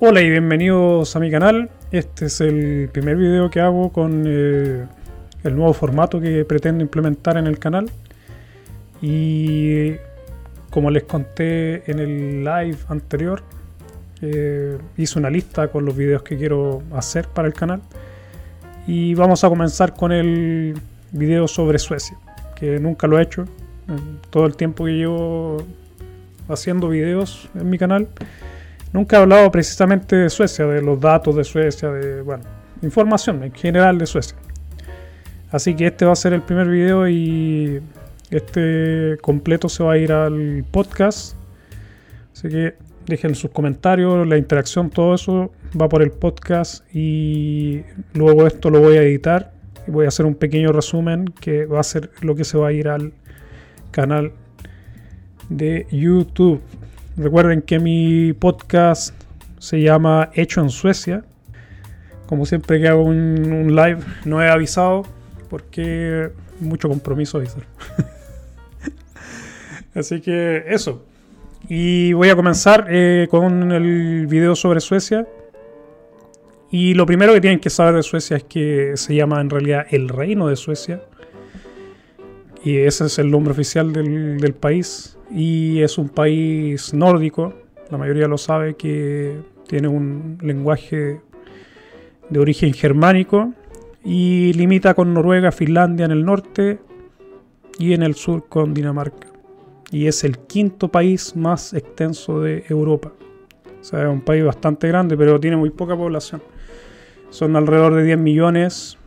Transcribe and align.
Hola 0.00 0.20
y 0.20 0.30
bienvenidos 0.30 1.16
a 1.16 1.18
mi 1.18 1.28
canal. 1.28 1.70
Este 1.90 2.26
es 2.26 2.40
el 2.40 2.88
primer 2.92 3.16
video 3.16 3.50
que 3.50 3.60
hago 3.60 3.90
con 3.90 4.22
eh, 4.28 4.86
el 5.42 5.56
nuevo 5.56 5.72
formato 5.72 6.20
que 6.20 6.44
pretendo 6.44 6.84
implementar 6.84 7.36
en 7.36 7.48
el 7.48 7.58
canal. 7.58 7.90
Y 9.02 9.94
como 10.70 10.92
les 10.92 11.02
conté 11.02 11.90
en 11.90 11.98
el 11.98 12.44
live 12.44 12.78
anterior, 12.86 13.42
eh, 14.22 14.78
hice 14.96 15.18
una 15.18 15.30
lista 15.30 15.66
con 15.66 15.84
los 15.84 15.96
videos 15.96 16.22
que 16.22 16.36
quiero 16.36 16.80
hacer 16.92 17.26
para 17.26 17.48
el 17.48 17.54
canal. 17.54 17.82
Y 18.86 19.14
vamos 19.14 19.42
a 19.42 19.48
comenzar 19.48 19.94
con 19.94 20.12
el 20.12 20.80
video 21.10 21.48
sobre 21.48 21.80
Suecia, 21.80 22.16
que 22.54 22.78
nunca 22.78 23.08
lo 23.08 23.18
he 23.18 23.22
hecho. 23.22 23.46
En 23.88 24.20
todo 24.30 24.46
el 24.46 24.54
tiempo 24.54 24.84
que 24.84 24.92
llevo 24.92 25.56
haciendo 26.48 26.88
videos 26.88 27.48
en 27.56 27.68
mi 27.68 27.78
canal 27.78 28.06
Nunca 28.92 29.16
he 29.16 29.20
hablado 29.20 29.50
precisamente 29.50 30.16
de 30.16 30.30
Suecia, 30.30 30.66
de 30.66 30.80
los 30.82 31.00
datos 31.00 31.36
de 31.36 31.44
Suecia, 31.44 31.90
de 31.90 32.22
bueno, 32.22 32.44
información 32.82 33.42
en 33.44 33.52
general 33.52 33.98
de 33.98 34.06
Suecia. 34.06 34.36
Así 35.50 35.74
que 35.74 35.86
este 35.86 36.04
va 36.04 36.12
a 36.12 36.16
ser 36.16 36.32
el 36.32 36.42
primer 36.42 36.68
video 36.68 37.08
y 37.08 37.80
este 38.30 39.16
completo 39.22 39.68
se 39.68 39.82
va 39.82 39.94
a 39.94 39.98
ir 39.98 40.12
al 40.12 40.64
podcast. 40.70 41.34
Así 42.32 42.48
que 42.48 42.74
dejen 43.06 43.34
sus 43.34 43.50
comentarios, 43.50 44.26
la 44.26 44.36
interacción, 44.36 44.90
todo 44.90 45.14
eso 45.14 45.50
va 45.80 45.88
por 45.88 46.02
el 46.02 46.10
podcast 46.10 46.84
y 46.94 47.82
luego 48.12 48.46
esto 48.46 48.70
lo 48.70 48.80
voy 48.80 48.96
a 48.96 49.02
editar 49.02 49.52
y 49.86 49.90
voy 49.90 50.04
a 50.04 50.08
hacer 50.08 50.26
un 50.26 50.34
pequeño 50.34 50.72
resumen 50.72 51.26
que 51.40 51.64
va 51.64 51.80
a 51.80 51.82
ser 51.82 52.10
lo 52.20 52.34
que 52.34 52.44
se 52.44 52.58
va 52.58 52.68
a 52.68 52.72
ir 52.72 52.88
al 52.88 53.14
canal 53.90 54.32
de 55.48 55.86
YouTube. 55.90 56.60
Recuerden 57.18 57.62
que 57.62 57.80
mi 57.80 58.32
podcast 58.32 59.12
se 59.58 59.80
llama 59.80 60.30
Hecho 60.34 60.60
en 60.60 60.70
Suecia. 60.70 61.24
Como 62.28 62.46
siempre 62.46 62.80
que 62.80 62.86
hago 62.86 63.02
un, 63.02 63.74
live, 63.74 63.98
no 64.24 64.40
he 64.40 64.48
avisado 64.48 65.02
porque 65.50 66.30
mucho 66.60 66.88
compromiso 66.88 67.38
avisar. 67.38 67.64
Así 69.96 70.20
que 70.20 70.62
eso. 70.68 71.04
Y 71.68 72.12
voy 72.12 72.28
a 72.28 72.36
comenzar 72.36 72.86
eh, 72.88 73.26
con 73.28 73.72
el 73.72 74.28
video 74.28 74.54
sobre 74.54 74.78
Suecia. 74.78 75.26
Y 76.70 76.94
lo 76.94 77.04
primero 77.04 77.32
que 77.32 77.40
tienen 77.40 77.58
que 77.58 77.70
saber 77.70 77.96
de 77.96 78.04
Suecia 78.04 78.36
es 78.36 78.44
que 78.44 78.92
se 78.94 79.16
llama 79.16 79.40
en 79.40 79.50
realidad 79.50 79.86
el 79.90 80.08
Reino 80.08 80.46
de 80.46 80.54
Suecia. 80.54 81.02
Y 82.64 82.78
ese 82.78 83.06
es 83.06 83.18
el 83.18 83.30
nombre 83.30 83.52
oficial 83.52 83.92
del, 83.92 84.54
país 84.54 85.16
y 85.30 85.80
es 85.80 85.98
un 85.98 86.08
país 86.08 86.92
nórdico, 86.92 87.54
la 87.90 87.98
mayoría 87.98 88.26
lo 88.26 88.38
sabe 88.38 88.74
que 88.74 89.38
tiene 89.66 89.88
un 89.88 90.38
lenguaje 90.42 91.20
de 92.28 92.38
origen 92.38 92.72
germánico 92.72 93.52
y 94.04 94.52
limita 94.54 94.94
con 94.94 95.14
Noruega, 95.14 95.52
Finlandia 95.52 96.06
en 96.06 96.10
el 96.12 96.24
norte 96.24 96.80
y 97.78 97.92
en 97.92 98.02
el 98.02 98.14
sur 98.14 98.48
con 98.48 98.74
Dinamarca. 98.74 99.28
Y 99.90 100.06
es 100.06 100.24
el 100.24 100.38
quinto 100.38 100.88
país 100.88 101.34
más 101.36 101.72
extenso 101.72 102.40
de 102.40 102.64
Europa. 102.68 103.12
O 103.80 103.84
sea, 103.84 104.02
es 104.02 104.08
un 104.08 104.20
país 104.20 104.44
bastante 104.44 104.88
grande, 104.88 105.16
pero 105.16 105.40
tiene 105.40 105.56
muy 105.56 105.70
poca 105.70 105.96
población. 105.96 106.42
Son 107.30 107.56
alrededor 107.56 107.94
de 107.94 108.04
10 108.04 108.18
millones, 108.18 108.97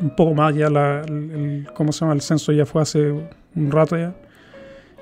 un 0.00 0.10
poco 0.14 0.34
más 0.34 0.54
ya, 0.54 0.66
el, 0.66 1.68
¿cómo 1.74 1.92
se 1.92 2.00
llama? 2.00 2.12
El 2.12 2.20
censo 2.20 2.52
ya 2.52 2.66
fue 2.66 2.82
hace 2.82 3.10
un 3.10 3.70
rato 3.70 3.96
ya 3.96 4.14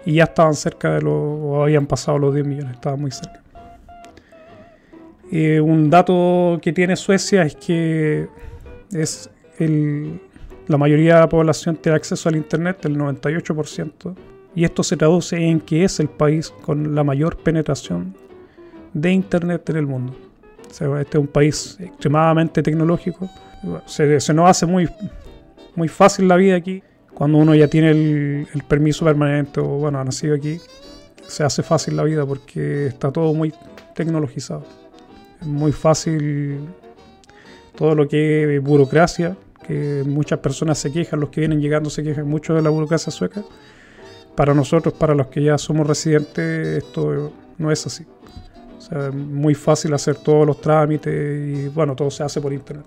y 0.04 0.14
ya 0.14 0.24
estaban 0.24 0.54
cerca 0.54 0.94
de 0.94 1.02
los, 1.02 1.12
o 1.12 1.62
habían 1.62 1.86
pasado 1.86 2.18
los 2.18 2.34
10 2.34 2.46
millones, 2.46 2.74
estaban 2.74 3.00
muy 3.00 3.10
cerca. 3.10 3.42
Eh, 5.30 5.60
un 5.60 5.90
dato 5.90 6.58
que 6.62 6.72
tiene 6.72 6.96
Suecia 6.96 7.42
es 7.42 7.54
que 7.56 8.28
es 8.90 9.30
el, 9.58 10.20
la 10.66 10.78
mayoría 10.78 11.16
de 11.16 11.20
la 11.20 11.28
población 11.28 11.76
tiene 11.76 11.96
acceso 11.96 12.28
al 12.28 12.36
Internet, 12.36 12.84
el 12.86 12.96
98%, 12.96 14.14
y 14.54 14.64
esto 14.64 14.82
se 14.82 14.96
traduce 14.96 15.36
en 15.36 15.60
que 15.60 15.84
es 15.84 16.00
el 16.00 16.08
país 16.08 16.50
con 16.62 16.94
la 16.94 17.04
mayor 17.04 17.36
penetración 17.36 18.14
de 18.94 19.12
Internet 19.12 19.68
en 19.70 19.76
el 19.76 19.86
mundo. 19.86 20.14
este 20.70 21.00
es 21.00 21.14
un 21.14 21.26
país 21.26 21.76
extremadamente 21.80 22.62
tecnológico. 22.62 23.28
Se, 23.86 24.20
se 24.20 24.34
nos 24.34 24.48
hace 24.48 24.66
muy, 24.66 24.88
muy 25.74 25.88
fácil 25.88 26.28
la 26.28 26.36
vida 26.36 26.56
aquí 26.56 26.82
cuando 27.18 27.38
uno 27.38 27.52
ya 27.52 27.66
tiene 27.66 27.90
el, 27.90 28.62
permiso 28.68 29.04
permanente 29.04 29.58
o 29.58 29.64
bueno, 29.64 29.98
ha 29.98 30.04
nacido 30.04 30.36
aquí, 30.36 30.60
se 31.26 31.42
hace 31.42 31.64
fácil 31.64 31.96
la 31.96 32.04
vida 32.04 32.24
porque 32.24 32.86
está 32.86 33.10
todo 33.10 33.34
muy 33.34 33.52
tecnologizado. 33.96 34.64
Es 35.40 35.46
muy 35.48 35.72
fácil 35.72 36.60
todo 37.74 37.96
lo 37.96 38.06
que 38.06 38.54
es 38.54 38.62
burocracia, 38.62 39.36
que 39.66 40.04
muchas 40.06 40.38
personas 40.38 40.78
se 40.78 40.92
quejan, 40.92 41.18
los 41.18 41.30
que 41.30 41.40
vienen 41.40 41.60
llegando 41.60 41.90
se 41.90 42.04
quejan 42.04 42.28
mucho 42.28 42.54
de 42.54 42.62
la 42.62 42.70
burocracia 42.70 43.10
sueca. 43.10 43.42
Para 44.36 44.54
nosotros, 44.54 44.94
para 44.94 45.12
los 45.12 45.26
que 45.26 45.42
ya 45.42 45.58
somos 45.58 45.88
residentes, 45.88 46.84
esto 46.84 47.32
no 47.58 47.72
es 47.72 47.84
así. 47.84 48.06
O 48.78 48.80
sea, 48.80 49.08
es 49.08 49.14
muy 49.14 49.56
fácil 49.56 49.92
hacer 49.92 50.14
todos 50.14 50.46
los 50.46 50.60
trámites 50.60 51.12
y 51.12 51.66
bueno, 51.66 51.96
todo 51.96 52.12
se 52.12 52.22
hace 52.22 52.40
por 52.40 52.52
internet. 52.52 52.86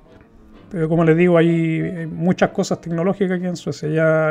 Pero 0.72 0.88
como 0.88 1.04
les 1.04 1.18
digo, 1.18 1.38
hay 1.38 2.08
muchas 2.08 2.52
cosas 2.52 2.80
tecnológicas 2.80 3.38
aquí 3.38 3.46
en 3.46 3.58
Suecia. 3.58 3.90
Ya 3.90 4.30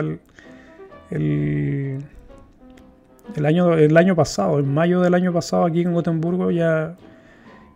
el, 1.11 2.01
año, 3.45 3.75
el 3.75 3.97
año 3.97 4.17
pasado, 4.17 4.59
en 4.59 4.73
mayo 4.73 5.03
del 5.03 5.13
año 5.13 5.35
pasado, 5.35 5.67
aquí 5.67 5.83
en 5.83 5.93
Gotemburgo, 5.93 6.51
ya 6.51 6.97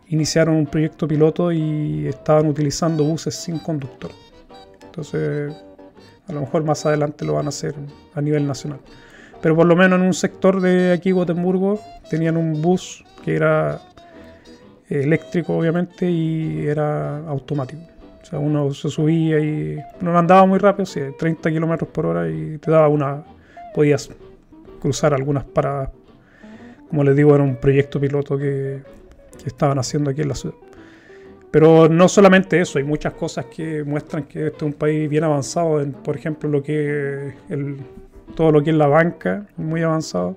iniciaron 0.08 0.56
un 0.56 0.66
proyecto 0.66 1.06
piloto 1.06 1.52
y 1.52 2.06
estaban 2.06 2.46
utilizando 2.46 3.04
buses 3.04 3.34
sin 3.34 3.58
conductor. 3.58 4.10
Entonces, 4.82 5.52
a 6.26 6.32
lo 6.32 6.40
mejor 6.40 6.64
más 6.64 6.86
adelante 6.86 7.26
lo 7.26 7.34
van 7.34 7.44
a 7.46 7.50
hacer 7.50 7.74
a 8.14 8.20
nivel 8.22 8.46
nacional. 8.46 8.80
Pero 9.42 9.56
por 9.56 9.66
lo 9.66 9.76
menos 9.76 10.00
en 10.00 10.06
un 10.06 10.14
sector 10.14 10.62
de 10.62 10.92
aquí, 10.92 11.10
Gotemburgo, 11.10 11.78
tenían 12.08 12.38
un 12.38 12.62
bus 12.62 13.04
que 13.22 13.36
era 13.36 13.82
eléctrico, 14.88 15.54
obviamente, 15.54 16.10
y 16.10 16.66
era 16.66 17.18
automático. 17.28 17.93
Uno 18.38 18.72
se 18.72 18.88
subía 18.88 19.38
y 19.38 19.78
no 20.00 20.16
andaba 20.18 20.46
muy 20.46 20.58
rápido, 20.58 20.86
sí, 20.86 21.00
30 21.18 21.50
kilómetros 21.50 21.90
por 21.90 22.06
hora 22.06 22.28
y 22.28 22.58
te 22.58 22.70
daba 22.70 22.88
una. 22.88 23.24
Podías 23.74 24.10
cruzar 24.80 25.14
algunas 25.14 25.44
paradas. 25.44 25.90
Como 26.88 27.02
les 27.04 27.16
digo, 27.16 27.34
era 27.34 27.42
un 27.42 27.56
proyecto 27.56 28.00
piloto 28.00 28.38
que, 28.38 28.82
estaban 29.44 29.78
haciendo 29.78 30.10
aquí 30.10 30.22
en 30.22 30.28
la 30.28 30.34
ciudad. 30.34 30.54
Pero 31.50 31.88
no 31.88 32.08
solamente 32.08 32.60
eso, 32.60 32.78
hay 32.78 32.84
muchas 32.84 33.12
cosas 33.12 33.46
que 33.46 33.84
muestran 33.84 34.24
que 34.24 34.46
este 34.46 34.56
es 34.56 34.62
un 34.62 34.72
país 34.72 35.08
bien 35.10 35.24
avanzado, 35.24 35.80
en, 35.80 35.92
por 35.92 36.16
ejemplo, 36.16 36.48
lo 36.48 36.62
que 36.62 37.34
el, 37.50 37.76
todo 38.34 38.52
lo 38.52 38.62
que 38.62 38.70
es 38.70 38.76
la 38.76 38.86
banca, 38.86 39.46
muy 39.56 39.82
avanzado. 39.82 40.36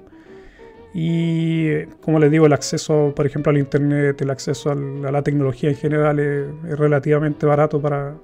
Y 1.00 1.86
como 2.02 2.18
les 2.18 2.32
digo, 2.32 2.48
el 2.48 2.54
acceso, 2.54 3.14
por 3.16 3.28
ejemplo, 3.28 3.52
al 3.52 3.60
Internet, 3.60 4.20
el 4.20 4.32
acceso 4.32 4.72
a 4.72 4.76
la 4.76 5.22
tecnología 5.22 5.70
en 5.70 5.76
general 5.76 6.18
es, 6.18 6.48
relativamente 6.76 7.46
barato 7.46 7.80
para, 7.80 8.16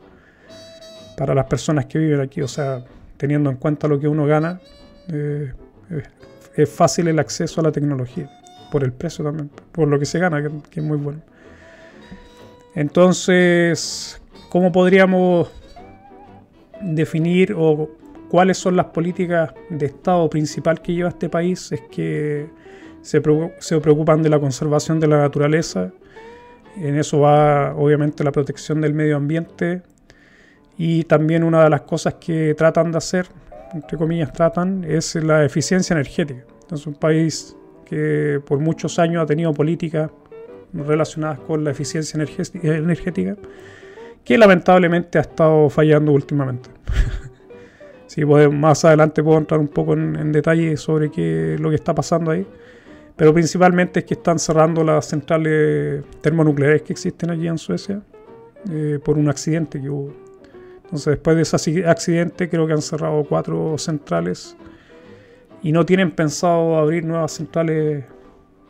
para 1.15 1.35
las 1.35 1.45
personas 1.45 1.85
que 1.85 1.99
viven 1.99 2.19
aquí. 2.19 2.41
O 2.41 2.47
sea, 2.47 2.83
teniendo 3.17 3.51
en 3.51 3.57
cuenta 3.57 3.87
lo 3.87 3.99
que 3.99 4.07
uno 4.07 4.25
gana, 4.25 4.59
eh, 5.07 5.53
es 6.55 6.67
fácil 6.67 7.09
el 7.09 7.19
acceso 7.19 7.61
a 7.61 7.65
la 7.65 7.71
tecnología. 7.71 8.27
Por 8.71 8.83
el 8.83 8.91
precio 8.91 9.23
también, 9.23 9.51
por 9.71 9.87
lo 9.87 9.99
que 9.99 10.07
se 10.07 10.17
gana, 10.17 10.41
que, 10.41 10.79
es 10.79 10.83
muy 10.83 10.97
bueno. 10.97 11.21
Entonces, 12.73 14.19
¿cómo 14.49 14.71
podríamos 14.71 15.47
definir 16.81 17.53
o 17.55 17.87
cuáles 18.29 18.57
son 18.57 18.75
las 18.75 18.87
políticas 18.87 19.53
de 19.69 19.85
Estado 19.85 20.27
principal 20.27 20.81
que 20.81 20.95
lleva 20.95 21.09
este 21.09 21.29
país? 21.29 21.71
Es 21.71 21.81
que 21.91 22.62
se, 23.03 23.21
preocupan 23.21 24.23
de 24.23 24.29
la 24.29 24.39
conservación 24.39 24.99
de 24.99 25.07
la 25.07 25.17
naturaleza. 25.17 25.91
En 26.77 26.97
eso 26.97 27.19
va 27.19 27.75
obviamente 27.75 28.23
la 28.23 28.31
protección 28.31 28.81
del 28.81 28.93
medio 28.93 29.17
ambiente 29.17 29.83
y 30.77 31.03
también 31.03 31.43
una 31.43 31.63
de 31.63 31.69
las 31.69 31.81
cosas 31.81 32.15
que 32.15 32.55
tratan 32.57 32.91
de 32.91 32.97
hacer, 32.97 33.27
entre 33.73 33.97
comillas 33.97 34.33
tratan, 34.33 34.83
es 34.85 35.13
la 35.15 35.45
eficiencia 35.45 35.93
energética. 35.93 36.43
Es 36.71 36.87
un 36.87 36.95
país 36.95 37.55
que 37.85 38.41
por 38.47 38.59
muchos 38.59 38.97
años 38.97 39.21
ha 39.21 39.25
tenido 39.25 39.53
políticas 39.53 40.09
relacionadas 40.73 41.39
con 41.39 41.63
la 41.63 41.71
eficiencia 41.71 42.19
energética 42.63 43.35
que 44.23 44.37
lamentablemente 44.37 45.17
ha 45.17 45.21
estado 45.21 45.69
fallando 45.69 46.13
últimamente. 46.13 46.69
si 48.07 48.23
más 48.25 48.85
adelante 48.85 49.21
puedo 49.21 49.37
entrar 49.37 49.59
un 49.59 49.67
poco 49.67 49.93
en, 49.93 50.15
en 50.15 50.31
detalle 50.31 50.77
sobre 50.77 51.11
qué 51.11 51.57
lo 51.59 51.69
que 51.69 51.75
está 51.75 51.93
pasando 51.93 52.31
ahí. 52.31 52.47
Pero 53.15 53.33
principalmente 53.33 53.99
es 53.99 54.05
que 54.05 54.15
están 54.15 54.39
cerrando 54.39 54.83
las 54.83 55.05
centrales 55.05 56.03
termonucleares 56.21 56.81
que 56.81 56.93
existen 56.93 57.29
allí 57.29 57.47
en 57.47 57.57
Suecia 57.57 58.01
eh, 58.71 58.99
por 59.03 59.17
un 59.17 59.29
accidente 59.29 59.81
que 59.81 59.89
hubo. 59.89 60.13
Entonces 60.83 61.05
después 61.05 61.35
de 61.35 61.41
ese 61.43 61.85
accidente 61.87 62.49
creo 62.49 62.67
que 62.67 62.73
han 62.73 62.81
cerrado 62.81 63.23
cuatro 63.23 63.77
centrales 63.77 64.55
y 65.61 65.71
no 65.71 65.85
tienen 65.85 66.11
pensado 66.11 66.77
abrir 66.77 67.05
nuevas 67.05 67.31
centrales, 67.31 68.03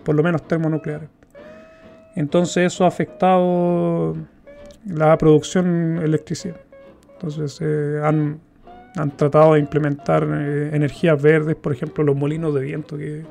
por 0.03 0.15
lo 0.15 0.23
menos 0.23 0.47
termonucleares. 0.47 1.09
Entonces 2.15 2.71
eso 2.71 2.85
ha 2.85 2.87
afectado 2.87 4.15
la 4.85 5.17
producción 5.17 5.97
electricidad. 6.03 6.57
Entonces 7.13 7.59
eh, 7.61 7.99
han, 8.03 8.39
tratado 9.15 9.53
de 9.53 9.59
implementar 9.59 10.23
eh, 10.23 10.69
energías 10.73 11.19
verdes, 11.19 11.55
por 11.55 11.73
ejemplo 11.73 12.03
los 12.03 12.15
molinos 12.15 12.53
de 12.53 12.61
viento, 12.61 12.97
que, 12.97 13.23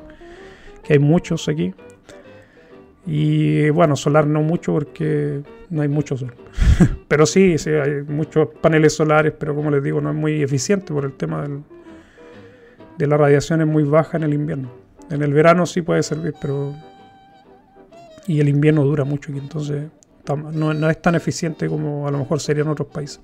que 0.83 0.95
hay 0.95 0.99
muchos 0.99 1.49
aquí. 1.49 1.75
Y 3.07 3.71
bueno, 3.71 3.97
solar 3.97 4.27
no 4.27 4.43
mucho 4.43 4.73
porque 4.73 5.43
no 5.71 5.83
hay 5.83 5.89
mucho 5.89 6.17
sol. 6.17 6.35
pero 7.09 7.27
sí, 7.27 7.57
hay 7.67 8.03
muchos 8.03 8.49
paneles 8.61 8.95
solares, 8.95 9.33
pero 9.39 9.55
como 9.55 9.71
les 9.71 9.83
digo, 9.83 10.01
no 10.01 10.11
es 10.11 10.17
muy 10.17 10.43
eficiente 10.43 10.93
por 10.93 11.05
el 11.05 11.13
tema 11.15 11.43
del, 11.43 11.63
de 12.99 13.07
la 13.07 13.17
radiación 13.17 13.61
es 13.61 13.67
muy 13.67 13.83
baja 13.85 14.17
en 14.17 14.23
el 14.25 14.35
invierno. 14.35 14.71
En 15.11 15.23
el 15.23 15.33
verano 15.33 15.67
sí 15.67 15.83
puede 15.83 16.03
servir, 16.03 16.35
pero... 16.41 16.75
Y 18.27 18.39
el 18.39 18.49
invierno 18.49 18.85
dura 18.85 19.05
mucho 19.05 19.33
aquí, 19.33 19.41
entonces 19.41 19.85
no, 20.53 20.73
no 20.73 20.91
es 20.91 21.03
tan 21.03 21.17
eficiente 21.17 21.67
como 21.67 22.07
a 22.07 22.11
lo 22.13 22.19
mejor 22.19 22.39
sería 22.41 22.63
en 22.63 22.69
otros 22.69 22.89
países. 22.89 23.21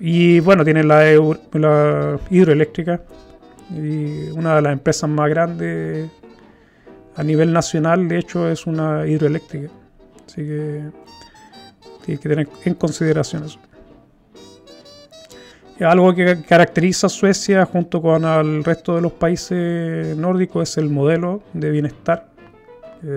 Y 0.00 0.38
bueno, 0.40 0.64
tiene 0.64 0.84
la, 0.84 1.02
la 1.52 2.20
hidroeléctrica, 2.30 3.02
y 3.70 4.30
una 4.30 4.56
de 4.56 4.62
las 4.62 4.72
empresas 4.72 5.08
más 5.08 5.28
grandes 5.28 6.10
a 7.16 7.22
nivel 7.22 7.52
nacional, 7.52 8.08
de 8.08 8.18
hecho, 8.18 8.48
es 8.48 8.66
una 8.66 9.06
hidroeléctrica. 9.06 9.70
Así 10.26 10.42
que 10.42 10.82
tiene 12.04 12.20
que 12.20 12.28
tener 12.28 12.48
en 12.64 12.74
consideración 12.74 13.44
eso. 13.44 13.58
Algo 15.80 16.14
que 16.14 16.42
caracteriza 16.42 17.06
a 17.06 17.10
Suecia 17.10 17.64
junto 17.64 18.02
con 18.02 18.24
el 18.24 18.64
resto 18.64 18.96
de 18.96 19.00
los 19.00 19.12
países 19.12 20.16
nórdicos 20.16 20.70
es 20.70 20.78
el 20.78 20.90
modelo 20.90 21.42
de 21.52 21.70
bienestar. 21.70 22.28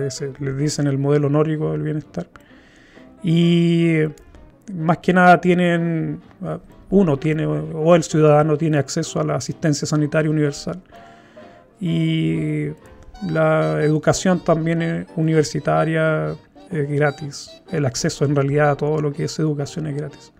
Se, 0.08 0.32
les 0.38 0.56
dicen 0.56 0.86
el 0.86 0.98
modelo 0.98 1.28
nórdico 1.28 1.72
del 1.72 1.82
bienestar. 1.82 2.28
Y 3.22 3.98
más 4.72 4.98
que 4.98 5.12
nada 5.12 5.40
tienen, 5.40 6.20
uno 6.92 7.16
tiene, 7.16 7.46
o 7.46 7.94
el 7.94 8.02
ciudadano 8.02 8.58
tiene 8.58 8.76
acceso 8.76 9.18
a 9.18 9.24
la 9.24 9.36
asistencia 9.36 9.86
sanitaria 9.86 10.30
universal. 10.30 10.78
Y 11.80 12.68
la 13.30 13.82
educación 13.82 14.44
también 14.44 15.06
universitaria 15.16 16.36
es 16.70 16.90
gratis. 16.90 17.62
El 17.70 17.86
acceso 17.86 18.26
en 18.26 18.36
realidad 18.36 18.72
a 18.72 18.76
todo 18.76 19.00
lo 19.00 19.10
que 19.10 19.24
es 19.24 19.38
educación 19.38 19.86
es 19.86 19.96
gratis. 19.96 20.32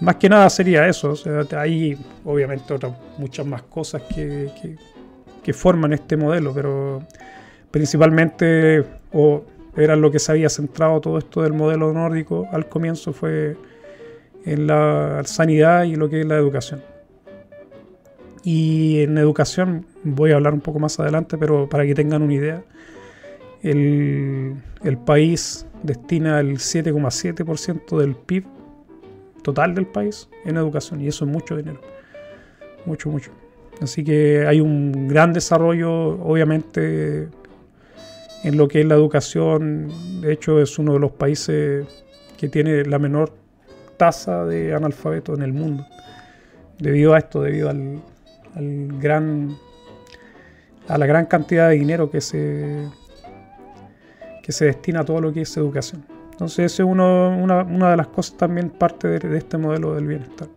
Más 0.00 0.16
que 0.16 0.30
nada 0.30 0.48
sería 0.48 0.88
eso. 0.88 1.12
hay 1.54 1.98
obviamente 2.24 2.72
otras 2.72 2.94
muchas 3.18 3.44
más 3.44 3.62
cosas 3.62 4.02
que, 4.04 4.50
que, 5.42 5.52
forman 5.52 5.92
este 5.92 6.16
modelo, 6.16 6.54
pero 6.54 7.06
principalmente, 7.70 8.86
o 9.12 9.44
era 9.76 9.96
lo 9.96 10.10
que 10.10 10.18
se 10.18 10.32
había 10.32 10.48
centrado 10.48 10.98
todo 11.02 11.18
esto 11.18 11.42
del 11.42 11.52
modelo 11.52 11.92
nórdico 11.92 12.48
al 12.52 12.70
comienzo, 12.70 13.12
fue 13.12 13.54
en 14.44 14.66
la 14.66 15.22
sanidad 15.24 15.84
y 15.84 15.96
lo 15.96 16.08
que 16.08 16.20
es 16.20 16.26
la 16.26 16.36
educación. 16.36 16.82
Y 18.44 19.00
en 19.02 19.18
educación 19.18 19.86
voy 20.02 20.32
a 20.32 20.36
hablar 20.36 20.52
un 20.52 20.60
poco 20.60 20.78
más 20.78 20.98
adelante, 20.98 21.38
pero 21.38 21.68
para 21.68 21.86
que 21.86 21.94
tengan 21.94 22.22
una 22.22 22.34
idea, 22.34 22.64
el, 23.62 24.54
el 24.82 24.98
país 24.98 25.66
destina 25.82 26.40
el 26.40 26.58
7,7% 26.58 27.98
del 27.98 28.16
PIB 28.16 28.44
total 29.42 29.74
del 29.74 29.86
país 29.86 30.28
en 30.44 30.56
educación 30.56 31.00
y 31.00 31.08
eso 31.08 31.24
es 31.24 31.30
mucho 31.30 31.56
dinero. 31.56 31.80
Mucho, 32.84 33.10
mucho. 33.10 33.30
Así 33.80 34.04
que 34.04 34.46
hay 34.46 34.60
un 34.60 35.08
gran 35.08 35.32
desarrollo, 35.32 35.92
obviamente, 36.22 37.28
en 38.44 38.56
lo 38.56 38.68
que 38.68 38.80
es 38.80 38.86
la 38.86 38.94
educación. 38.94 39.88
De 40.20 40.32
hecho, 40.32 40.60
es 40.60 40.78
uno 40.78 40.94
de 40.94 40.98
los 41.00 41.12
países 41.12 41.86
que 42.36 42.48
tiene 42.48 42.84
la 42.84 42.98
menor 42.98 43.32
tasa 44.02 44.44
de 44.46 44.74
analfabeto 44.74 45.32
en 45.32 45.42
el 45.42 45.52
mundo. 45.52 45.86
Debido 46.76 47.14
a 47.14 47.18
esto, 47.18 47.40
debido 47.40 47.70
al, 47.70 48.02
gran 49.00 49.56
a 50.88 50.98
la 50.98 51.06
gran 51.06 51.26
cantidad 51.26 51.68
de 51.68 51.76
dinero 51.76 52.10
que 52.10 52.20
se 52.20 52.88
que 54.42 54.50
se 54.50 54.64
destina 54.64 55.02
a 55.02 55.04
todo 55.04 55.20
lo 55.20 55.32
que 55.32 55.42
es 55.42 55.56
educación. 55.56 56.04
Entonces, 56.32 56.72
eso 56.72 56.82
es 56.82 56.88
una, 56.88 57.90
de 57.92 57.96
las 57.96 58.08
cosas 58.08 58.36
también 58.36 58.70
parte 58.70 59.06
de, 59.06 59.38
este 59.38 59.56
modelo 59.56 59.94
del 59.94 60.08
bienestar. 60.08 60.48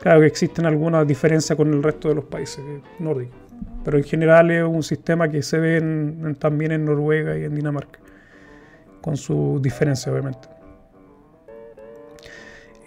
Claro 0.00 0.18
que 0.18 0.26
existen 0.26 0.66
algunas 0.66 1.06
diferencias 1.06 1.56
con 1.56 1.72
el 1.72 1.80
resto 1.80 2.08
de 2.08 2.16
los 2.16 2.24
países 2.24 2.64
nórdicos, 2.98 3.38
pero 3.84 3.98
en 3.98 4.02
general 4.02 4.50
es 4.50 4.64
un 4.64 4.82
sistema 4.82 5.28
que 5.28 5.44
se 5.44 5.60
ve 5.60 6.34
también 6.40 6.72
en 6.72 6.84
Noruega 6.86 7.38
y 7.38 7.44
en 7.44 7.54
Dinamarca, 7.54 8.00
con 9.00 9.16
sus 9.16 9.62
diferencias 9.62 10.12
obviamente. 10.12 10.48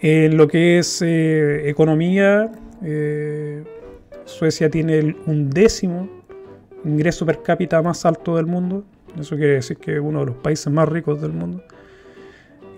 En 0.00 0.36
lo 0.36 0.46
que 0.46 0.78
es 0.78 1.02
eh, 1.02 1.68
economía, 1.68 2.52
eh, 2.82 3.64
Suecia 4.24 4.70
tiene 4.70 5.16
un 5.26 5.50
décimo 5.50 6.08
ingreso 6.84 7.26
per 7.26 7.42
cápita 7.42 7.82
más 7.82 8.04
alto 8.06 8.36
del 8.36 8.46
mundo. 8.46 8.84
Eso 9.18 9.36
quiere 9.36 9.54
decir 9.54 9.78
que 9.78 9.94
es 9.94 10.00
uno 10.00 10.20
de 10.20 10.26
los 10.26 10.36
países 10.36 10.72
más 10.72 10.88
ricos 10.88 11.20
del 11.20 11.32
mundo 11.32 11.62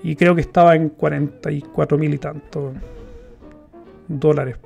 y 0.02 0.16
creo 0.16 0.34
que 0.34 0.40
estaba 0.40 0.74
en 0.74 0.88
44 0.90 1.98
mil 1.98 2.14
y 2.14 2.18
tantos 2.18 2.74
dólares 4.08 4.56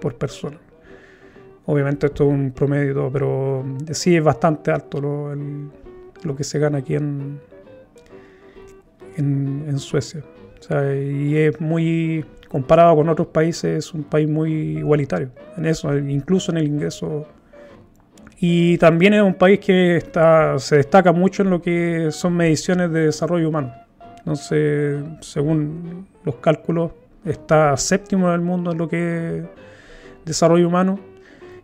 por 0.00 0.14
persona. 0.16 0.58
Obviamente 1.66 2.06
esto 2.06 2.24
es 2.24 2.30
un 2.30 2.52
promedio, 2.52 3.10
pero 3.12 3.64
sí 3.90 4.16
es 4.16 4.22
bastante 4.22 4.70
alto 4.70 5.00
lo, 5.00 6.36
que 6.36 6.44
se 6.44 6.58
gana 6.58 6.78
aquí 6.78 6.94
en, 6.94 7.40
Suecia. 9.78 10.22
Y 10.70 11.36
es 11.36 11.60
muy, 11.60 12.24
comparado 12.48 12.96
con 12.96 13.08
otros 13.08 13.28
países, 13.28 13.86
es 13.86 13.94
un 13.94 14.04
país 14.04 14.28
muy 14.28 14.78
igualitario 14.78 15.30
en 15.56 15.66
eso, 15.66 15.96
incluso 15.96 16.52
en 16.52 16.58
el 16.58 16.66
ingreso. 16.66 17.26
Y 18.38 18.78
también 18.78 19.14
es 19.14 19.22
un 19.22 19.34
país 19.34 19.60
que 19.60 19.96
está, 19.96 20.58
se 20.58 20.76
destaca 20.76 21.12
mucho 21.12 21.42
en 21.42 21.50
lo 21.50 21.62
que 21.62 22.08
son 22.10 22.36
mediciones 22.36 22.90
de 22.92 23.06
desarrollo 23.06 23.48
humano. 23.48 23.72
Entonces, 24.18 25.02
según 25.20 26.06
los 26.24 26.36
cálculos, 26.36 26.92
está 27.24 27.76
séptimo 27.76 28.28
en 28.28 28.34
el 28.34 28.40
mundo 28.40 28.72
en 28.72 28.78
lo 28.78 28.88
que 28.88 29.38
es 29.38 29.44
desarrollo 30.24 30.68
humano 30.68 30.98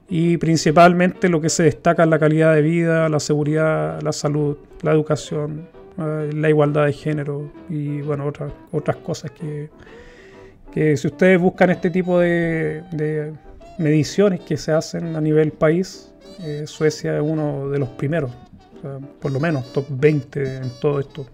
y 0.09 0.37
principalmente 0.37 1.29
lo 1.29 1.41
que 1.41 1.49
se 1.49 1.65
destaca 1.65 2.05
es 2.05 2.09
la 2.09 2.19
calidad 2.19 2.55
de 2.55 2.63
vida, 2.63 3.09
la 3.09 3.21
seguridad, 3.21 4.01
la 4.03 4.13
salud, 4.13 4.57
la 4.83 4.93
educación, 4.93 5.69
la 5.97 6.49
igualdad 6.49 6.87
de 6.87 6.93
género 6.93 7.51
y 7.69 8.01
bueno, 8.01 8.27
otras, 8.27 8.53
otras 8.73 8.97
cosas 8.97 9.31
que, 9.33 9.69
que 10.73 10.97
si 10.97 11.07
ustedes 11.07 11.41
buscan 11.41 11.71
este 11.71 11.91
tipo 11.91 12.19
de, 12.19 13.33
mediciones 13.79 14.41
que 14.41 14.57
se 14.57 14.73
hacen 14.73 15.17
a 15.17 15.21
nivel 15.21 15.53
país, 15.53 16.13
eh, 16.41 16.65
Suecia 16.67 17.17
es 17.17 17.23
uno 17.23 17.69
de 17.69 17.79
los 17.79 17.89
primeros, 17.91 18.31
por 19.21 19.33
lo 19.33 19.41
menos 19.41 19.73
top 19.73 19.87
20 19.89 20.57
en 20.57 20.71
todo 20.81 21.01
esto 21.01 21.27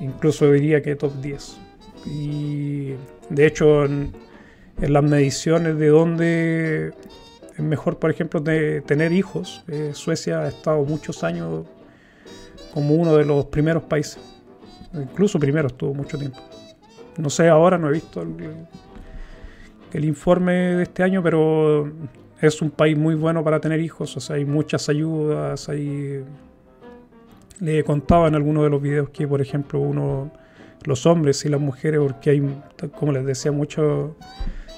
incluso 0.00 0.50
diría 0.50 0.82
que 0.82 0.96
top 0.96 1.12
10. 1.20 1.58
Y 2.06 2.94
de 3.28 3.46
hecho, 3.46 3.84
en, 3.84 4.12
las 4.78 5.04
mediciones 5.04 5.78
de 5.78 5.88
dónde 5.88 6.94
es 7.52 7.60
mejor, 7.60 7.98
por 7.98 8.10
ejemplo, 8.10 8.40
de 8.40 8.80
tener 8.80 9.12
hijos, 9.12 9.62
eh, 9.68 9.90
Suecia 9.92 10.40
ha 10.40 10.48
estado 10.48 10.82
muchos 10.84 11.22
años 11.22 11.66
como 12.72 12.94
uno 12.94 13.16
de 13.16 13.24
los 13.24 13.46
primeros 13.46 13.82
países. 13.84 14.18
Incluso 14.94 15.38
primero 15.38 15.68
estuvo 15.68 15.94
mucho 15.94 16.18
tiempo. 16.18 16.38
No 17.16 17.30
sé, 17.30 17.48
ahora 17.48 17.78
no 17.78 17.88
he 17.88 17.92
visto 17.92 18.22
el, 18.22 20.04
informe 20.04 20.52
de 20.52 20.82
este 20.84 21.02
año, 21.02 21.22
pero 21.22 21.92
es 22.40 22.62
un 22.62 22.70
país 22.70 22.96
muy 22.96 23.14
bueno 23.14 23.44
para 23.44 23.60
tener 23.60 23.80
hijos. 23.80 24.16
O 24.16 24.20
sea, 24.20 24.36
hay 24.36 24.44
muchas 24.44 24.88
ayudas, 24.88 25.68
hay 25.68 26.24
le 27.60 27.84
contaba 27.84 28.26
en 28.28 28.34
algunos 28.34 28.64
de 28.64 28.70
los 28.70 28.80
videos 28.80 29.10
que, 29.10 29.28
por 29.28 29.40
ejemplo, 29.40 29.80
uno, 29.80 30.30
los 30.84 31.06
hombres 31.06 31.44
y 31.44 31.48
las 31.48 31.60
mujeres, 31.60 32.00
porque 32.00 32.30
hay, 32.30 32.62
como 32.98 33.12
les 33.12 33.24
decía, 33.24 33.52
mucho, 33.52 34.16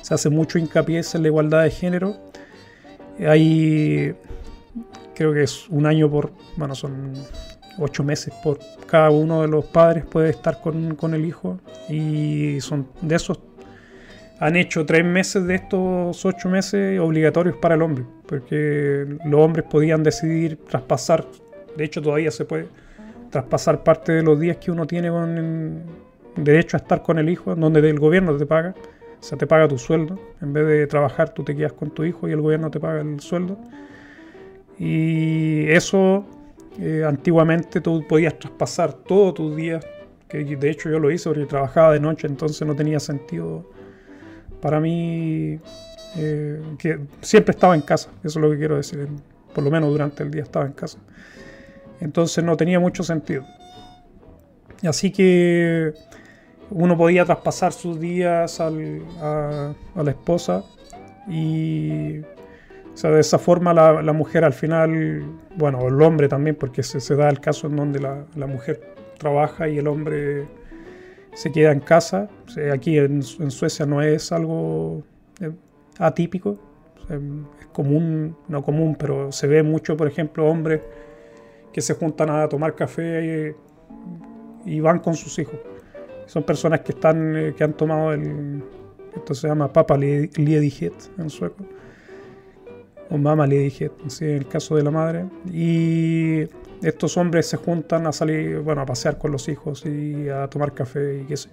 se 0.03 0.15
hace 0.15 0.29
mucho 0.29 0.59
hincapié 0.59 1.01
en 1.15 1.23
la 1.23 1.29
igualdad 1.29 1.63
de 1.63 1.71
género. 1.71 2.17
Hay, 3.25 4.15
creo 5.15 5.33
que 5.33 5.45
es 5.45 5.69
un 5.69 5.87
año 5.87 6.11
por, 6.11 6.33
bueno, 6.57 6.75
son 6.75 7.13
ocho 7.79 8.05
meses 8.05 8.33
por 8.43 8.59
cada 8.87 9.11
uno 9.11 9.43
de 9.43 9.49
los 9.49 9.65
padres 9.65 10.05
puede 10.05 10.31
estar 10.31 10.61
con, 10.61 10.95
con 10.95 11.15
el 11.15 11.25
hijo 11.25 11.59
y 11.89 12.61
son 12.61 12.87
de 13.01 13.17
esos 13.17 13.41
han 14.41 14.57
hecho 14.57 14.85
tres 14.85 15.05
meses 15.05 15.47
de 15.47 15.55
estos 15.55 16.25
ocho 16.25 16.49
meses 16.49 16.99
obligatorios 16.99 17.57
para 17.59 17.77
el 17.77 17.83
hombre, 17.83 18.05
porque 18.27 19.07
los 19.25 19.41
hombres 19.41 19.65
podían 19.71 20.03
decidir 20.03 20.59
traspasar 20.69 21.25
de 21.77 21.85
hecho, 21.85 22.03
todavía 22.03 22.31
se 22.31 22.45
puede 22.45 22.69
traspasar 23.31 23.83
parte 23.83 24.13
de 24.13 24.23
los 24.23 24.39
días 24.39 24.59
que 24.59 24.71
uno 24.71 24.87
tiene 24.87 25.09
con 25.09 25.83
derecho 26.37 26.77
a 26.77 26.81
estar 26.81 27.03
con 27.03 27.19
el 27.19 27.29
hijo, 27.29 27.55
donde 27.55 27.81
el 27.89 27.99
gobierno 27.99 28.37
te 28.37 28.47
paga. 28.47 28.75
O 29.21 29.23
sea, 29.25 29.39
te 29.39 29.47
paga 29.47 29.69
tu 29.69 29.79
sueldo. 29.79 30.19
En 30.41 30.53
vez 30.53 30.67
de 30.67 30.87
trabajar, 30.87 31.33
tú 31.33 31.45
te 31.45 31.55
quedas 31.57 31.73
con 31.73 31.91
tu 31.91 32.05
hijo 32.05 32.29
y 32.29 32.33
el 32.33 32.41
gobierno 32.41 32.71
te 32.71 32.81
paga 32.81 33.01
el 33.01 33.21
sueldo. 33.21 33.57
Y 34.79 35.69
eso 35.69 36.27
eh, 36.79 37.05
antiguamente 37.07 37.81
tú 37.81 38.05
podías 38.09 38.39
traspasar 38.39 38.93
todos 38.93 39.35
tus 39.35 39.57
días, 39.57 39.85
que 40.29 40.45
de 40.45 40.71
hecho 40.71 40.89
yo 40.91 40.99
lo 40.99 41.11
hice 41.11 41.29
porque 41.29 41.47
trabajaba 41.47 41.93
de 41.93 42.01
noche, 42.01 42.27
entonces 42.27 42.67
no 42.67 42.75
tenía 42.75 43.01
sentido 43.01 43.71
para 44.61 44.81
mí 44.81 45.59
eh, 46.17 46.63
que 46.79 47.01
siempre 47.21 47.53
estaba 47.53 47.75
en 47.75 47.83
casa, 47.83 48.11
eso 48.23 48.39
es 48.39 48.43
lo 48.43 48.51
que 48.51 48.59
quiero 48.59 48.77
decir, 48.77 49.09
por 49.55 49.65
lo 49.65 49.71
menos 49.71 49.91
durante 49.91 50.23
el 50.23 50.31
día 50.31 50.43
estaba 50.43 50.67
en 50.67 50.73
casa. 50.73 50.99
Entonces 52.01 52.43
no 52.43 52.57
tenía 52.57 52.81
mucho 52.81 53.03
sentido. 53.03 53.45
Así 54.83 55.13
que 55.13 55.93
uno 56.71 56.97
podía 56.97 57.25
traspasar 57.25 57.73
sus 57.73 58.01
días 58.01 58.61
a, 58.61 58.71
la 58.71 60.11
esposa 60.11 60.65
y 61.29 62.21
de 63.01 63.21
esa 63.21 63.39
forma 63.39 63.73
la, 63.73 64.13
mujer 64.13 64.45
al 64.45 64.53
final, 64.53 65.23
bueno, 65.57 65.89
el 65.89 66.01
hombre 66.03 66.29
también, 66.29 66.57
porque 66.57 66.83
se, 66.83 67.17
da 67.17 67.29
el 67.29 67.41
caso 67.41 67.67
en 67.67 67.77
donde 67.77 68.01
la, 68.01 68.47
mujer 68.47 68.81
trabaja 69.19 69.69
y 69.69 69.79
el 69.79 69.87
hombre 69.87 70.47
se 71.33 71.51
queda 71.51 71.73
en 71.73 71.81
casa. 71.81 72.29
aquí 72.73 72.99
en, 72.99 73.23
Suecia 73.23 73.87
no 73.87 74.03
es 74.03 74.31
algo 74.31 75.03
eh, 75.41 75.51
atípico, 75.99 76.59
es 77.09 77.67
común, 77.73 78.37
no 78.49 78.63
común, 78.63 78.95
pero 78.99 79.33
se 79.33 79.47
ve 79.47 79.63
mucho, 79.63 79.97
por 79.97 80.07
ejemplo, 80.07 80.47
hombres 80.47 80.83
que 81.73 81.81
se 81.81 81.95
juntan 81.95 82.31
a 82.31 82.49
tomar 82.49 82.75
café 82.75 83.55
y, 84.67 84.81
van 84.81 85.01
con 85.01 85.15
sus 85.15 85.39
hijos. 85.39 85.59
Son 86.27 86.45
personas 86.45 86.81
que 86.81 86.93
están 86.93 87.37
eh, 87.37 87.55
que 87.57 87.65
han 87.65 87.73
tomado 87.73 88.13
el 88.13 88.63
esto 89.15 89.35
se 89.35 89.47
llama 89.47 89.71
Papa 89.71 89.99
Ledighet 89.99 90.95
en 91.19 91.29
sueco 91.29 91.65
o 93.13 93.19
Mama 93.19 93.47
Ledighet, 93.47 93.93
en 94.21 94.31
el 94.31 94.49
caso 94.49 94.77
de 94.77 94.83
la 94.83 94.91
madre 94.91 95.27
y 95.53 96.49
estos 96.83 97.17
hombres 97.17 97.47
se 97.47 97.59
juntan 97.59 98.07
a 98.07 98.13
salir, 98.13 98.61
bueno, 98.61 98.81
a 98.81 98.87
pasear 98.87 99.19
con 99.19 99.31
los 99.31 99.49
hijos 99.49 99.85
y 99.85 100.29
a 100.29 100.49
tomar 100.49 100.73
café 100.73 101.21
y 101.21 101.25
qué 101.25 101.37
sé. 101.37 101.51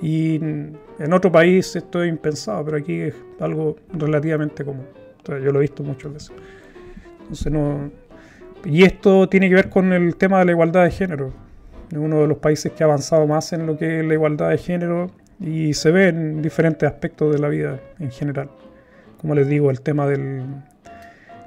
Y 0.00 0.36
en 0.36 1.12
otro 1.12 1.30
país 1.30 1.76
esto 1.76 2.02
es 2.02 2.08
impensado, 2.08 2.64
pero 2.64 2.78
aquí 2.78 3.00
es 3.00 3.14
algo 3.38 3.76
relativamente 3.92 4.64
común. 4.64 4.86
yo 5.26 5.52
lo 5.52 5.58
he 5.58 5.62
visto 5.62 5.82
muchas 5.82 6.12
veces. 6.12 6.32
Entonces 7.20 7.52
no, 7.52 7.90
y 8.64 8.84
esto 8.84 9.28
tiene 9.28 9.48
que 9.48 9.54
ver 9.54 9.68
con 9.68 9.92
el 9.92 10.16
tema 10.16 10.38
de 10.38 10.46
la 10.46 10.52
igualdad 10.52 10.84
de 10.84 10.90
género. 10.90 11.32
Es 11.90 11.98
uno 11.98 12.22
de 12.22 12.26
los 12.26 12.38
países 12.38 12.72
que 12.72 12.82
ha 12.82 12.86
avanzado 12.86 13.26
más 13.26 13.52
en 13.52 13.66
lo 13.66 13.76
que 13.76 14.00
es 14.00 14.06
la 14.06 14.14
igualdad 14.14 14.50
de 14.50 14.58
género 14.58 15.10
y 15.38 15.74
se 15.74 15.90
ve 15.90 16.08
en 16.08 16.42
diferentes 16.42 16.88
aspectos 16.88 17.32
de 17.32 17.38
la 17.38 17.48
vida 17.48 17.78
en 18.00 18.10
general. 18.10 18.48
Como 19.20 19.34
les 19.34 19.48
digo, 19.48 19.70
el 19.70 19.80
tema 19.80 20.06
del, 20.06 20.42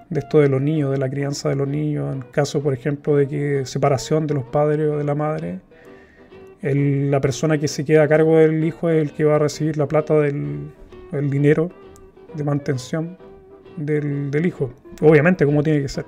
de 0.09 0.19
esto 0.19 0.39
de 0.39 0.49
los 0.49 0.61
niños, 0.61 0.91
de 0.91 0.97
la 0.97 1.09
crianza 1.09 1.49
de 1.49 1.55
los 1.55 1.67
niños, 1.67 2.13
en 2.15 2.21
caso, 2.21 2.61
por 2.61 2.73
ejemplo, 2.73 3.15
de 3.15 3.27
que 3.27 3.65
separación 3.65 4.27
de 4.27 4.33
los 4.33 4.43
padres 4.45 4.89
o 4.89 4.97
de 4.97 5.03
la 5.03 5.15
madre, 5.15 5.59
la 6.61 7.21
persona 7.21 7.57
que 7.57 7.67
se 7.67 7.85
queda 7.85 8.03
a 8.03 8.07
cargo 8.07 8.37
del 8.37 8.63
hijo 8.63 8.89
es 8.89 9.01
el 9.01 9.13
que 9.13 9.23
va 9.23 9.35
a 9.35 9.39
recibir 9.39 9.77
la 9.77 9.87
plata 9.87 10.19
del 10.19 10.71
el 11.11 11.29
dinero 11.29 11.71
de 12.35 12.43
mantención 12.43 13.17
del, 13.77 14.45
hijo. 14.45 14.71
Obviamente, 15.01 15.45
como 15.45 15.63
tiene 15.63 15.81
que 15.81 15.89
ser. 15.89 16.05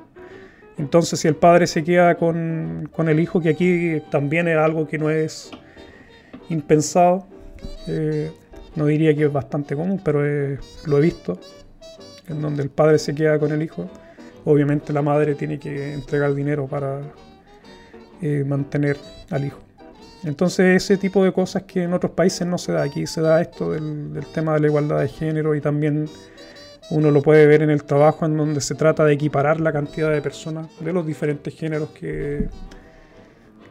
Entonces, 0.77 1.19
si 1.19 1.27
el 1.27 1.35
padre 1.35 1.67
se 1.67 1.83
queda 1.83 2.15
con, 2.15 2.89
el 3.07 3.19
hijo, 3.19 3.41
que 3.41 3.49
aquí 3.49 4.01
también 4.09 4.47
es 4.47 4.57
algo 4.57 4.87
que 4.87 4.97
no 4.97 5.09
es 5.09 5.51
impensado, 6.49 7.27
eh, 7.87 8.31
no 8.75 8.85
diría 8.85 9.15
que 9.15 9.25
es 9.25 9.33
bastante 9.33 9.75
común, 9.75 10.01
pero 10.03 10.21
lo 10.21 10.97
he 10.97 11.01
visto, 11.01 11.39
en 12.27 12.41
donde 12.41 12.63
el 12.63 12.69
padre 12.69 12.99
se 12.99 13.13
queda 13.13 13.37
con 13.39 13.51
el 13.51 13.61
hijo, 13.61 13.89
obviamente 14.45 14.93
la 14.93 15.01
madre 15.01 15.35
tiene 15.35 15.59
que 15.59 15.93
entregar 15.93 16.33
dinero 16.33 16.67
para 16.67 17.01
eh, 18.21 18.43
mantener 18.47 18.97
al 19.29 19.45
hijo. 19.45 19.59
Entonces 20.23 20.83
ese 20.83 20.97
tipo 20.97 21.23
de 21.23 21.33
cosas 21.33 21.63
que 21.63 21.83
en 21.83 21.93
otros 21.93 22.11
países 22.11 22.45
no 22.45 22.57
se 22.57 22.71
da, 22.71 22.83
aquí 22.83 23.07
se 23.07 23.21
da 23.21 23.41
esto 23.41 23.71
del, 23.71 24.13
del 24.13 24.25
tema 24.27 24.53
de 24.53 24.59
la 24.59 24.67
igualdad 24.67 24.99
de 24.99 25.07
género 25.07 25.55
y 25.55 25.61
también 25.61 26.07
uno 26.91 27.09
lo 27.09 27.21
puede 27.21 27.47
ver 27.47 27.63
en 27.63 27.69
el 27.69 27.83
trabajo 27.83 28.25
en 28.25 28.37
donde 28.37 28.61
se 28.61 28.75
trata 28.75 29.05
de 29.05 29.13
equiparar 29.13 29.61
la 29.61 29.71
cantidad 29.71 30.11
de 30.11 30.21
personas 30.21 30.67
de 30.79 30.93
los 30.93 31.05
diferentes 31.05 31.55
géneros 31.55 31.89
que, 31.89 32.49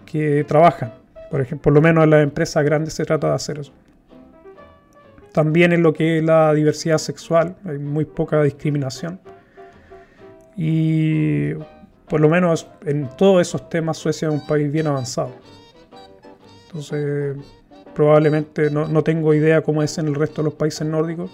que 0.07 0.45
trabajan. 0.45 0.95
Por 1.30 1.40
ejemplo, 1.40 1.62
por 1.64 1.73
lo 1.75 1.83
menos 1.83 2.04
en 2.04 2.11
las 2.11 2.23
empresas 2.23 2.64
grandes 2.64 2.95
se 2.95 3.04
trata 3.04 3.28
de 3.28 3.35
hacer 3.35 3.59
eso. 3.59 3.73
También 5.32 5.72
en 5.72 5.82
lo 5.82 5.92
que 5.92 6.18
es 6.18 6.25
la 6.25 6.52
diversidad 6.54 6.99
sexual, 6.99 7.56
hay 7.64 7.78
muy 7.78 8.04
poca 8.04 8.42
discriminación. 8.42 9.20
Y 10.56 11.54
por 12.08 12.20
lo 12.20 12.28
menos 12.28 12.66
en 12.84 13.08
todos 13.16 13.40
esos 13.40 13.68
temas 13.68 13.96
Suecia 13.96 14.28
es 14.28 14.34
un 14.34 14.46
país 14.46 14.70
bien 14.70 14.88
avanzado. 14.88 15.32
Entonces, 16.66 17.37
probablemente 17.94 18.70
no, 18.70 18.87
no 18.87 19.02
tengo 19.02 19.34
idea 19.34 19.62
cómo 19.62 19.82
es 19.82 19.96
en 19.99 20.08
el 20.08 20.14
resto 20.14 20.42
de 20.42 20.46
los 20.46 20.54
países 20.54 20.87
nórdicos 20.87 21.30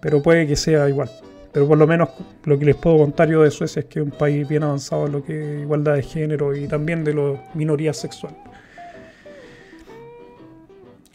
pero 0.00 0.22
puede 0.22 0.46
que 0.46 0.56
sea 0.56 0.88
igual. 0.88 1.10
Pero 1.52 1.66
por 1.66 1.78
lo 1.78 1.86
menos 1.86 2.10
lo 2.44 2.58
que 2.58 2.66
les 2.66 2.76
puedo 2.76 2.98
contar 2.98 3.28
yo 3.28 3.42
de 3.42 3.50
Suecia 3.50 3.80
es 3.80 3.86
que 3.86 4.00
es 4.00 4.04
un 4.04 4.10
país 4.10 4.46
bien 4.46 4.62
avanzado 4.62 5.06
en 5.06 5.12
lo 5.12 5.24
que 5.24 5.56
es 5.56 5.62
igualdad 5.62 5.94
de 5.94 6.02
género 6.02 6.54
y 6.54 6.68
también 6.68 7.04
de 7.04 7.14
las 7.14 7.54
minorías 7.54 7.96
sexuales. 7.96 8.38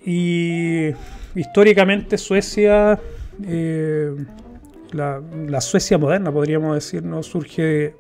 Y 0.06 0.92
históricamente 1.36 2.18
Suecia, 2.18 3.00
eh, 3.46 4.16
la, 4.92 5.62
Suecia 5.62 5.98
moderna 5.98 6.32
podríamos 6.32 6.76
decir, 6.76 7.04
¿no? 7.04 7.24
surge 7.24 7.96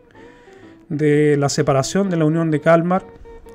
de, 0.89 1.37
la 1.37 1.49
separación 1.49 2.09
de 2.09 2.17
la 2.17 2.25
Unión 2.25 2.51
de 2.51 2.59
Kalmar, 2.59 3.05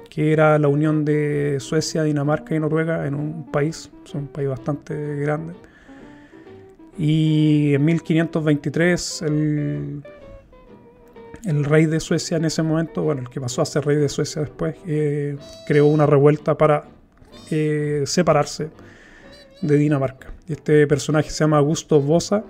que 0.09 0.33
era 0.33 0.59
la 0.59 0.69
unión 0.69 1.05
de 1.05 1.59
Suecia, 1.61 2.03
Dinamarca 2.03 2.55
y 2.55 2.61
Noruega 2.61 3.07
en 3.07 3.15
un 3.15 3.51
país, 3.53 3.91
es 4.05 4.15
un 4.15 4.27
país 4.27 4.49
bastante 4.49 5.17
grande 5.17 5.55
y 6.99 7.75
en 7.75 7.85
1523 7.85 9.23
el, 9.23 10.03
rey 11.65 11.87
de 11.87 12.01
Suecia 12.01 12.37
en 12.37 12.45
ese 12.45 12.63
momento, 12.63 13.03
bueno, 13.05 13.23
el 13.23 13.29
que 13.31 13.41
pasó 13.41 13.63
a 13.63 13.67
ser 13.67 13.87
rey 13.87 13.97
de 13.97 14.09
Suecia 14.09 14.43
después, 14.43 14.75
eh, 14.87 15.37
creó 15.67 15.87
una 15.87 16.07
revuelta 16.07 16.59
para 16.59 16.89
eh, 17.51 18.03
separarse 18.07 18.69
de 19.63 19.77
Dinamarca. 19.77 20.33
Este 20.49 20.87
personaje 20.87 21.31
se 21.31 21.45
llama 21.45 21.59
Augusto 21.59 22.01
Bosa 22.01 22.45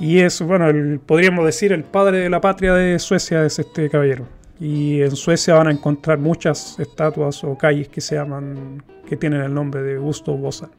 y 0.00 0.18
es, 0.20 0.40
bueno, 0.42 1.00
podríamos 1.06 1.44
decir 1.44 1.72
el 1.72 1.84
padre 1.84 2.18
de 2.18 2.30
la 2.30 2.40
patria 2.40 2.74
de 2.74 2.98
Suecia 2.98 3.44
es 3.44 3.58
este 3.58 3.88
caballero. 3.88 4.26
Y 4.58 5.00
en 5.02 5.16
Suecia 5.16 5.54
van 5.54 5.68
a 5.68 5.70
encontrar 5.70 6.18
muchas 6.18 6.78
estatuas 6.78 7.42
o 7.44 7.56
calles 7.56 7.88
que 7.88 8.00
se 8.00 8.14
llaman, 8.14 8.82
que 9.08 9.16
tienen 9.16 9.42
el 9.42 9.52
nombre 9.52 9.82
de 9.82 9.96
Augusto 9.96 10.36
Bosa. 10.36 10.70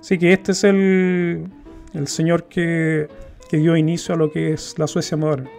Así 0.00 0.18
que 0.18 0.32
este 0.32 0.52
es 0.52 0.64
el, 0.64 1.50
señor 2.04 2.44
que, 2.44 3.08
dio 3.50 3.76
inicio 3.76 4.14
a 4.14 4.18
lo 4.18 4.30
que 4.30 4.52
es 4.52 4.78
la 4.78 4.86
Suecia 4.86 5.16
moderna. 5.16 5.50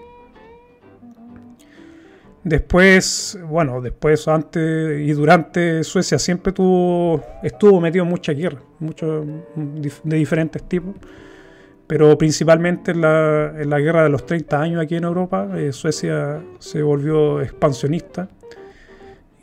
Después, 2.48 3.38
bueno, 3.46 3.82
después, 3.82 4.26
antes 4.30 5.02
y 5.02 5.12
durante 5.12 5.84
Suecia 5.84 6.18
siempre 6.18 6.54
tuvo, 6.54 7.22
estuvo 7.44 7.82
metido 7.82 8.06
en 8.06 8.10
mucha 8.10 8.32
guerra, 8.32 8.62
mucho, 8.80 9.26
de 9.54 10.16
diferentes 10.16 10.64
tipos, 10.64 10.96
pero 11.88 12.18
principalmente 12.18 12.92
en 12.92 13.02
la, 13.02 13.54
en 13.54 13.70
la 13.70 13.80
guerra 13.82 14.04
de 14.04 14.10
los 14.10 14.26
30 14.26 14.62
años 14.62 14.82
aquí 14.82 14.96
en 14.96 15.04
Europa, 15.04 15.50
eh, 15.58 15.74
Suecia 15.74 16.42
se 16.60 16.82
volvió 16.82 17.42
expansionista 17.42 18.30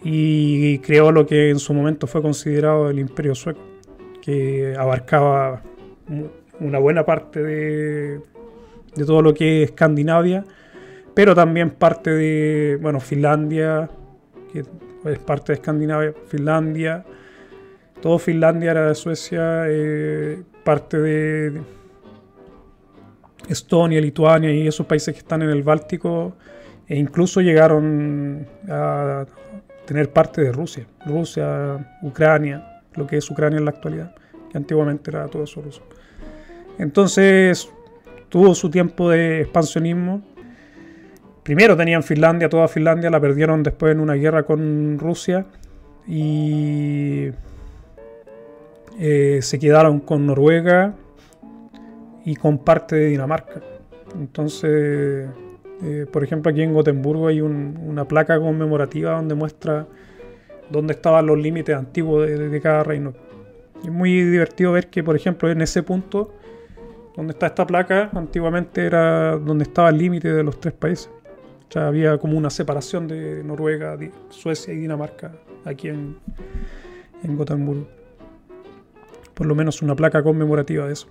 y 0.02 0.78
creó 0.78 1.12
lo 1.12 1.26
que 1.26 1.50
en 1.50 1.58
su 1.58 1.74
momento 1.74 2.06
fue 2.06 2.22
considerado 2.22 2.88
el 2.88 2.98
imperio 2.98 3.34
sueco 3.34 3.60
que 4.22 4.74
abarcaba 4.78 5.62
una 6.58 6.78
buena 6.78 7.04
parte 7.04 7.42
de, 7.42 8.20
de 8.96 9.04
todo 9.04 9.20
lo 9.20 9.34
que 9.34 9.62
es 9.62 9.70
Escandinavia, 9.72 10.46
pero 11.14 11.34
también 11.34 11.70
parte 11.70 12.10
de, 12.10 12.78
bueno, 12.80 13.00
Finlandia, 13.00 13.88
que 14.52 14.64
es 15.04 15.18
parte 15.20 15.52
de 15.52 15.54
Escandinavia, 15.54 16.12
Finlandia, 16.26 17.04
todo 18.00 18.18
Finlandia 18.18 18.72
era 18.72 18.88
de 18.88 18.94
Suecia, 18.94 19.64
eh, 19.66 20.42
parte 20.64 20.98
de 20.98 21.62
Estonia, 23.48 24.00
Lituania 24.00 24.52
y 24.52 24.66
esos 24.66 24.86
países 24.86 25.14
que 25.14 25.20
están 25.20 25.42
en 25.42 25.50
el 25.50 25.62
Báltico, 25.62 26.34
e 26.86 26.96
incluso 26.96 27.40
llegaron 27.40 28.46
a 28.68 29.24
tener 29.86 30.10
parte 30.10 30.42
de 30.42 30.52
Rusia, 30.52 30.86
Rusia, 31.06 31.96
Ucrania 32.02 32.74
lo 32.96 33.06
que 33.06 33.16
es 33.16 33.30
Ucrania 33.30 33.58
en 33.58 33.64
la 33.64 33.70
actualidad, 33.70 34.14
que 34.50 34.58
antiguamente 34.58 35.10
era 35.10 35.26
todo 35.28 35.44
eso 35.44 35.60
ruso. 35.60 35.82
Entonces 36.78 37.68
tuvo 38.28 38.54
su 38.54 38.70
tiempo 38.70 39.10
de 39.10 39.42
expansionismo. 39.42 40.22
Primero 41.44 41.76
tenían 41.76 42.02
Finlandia, 42.02 42.48
toda 42.48 42.66
Finlandia, 42.66 43.10
la 43.10 43.20
perdieron 43.20 43.62
después 43.62 43.92
en 43.92 44.00
una 44.00 44.14
guerra 44.14 44.42
con 44.42 44.98
Rusia 44.98 45.46
y 46.06 47.28
eh, 48.98 49.38
se 49.40 49.58
quedaron 49.58 50.00
con 50.00 50.26
Noruega 50.26 50.94
y 52.24 52.34
con 52.34 52.58
parte 52.58 52.96
de 52.96 53.06
Dinamarca. 53.08 53.60
Entonces 54.18 55.28
Eh, 55.82 56.06
por 56.10 56.22
ejemplo, 56.22 56.50
aquí 56.50 56.62
en 56.62 56.72
Gotemburgo 56.72 57.28
hay 57.28 57.40
una 57.40 58.06
placa 58.06 58.38
conmemorativa 58.38 59.12
donde 59.12 59.34
muestra 59.34 59.86
dónde 60.70 60.94
estaban 60.94 61.26
los 61.26 61.38
límites 61.38 61.76
antiguos 61.76 62.26
de, 62.26 62.60
cada 62.60 62.84
reino. 62.84 63.12
es 63.82 63.90
muy 63.90 64.22
divertido 64.22 64.72
ver 64.72 64.88
que, 64.88 65.02
por 65.02 65.16
ejemplo, 65.16 65.50
en 65.50 65.60
ese 65.60 65.82
punto 65.82 66.32
donde 67.16 67.32
está 67.32 67.46
esta 67.46 67.66
placa, 67.66 68.10
antiguamente 68.14 68.86
era 68.86 69.36
donde 69.36 69.64
estaba 69.64 69.90
el 69.90 69.98
límite 69.98 70.32
de 70.32 70.42
los 70.42 70.58
tres 70.58 70.74
países. 70.74 71.10
O 71.68 71.72
sea, 71.72 71.88
había 71.88 72.18
como 72.18 72.36
una 72.38 72.50
separación 72.50 73.08
de 73.08 73.42
Noruega, 73.42 73.98
Suecia 74.30 74.72
y 74.72 74.76
Dinamarca 74.78 75.32
aquí 75.64 75.88
en, 75.88 76.16
en 77.22 77.36
Gotemburgo. 77.36 77.88
Por 79.34 79.46
lo 79.46 79.54
menos 79.54 79.82
una 79.82 79.96
placa 79.96 80.22
conmemorativa 80.22 80.86
de 80.86 80.92
eso. 80.92 81.08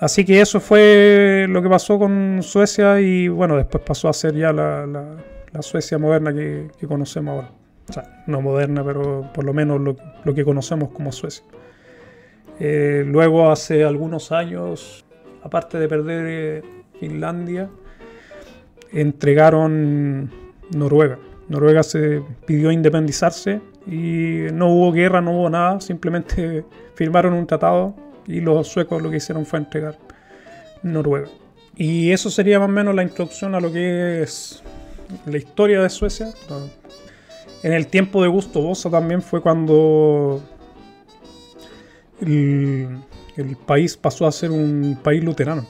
Así 0.00 0.24
que 0.24 0.40
eso 0.40 0.60
fue 0.60 1.46
lo 1.48 1.60
que 1.60 1.68
pasó 1.68 1.98
con 1.98 2.40
Suecia 2.42 3.00
y 3.00 3.26
bueno, 3.26 3.56
después 3.56 3.82
pasó 3.84 4.08
a 4.08 4.12
ser 4.12 4.34
ya 4.34 4.52
la, 4.52 5.16
Suecia 5.60 5.98
moderna 5.98 6.32
que, 6.32 6.68
conocemos 6.86 7.34
ahora. 7.34 7.50
O 7.88 7.92
sea, 7.92 8.22
no 8.28 8.40
moderna, 8.40 8.84
pero 8.84 9.28
por 9.34 9.44
lo 9.44 9.52
menos 9.52 9.80
lo, 9.80 10.34
que 10.34 10.44
conocemos 10.44 10.90
como 10.90 11.10
Suecia. 11.10 11.44
Eh, 12.60 13.02
luego, 13.06 13.50
hace 13.50 13.82
algunos 13.82 14.30
años, 14.30 15.04
aparte 15.42 15.80
de 15.80 15.88
perder 15.88 16.26
eh, 16.28 16.62
Finlandia, 17.00 17.68
entregaron 18.92 20.30
Noruega. 20.70 21.18
Noruega 21.48 21.82
se 21.82 22.22
pidió 22.46 22.70
independizarse 22.70 23.60
y 23.86 24.46
no 24.52 24.68
hubo 24.68 24.92
guerra, 24.92 25.20
no 25.20 25.32
hubo 25.32 25.50
nada, 25.50 25.80
simplemente 25.80 26.64
firmaron 26.94 27.32
un 27.32 27.46
tratado 27.46 27.94
y 28.26 28.40
los 28.40 28.68
suecos 28.68 29.02
lo 29.02 29.10
que 29.10 29.16
hicieron 29.16 29.46
fue 29.46 29.58
entregar 29.58 29.98
Noruega. 30.82 31.28
Y 31.76 32.10
eso 32.10 32.28
sería 32.28 32.58
más 32.58 32.68
o 32.68 32.72
menos 32.72 32.94
la 32.94 33.02
introducción 33.02 33.54
a 33.54 33.60
lo 33.60 33.72
que 33.72 34.22
es 34.22 34.62
la 35.26 35.38
historia 35.38 35.80
de 35.80 35.88
Suecia. 35.88 36.34
En 37.62 37.72
el 37.72 37.86
tiempo 37.86 38.22
de 38.22 38.28
Gusto 38.28 38.60
Bosa 38.60 38.90
también 38.90 39.22
fue 39.22 39.40
cuando 39.40 40.42
el, 42.20 42.98
el, 43.36 43.56
país 43.56 43.96
pasó 43.96 44.26
a 44.26 44.32
ser 44.32 44.50
un 44.50 44.98
país 45.02 45.22
luterano. 45.22 45.66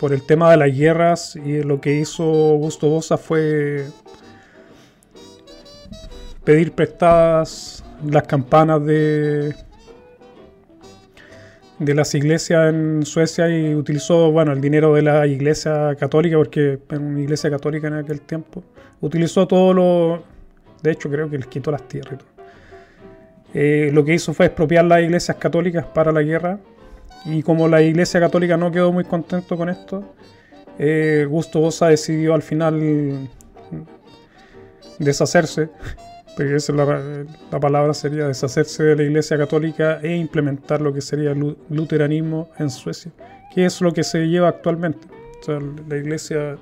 Por 0.00 0.12
el 0.12 0.22
tema 0.22 0.50
de 0.50 0.56
las 0.56 0.76
guerras 0.76 1.36
y 1.36 1.62
lo 1.62 1.80
que 1.80 1.94
hizo 1.94 2.24
Gusto 2.24 2.88
Bosa 2.88 3.18
fue 3.18 3.84
pedir 6.42 6.72
prestadas 6.72 7.84
las 8.02 8.22
campanas 8.22 8.84
de 8.84 9.54
de 11.80 11.94
las 11.94 12.14
iglesias 12.14 12.68
en 12.68 13.06
Suecia 13.06 13.48
y 13.48 13.74
utilizó, 13.74 14.30
bueno, 14.30 14.52
el 14.52 14.60
dinero 14.60 14.94
de 14.94 15.00
la 15.02 15.26
iglesia 15.26 15.96
católica, 15.98 16.36
porque 16.36 16.78
era 16.88 17.00
una 17.00 17.20
iglesia 17.20 17.50
católica 17.50 17.88
en 17.88 17.94
aquel 17.94 18.20
tiempo. 18.20 18.62
Utilizó 19.00 19.48
todo 19.48 19.72
lo... 19.72 20.22
De 20.82 20.92
hecho, 20.92 21.10
creo 21.10 21.30
que 21.30 21.38
les 21.38 21.46
quitó 21.46 21.70
las 21.70 21.88
tierras. 21.88 22.20
Eh, 23.54 23.90
lo 23.94 24.04
que 24.04 24.12
hizo 24.12 24.34
fue 24.34 24.46
expropiar 24.46 24.84
las 24.84 25.00
iglesias 25.00 25.38
católicas 25.38 25.86
para 25.86 26.12
la 26.12 26.20
guerra. 26.22 26.58
Y 27.24 27.42
como 27.42 27.68
la 27.68 27.82
iglesia 27.82 28.20
católica 28.20 28.56
no 28.56 28.70
quedó 28.70 28.92
muy 28.92 29.04
contento 29.04 29.56
con 29.56 29.68
esto, 29.68 30.14
eh, 30.78 31.26
Gusto 31.28 31.60
Bosa 31.60 31.88
decidió 31.88 32.34
al 32.34 32.42
final 32.42 33.28
deshacerse 34.98 35.68
porque 36.36 36.56
esa 36.56 36.72
la, 36.72 37.60
palabra 37.60 37.92
sería 37.92 38.26
deshacerse 38.26 38.82
de 38.82 38.96
la 38.96 39.02
Iglesia 39.02 39.36
Católica 39.36 40.00
e 40.02 40.16
implementar 40.16 40.80
lo 40.80 40.92
que 40.92 41.00
sería 41.00 41.32
el 41.32 41.56
luteranismo 41.68 42.50
en 42.58 42.70
Suecia, 42.70 43.12
que 43.54 43.66
es 43.66 43.80
lo 43.80 43.92
que 43.92 44.02
se 44.04 44.26
lleva 44.26 44.48
actualmente. 44.48 45.06
O 45.40 45.42
sea, 45.42 45.58
la 45.88 45.96
Iglesia 45.96 46.56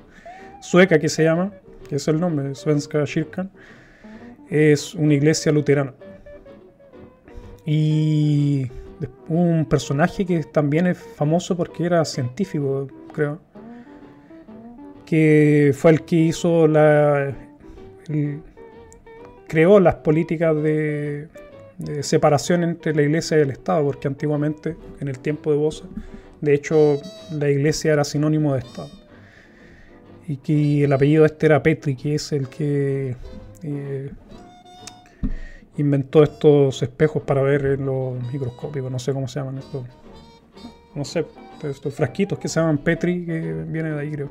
sueca 0.61 0.99
que 0.99 1.09
se 1.09 1.25
llama, 1.25 1.53
que 1.89 1.97
es 1.97 2.09
el 2.09 2.19
nombre, 2.19 2.55
Svenska 2.55 3.05
Kyrkan, 3.05 3.51
es 4.51 4.95
una 4.95 5.15
iglesia 5.15 5.53
luterana. 5.53 5.95
Y 7.65 8.69
un 9.29 9.65
personaje 9.67 10.25
que 10.27 10.43
también 10.45 10.87
es 10.87 10.99
famoso 10.99 11.57
porque 11.57 11.85
era 11.85 12.05
científico, 12.05 12.89
creo, 13.13 13.41
que 15.07 15.73
fue 15.75 15.93
el 15.93 16.03
que 16.03 16.17
hizo 16.17 16.67
la, 16.67 17.35
creó 19.47 19.81
las 19.81 19.97
políticas 19.97 20.55
de, 20.63 21.29
separación 22.03 22.65
entre 22.65 22.95
la 22.95 23.03
iglesia 23.03 23.39
y 23.39 23.43
el 23.43 23.51
Estado, 23.51 23.85
porque 23.85 24.09
antiguamente, 24.09 24.77
en 25.01 25.09
el 25.09 25.19
tiempo 25.21 25.51
de 25.53 25.57
Bosa, 25.57 25.85
de 26.41 26.55
hecho, 26.55 27.01
la 27.33 27.49
iglesia 27.49 27.93
era 27.93 28.05
sinónimo 28.05 28.53
de 28.53 28.61
Estado. 28.61 28.91
Y 30.27 30.37
que 30.37 30.85
el 30.85 30.93
apellido 30.93 31.25
este 31.25 31.47
era 31.47 31.63
Petri, 31.63 31.97
que 31.97 32.17
es 32.17 32.33
el 32.33 32.49
que 32.49 33.17
eh, 33.63 34.11
inventó 35.79 36.23
estos 36.23 36.83
espejos 36.83 37.23
para 37.23 37.43
ver 37.43 37.81
los 37.81 38.23
microscópicos, 38.33 38.91
no 38.91 38.99
sé 38.99 39.13
cómo 39.13 39.29
se 39.29 39.41
llaman 39.41 39.59
estos. 39.59 39.85
No 40.95 41.05
sé, 41.05 41.25
estos 41.63 41.95
frasquitos 41.95 42.39
que 42.39 42.49
se 42.49 42.61
llaman 42.61 42.79
Petri, 42.79 43.25
que 43.25 43.65
vienen 43.67 43.95
de 43.95 44.01
ahí, 44.01 44.11
creo. 44.11 44.31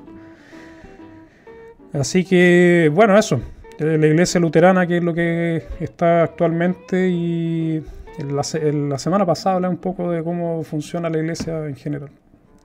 Así 1.93 2.23
que, 2.23 2.91
bueno, 2.93 3.17
eso 3.17 3.41
la 3.79 4.07
iglesia 4.07 4.39
luterana, 4.39 4.87
que 4.87 4.97
es 4.97 5.03
lo 5.03 5.13
que 5.13 5.63
está 5.79 6.23
actualmente, 6.23 7.09
y 7.09 7.83
la, 8.19 8.41
la 8.71 8.97
semana 8.97 9.25
pasada 9.25 9.55
hablé 9.55 9.67
un 9.67 9.77
poco 9.77 10.11
de 10.11 10.23
cómo 10.23 10.63
funciona 10.63 11.09
la 11.09 11.19
iglesia 11.19 11.65
en 11.67 11.75
general, 11.75 12.09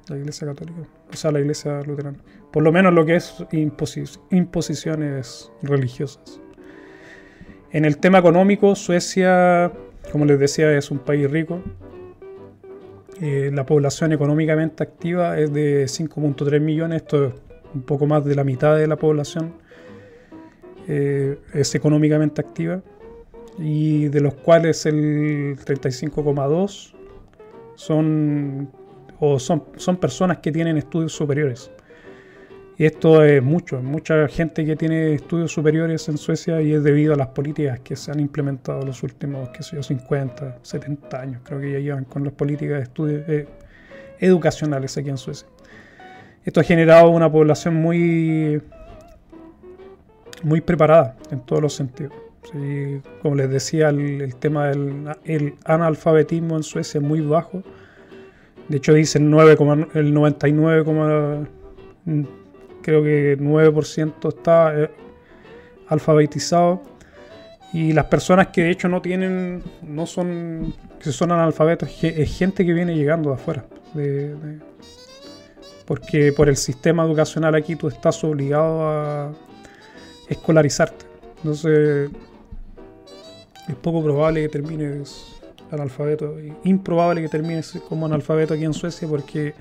la 0.09 0.17
iglesia 0.17 0.47
católica, 0.47 0.81
o 1.13 1.17
sea, 1.17 1.31
la 1.31 1.41
iglesia 1.41 1.83
luterana. 1.83 2.19
Por 2.51 2.63
lo 2.63 2.73
menos 2.73 2.93
lo 2.95 3.05
que 3.05 3.17
es 3.17 3.45
imposiciones 4.31 5.51
religiosas. 5.63 6.41
En 7.73 7.87
el 7.87 7.97
tema 7.97 8.19
económico, 8.19 8.75
Suecia, 8.75 9.73
como 10.11 10.27
les 10.27 10.39
decía, 10.39 10.77
es 10.77 10.91
un 10.91 10.99
país 10.99 11.31
rico. 11.31 11.63
Eh, 13.21 13.51
la 13.53 13.65
población 13.65 14.13
económicamente 14.13 14.83
activa 14.83 15.39
es 15.39 15.53
de 15.55 15.85
5.3 15.85 16.61
millones, 16.61 17.03
esto 17.03 17.27
es 17.27 17.33
un 17.75 17.83
poco 17.83 18.07
más 18.07 18.25
de 18.27 18.35
la 18.35 18.45
mitad 18.45 18.77
de 18.77 18.87
la 18.87 18.97
población 18.97 19.55
eh, 20.89 21.39
es 21.55 21.75
económicamente 21.75 22.41
activa 22.41 22.83
y 23.59 24.09
de 24.09 24.21
los 24.21 24.35
cuales 24.35 24.85
el 24.85 25.57
35,2 25.65 26.93
son, 27.77 28.71
o 29.19 29.39
son, 29.39 29.65
son 29.77 29.97
personas 29.97 30.39
que 30.39 30.53
tienen 30.53 30.77
estudios 30.77 31.13
superiores. 31.13 31.71
Esto 32.87 33.23
es 33.23 33.41
mucho, 33.41 33.81
mucha 33.81 34.27
gente 34.27 34.65
que 34.65 34.75
tiene 34.75 35.15
estudios 35.15 35.53
superiores 35.53 36.09
en 36.09 36.19
Suecia 36.19 36.61
y 36.61 36.73
es 36.73 36.83
debido 36.83 37.15
a 37.15 37.17
las 37.17 37.29
políticas 37.29 37.79
que 37.79 37.95
se 37.95 38.11
han 38.11 38.19
implementado 38.19 38.81
en 38.81 38.89
los 38.89 39.05
últimos, 39.05 39.51
qué 39.51 39.63
sé 39.63 39.77
yo, 39.77 39.85
50, 39.85 40.59
70 40.63 41.21
años. 41.21 41.43
Creo 41.45 41.61
que 41.61 41.71
ya 41.71 41.79
llevan 41.79 42.05
con 42.05 42.25
las 42.25 42.33
políticas 42.33 42.79
de 42.79 42.83
estudios 42.83 43.29
eh, 43.29 43.47
educacionales 44.19 44.99
aquí 44.99 45.11
en 45.11 45.17
Suecia. 45.17 45.47
Esto 46.45 46.59
ha 46.59 46.65
generado 46.65 47.11
una 47.11 47.31
población 47.31 47.77
muy 47.77 48.61
muy 50.43 50.61
preparada 50.61 51.17
en 51.31 51.39
todos 51.39 51.63
los 51.63 51.75
sentidos. 51.75 52.13
como 53.23 53.37
les 53.37 53.49
decía, 53.49 53.91
el, 53.91 54.35
tema 54.41 54.67
del 54.67 55.55
analfabetismo 55.65 56.57
en 56.57 56.65
Suecia 56.65 56.99
es 56.99 57.05
muy 57.05 57.21
bajo. 57.21 57.63
De 58.67 58.79
hecho, 58.79 58.93
dicen 58.93 59.31
9, 59.31 59.57
el 59.95 60.13
99, 60.13 61.47
creo 62.83 63.03
que 63.03 63.39
9% 63.39 64.29
está 64.29 64.79
eh, 64.79 64.91
alfabetizado. 65.89 66.83
Y 67.73 67.93
las 67.93 68.07
personas 68.07 68.49
que 68.49 68.63
de 68.63 68.71
hecho 68.71 68.89
no 68.89 69.01
tienen, 69.01 69.63
no 69.83 70.07
son, 70.07 70.75
que 71.01 71.11
son 71.11 71.33
analfabetos, 71.33 71.89
es 72.03 72.37
gente 72.37 72.67
que 72.67 72.73
viene 72.75 72.95
llegando 72.95 73.31
de 73.31 73.37
afuera. 73.37 73.65
porque 75.87 76.33
por 76.33 76.49
el 76.49 76.57
sistema 76.57 77.05
educacional 77.05 77.55
aquí 77.55 77.77
tú 77.77 77.89
estás 77.89 78.23
obligado 78.25 78.83
a, 78.83 79.33
escolarizarte. 80.29 81.07
Entonces, 81.39 82.11
es 83.69 83.75
poco 83.77 84.03
probable 84.03 84.43
que 84.43 84.49
termines 84.49 85.27
analfabeto, 85.71 86.37
improbable 86.65 87.23
que 87.23 87.29
termines 87.29 87.73
como 87.89 88.07
analfabeto 88.07 88.55
aquí 88.55 88.65
en 88.65 88.75
Suecia 88.75 89.09
porque 89.09 89.55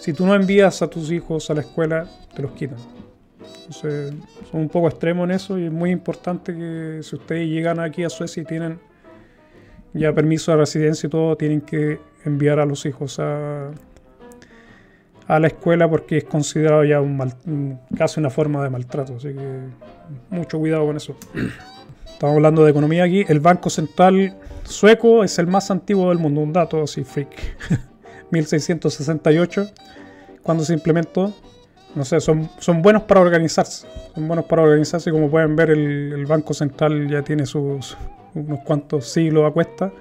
si 0.00 0.14
tú 0.14 0.26
no 0.26 0.34
envías 0.34 0.80
a 0.80 0.88
tus 0.88 1.12
hijos 1.12 1.50
a 1.50 1.54
la 1.54 1.60
escuela, 1.60 2.06
te 2.34 2.40
los 2.40 2.52
quitan. 2.52 2.78
Entonces, 3.58 4.14
son 4.50 4.62
un 4.62 4.68
poco 4.70 4.88
extremos 4.88 5.24
en 5.24 5.30
eso 5.32 5.58
y 5.58 5.66
es 5.66 5.72
muy 5.72 5.90
importante 5.90 6.54
que 6.54 7.00
si 7.02 7.16
ustedes 7.16 7.48
llegan 7.48 7.78
aquí 7.78 8.02
a 8.02 8.08
Suecia 8.08 8.42
y 8.42 8.46
tienen 8.46 8.80
ya 9.92 10.14
permiso 10.14 10.52
de 10.52 10.56
residencia 10.56 11.06
y 11.06 11.10
todo, 11.10 11.36
tienen 11.36 11.60
que 11.60 12.00
enviar 12.24 12.60
a 12.60 12.64
los 12.64 12.86
hijos 12.86 13.18
a, 13.20 13.70
a 15.26 15.38
la 15.38 15.46
escuela 15.48 15.88
porque 15.88 16.16
es 16.16 16.24
considerado 16.24 16.82
ya 16.84 17.00
un, 17.02 17.78
casi 17.96 18.20
una 18.20 18.30
forma 18.30 18.64
de 18.64 18.70
maltrato. 18.70 19.16
Así 19.16 19.34
que 19.34 19.60
mucho 20.30 20.58
cuidado 20.58 20.86
con 20.86 20.96
eso. 20.96 21.14
Estamos 22.10 22.36
hablando 22.36 22.64
de 22.64 22.70
economía 22.70 23.04
aquí. 23.04 23.26
El 23.28 23.40
Banco 23.40 23.68
Central 23.68 24.34
sueco 24.64 25.24
es 25.24 25.38
el 25.38 25.46
más 25.46 25.70
antiguo 25.70 26.08
del 26.08 26.18
mundo. 26.18 26.40
Un 26.40 26.54
dato 26.54 26.82
así 26.82 27.04
freak. 27.04 27.30
1668, 28.30 29.70
cuando 30.42 30.64
se 30.64 30.74
implementó. 30.74 31.32
no 31.94 32.04
sé, 32.04 32.20
son, 32.20 32.48
son 32.58 32.82
buenos 32.82 33.02
para 33.02 33.20
organizarse. 33.20 33.86
Son 34.14 34.26
buenos 34.26 34.44
para 34.46 34.62
organizarse. 34.62 35.10
Como 35.10 35.30
pueden 35.30 35.56
ver, 35.56 35.70
el, 35.70 36.26
Banco 36.26 36.54
Central 36.54 37.08
ya 37.08 37.22
tiene 37.22 37.46
sus 37.46 37.96
unos 38.34 38.60
cuantos 38.60 39.06
siglos 39.06 39.48
a 39.48 39.52
cuesta. 39.52 39.92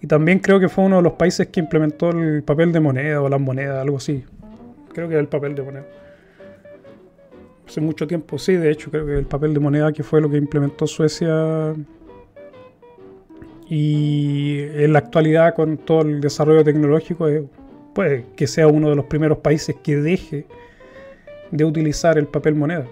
Y 0.00 0.06
también 0.06 0.38
creo 0.38 0.60
que 0.60 0.68
fue 0.68 0.84
uno 0.84 0.96
de 0.96 1.02
los 1.02 1.14
países 1.14 1.48
que 1.48 1.60
implementó 1.60 2.10
el 2.10 2.42
papel 2.44 2.72
de 2.72 2.80
moneda 2.80 3.20
o 3.20 3.28
las 3.28 3.40
monedas, 3.40 3.82
algo 3.82 3.96
así. 3.96 4.24
Creo 4.92 5.08
que 5.08 5.14
era 5.14 5.20
el 5.20 5.28
papel 5.28 5.54
de 5.54 5.62
moneda. 5.62 5.86
Hace 7.66 7.80
mucho 7.80 8.06
tiempo, 8.06 8.38
sí, 8.38 8.54
de 8.54 8.70
hecho, 8.70 8.90
creo 8.90 9.04
que 9.04 9.18
el 9.18 9.26
papel 9.26 9.52
de 9.52 9.60
moneda 9.60 9.92
que 9.92 10.02
fue 10.02 10.20
lo 10.20 10.30
que 10.30 10.36
implementó 10.36 10.86
Suecia. 10.86 11.74
Y 13.68 14.60
en 14.60 14.92
la 14.92 15.00
actualidad, 15.00 15.54
con 15.54 15.76
todo 15.76 16.02
el 16.02 16.20
desarrollo 16.20 16.64
tecnológico, 16.64 17.28
puede 17.94 18.24
que 18.34 18.46
sea 18.46 18.66
uno 18.66 18.88
de 18.90 18.96
los 18.96 19.04
primeros 19.04 19.38
países 19.38 19.76
que 19.82 19.96
deje 19.96 20.46
de 21.50 21.64
utilizar 21.64 22.16
el 22.18 22.26
papel 22.26 22.54
moneda. 22.54 22.86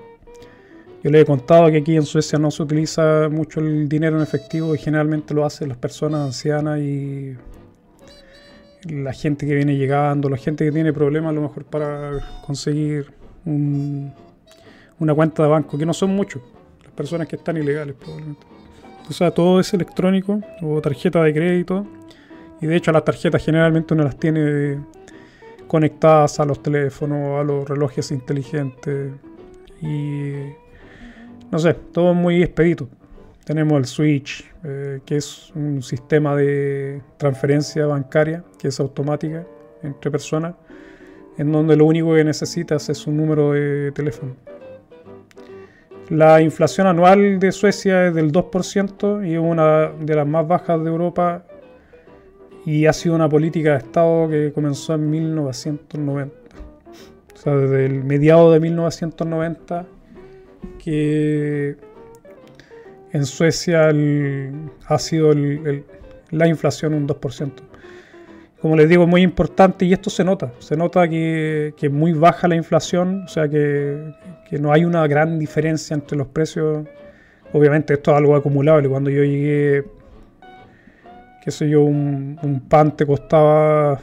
Yo 1.03 1.11
le 1.11 1.21
he 1.21 1.25
contado 1.25 1.71
que 1.71 1.79
aquí 1.79 1.97
en 1.97 2.05
Suecia 2.05 2.39
no 2.39 2.51
se 2.51 2.63
utiliza 2.63 3.29
mucho 3.31 3.61
el 3.61 3.89
dinero 3.89 4.17
en 4.17 4.23
efectivo 4.23 4.75
y 4.75 4.79
generalmente 4.79 5.35
lo 5.35 5.45
hacen 5.45 5.69
las 5.69 5.79
personas 5.79 6.21
ancianas 6.21 6.81
y 6.81 7.37
la 8.89 9.13
gente 9.13 9.47
que 9.47 9.55
viene 9.55 9.77
llegando, 9.77 10.29
la 10.29 10.37
gente 10.37 10.65
que 10.65 10.73
tiene 10.73 10.93
problemas 10.93 11.31
a 11.31 11.35
lo 11.35 11.43
mejor 11.43 11.65
para 11.65 12.41
conseguir 12.45 13.13
una 13.45 15.15
cuenta 15.15 15.45
de 15.45 15.49
banco, 15.49 15.79
que 15.79 15.87
no 15.87 15.95
son 15.95 16.11
muchos, 16.11 16.43
las 16.83 16.93
personas 16.93 17.29
que 17.29 17.37
están 17.37 17.57
ilegales 17.57 17.95
probablemente. 17.95 18.56
O 19.09 19.13
sea, 19.13 19.31
todo 19.31 19.61
es 19.61 19.73
electrónico 19.73 20.41
o 20.63 20.81
tarjeta 20.81 21.23
de 21.23 21.33
crédito 21.33 21.87
y 22.61 22.67
de 22.67 22.77
hecho 22.77 22.91
las 22.93 23.05
tarjetas 23.05 23.45
generalmente 23.45 23.95
uno 23.95 24.05
las 24.05 24.19
tiene 24.19 24.81
conectadas 25.69 26.41
a 26.41 26.45
los 26.45 26.63
teléfonos, 26.63 27.41
a 27.41 27.45
los 27.45 27.69
relojes 27.69 28.11
inteligentes 28.11 29.13
y 29.81 30.33
no 31.51 31.59
sé, 31.59 31.75
todo 31.75 32.15
muy 32.15 32.43
expedito. 32.43 32.89
Tenemos 33.45 33.79
el 33.79 33.85
Switch, 33.85 34.45
eh, 34.65 35.01
que 35.07 35.19
es 35.19 35.53
un 35.55 35.83
sistema 35.83 36.35
de 36.35 37.01
transferencia 37.17 37.87
bancaria 37.87 38.43
que 38.59 38.69
es 38.69 38.81
automática 38.81 39.47
entre 39.83 40.11
personas, 40.11 40.57
en 41.39 41.53
donde 41.53 41.77
lo 41.77 41.85
único 41.85 42.13
que 42.15 42.25
necesitas 42.25 42.89
es 42.89 43.07
un 43.07 43.17
número 43.17 43.53
de 43.53 43.93
teléfono. 43.93 44.35
La 46.09 46.41
inflación 46.41 46.87
anual 46.87 47.41
de 47.41 47.51
Suecia 47.51 48.07
es 48.07 48.15
del 48.15 48.31
2% 48.31 49.27
y 49.27 49.35
es 49.35 49.41
una 49.41 49.91
de 49.91 50.15
las 50.15 50.27
más 50.27 50.47
bajas 50.47 50.83
de 50.85 50.89
Europa 50.89 51.45
y 52.65 52.87
ha 52.87 52.93
sido 52.93 53.17
una 53.17 53.29
política 53.29 53.73
de 53.73 53.79
Estado 53.79 54.29
que 54.29 54.53
comenzó 54.53 54.95
en 54.95 55.11
1990. 55.11 56.35
O 57.35 57.37
sea, 57.37 57.57
desde 57.57 57.87
el 57.87 58.05
mediado 58.05 58.53
de 58.53 58.61
1990 58.61 59.87
que 60.83 61.77
en 63.13 63.27
Suecia 63.27 63.91
ha 64.87 64.99
sido 64.99 65.33
la 66.31 66.47
inflación 66.47 66.95
un 66.95 67.09
2%. 67.09 67.51
Como 68.61 68.77
les 68.77 68.89
digo, 68.89 69.05
es 69.05 69.09
muy 69.09 69.23
importante 69.23 69.85
y 69.85 69.93
esto 69.93 70.11
se 70.11 70.25
nota. 70.25 70.53
Se 70.59 70.77
nota 70.77 71.09
que, 71.09 71.75
es 71.81 71.93
muy 71.93 72.13
baja 72.13 72.49
la 72.49 72.57
inflación, 72.57 73.25
o 73.25 73.29
sea 73.29 73.49
que, 73.49 74.13
no 74.53 74.73
hay 74.73 74.85
una 74.85 75.07
gran 75.07 75.39
diferencia 75.39 75.95
entre 75.95 76.17
los 76.17 76.29
precios. 76.29 76.87
Obviamente 77.53 77.95
esto 77.95 78.11
es 78.13 78.17
algo 78.17 78.37
acumulable. 78.37 78.89
Cuando 78.89 79.11
yo 79.11 79.23
llegué 79.23 79.85
qué 81.47 81.53
sé 81.53 81.69
yo, 81.69 81.85
un, 81.85 82.67
pan 82.69 82.97
te 82.97 83.07
costaba 83.07 84.01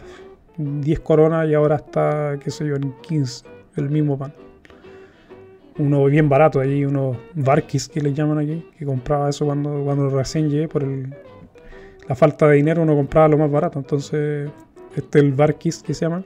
10 0.55 0.99
coronas 1.01 1.45
y 1.49 1.53
ahora 1.53 1.75
está, 1.75 2.39
qué 2.41 2.49
sé 2.49 2.65
yo, 2.65 2.77
en 2.77 2.93
15, 3.01 3.45
el 3.75 3.89
mismo 3.89 4.17
pan. 4.17 4.33
Uno 5.77 6.05
bien 6.05 6.29
barato 6.29 6.61
allí, 6.61 6.85
unos 6.85 7.17
barquis 7.33 7.89
que 7.89 7.99
le 7.99 8.13
llaman 8.13 8.37
aquí, 8.37 8.65
que 8.77 8.85
compraba 8.85 9.29
eso 9.29 9.45
cuando, 9.45 9.83
cuando 9.83 10.09
recién 10.09 10.49
llegué 10.49 10.69
por 10.69 10.85
la 12.07 12.15
falta 12.15 12.47
de 12.47 12.55
dinero, 12.55 12.81
uno 12.81 12.95
compraba 12.95 13.27
lo 13.27 13.37
más 13.37 13.51
barato. 13.51 13.77
Entonces, 13.77 14.49
este 14.95 15.19
es 15.19 15.25
el 15.25 15.33
barquis 15.33 15.83
que 15.83 15.93
se 15.93 16.05
llama. 16.05 16.23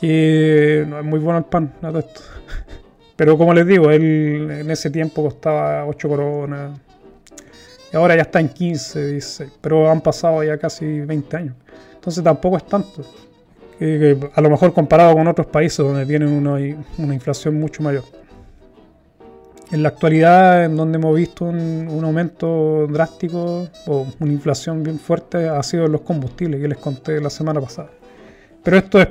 Que 0.00 0.84
no 0.88 0.98
es 0.98 1.04
muy 1.04 1.18
bueno 1.18 1.38
el 1.38 1.44
pan. 1.44 1.72
Pero 3.16 3.38
como 3.38 3.54
les 3.54 3.66
digo, 3.66 3.90
él 3.90 4.48
en 4.50 4.70
ese 4.70 4.90
tiempo 4.90 5.22
costaba 5.22 5.86
8 5.86 6.08
coronas, 6.08 6.80
ahora 7.96 8.16
ya 8.16 8.22
está 8.22 8.40
en 8.40 8.48
15, 8.48 9.06
dice, 9.06 9.50
pero 9.60 9.90
han 9.90 10.00
pasado 10.00 10.42
ya 10.42 10.58
casi 10.58 11.00
20 11.00 11.36
años. 11.36 11.54
Entonces 11.94 12.22
tampoco 12.22 12.56
es 12.56 12.66
tanto. 12.66 13.02
a 14.34 14.40
lo 14.40 14.50
mejor 14.50 14.72
comparado 14.72 15.14
con 15.14 15.26
otros 15.26 15.46
países 15.46 15.78
donde 15.78 16.04
tienen 16.06 16.28
una, 16.28 16.60
inflación 17.14 17.58
mucho 17.58 17.82
mayor. 17.82 18.04
En 19.70 19.82
la 19.82 19.88
actualidad, 19.88 20.66
en 20.66 20.76
donde 20.76 20.98
hemos 20.98 21.16
visto 21.16 21.46
un, 21.46 22.00
aumento 22.04 22.86
drástico 22.88 23.68
o 23.86 24.06
una 24.20 24.32
inflación 24.32 24.82
bien 24.82 24.98
fuerte, 24.98 25.48
ha 25.48 25.62
sido 25.62 25.86
en 25.86 25.92
los 25.92 26.02
combustibles 26.02 26.60
que 26.60 26.68
les 26.68 26.78
conté 26.78 27.20
la 27.20 27.30
semana 27.30 27.60
pasada. 27.60 27.90
Pero 28.62 28.76
esto 28.76 29.00
es, 29.00 29.08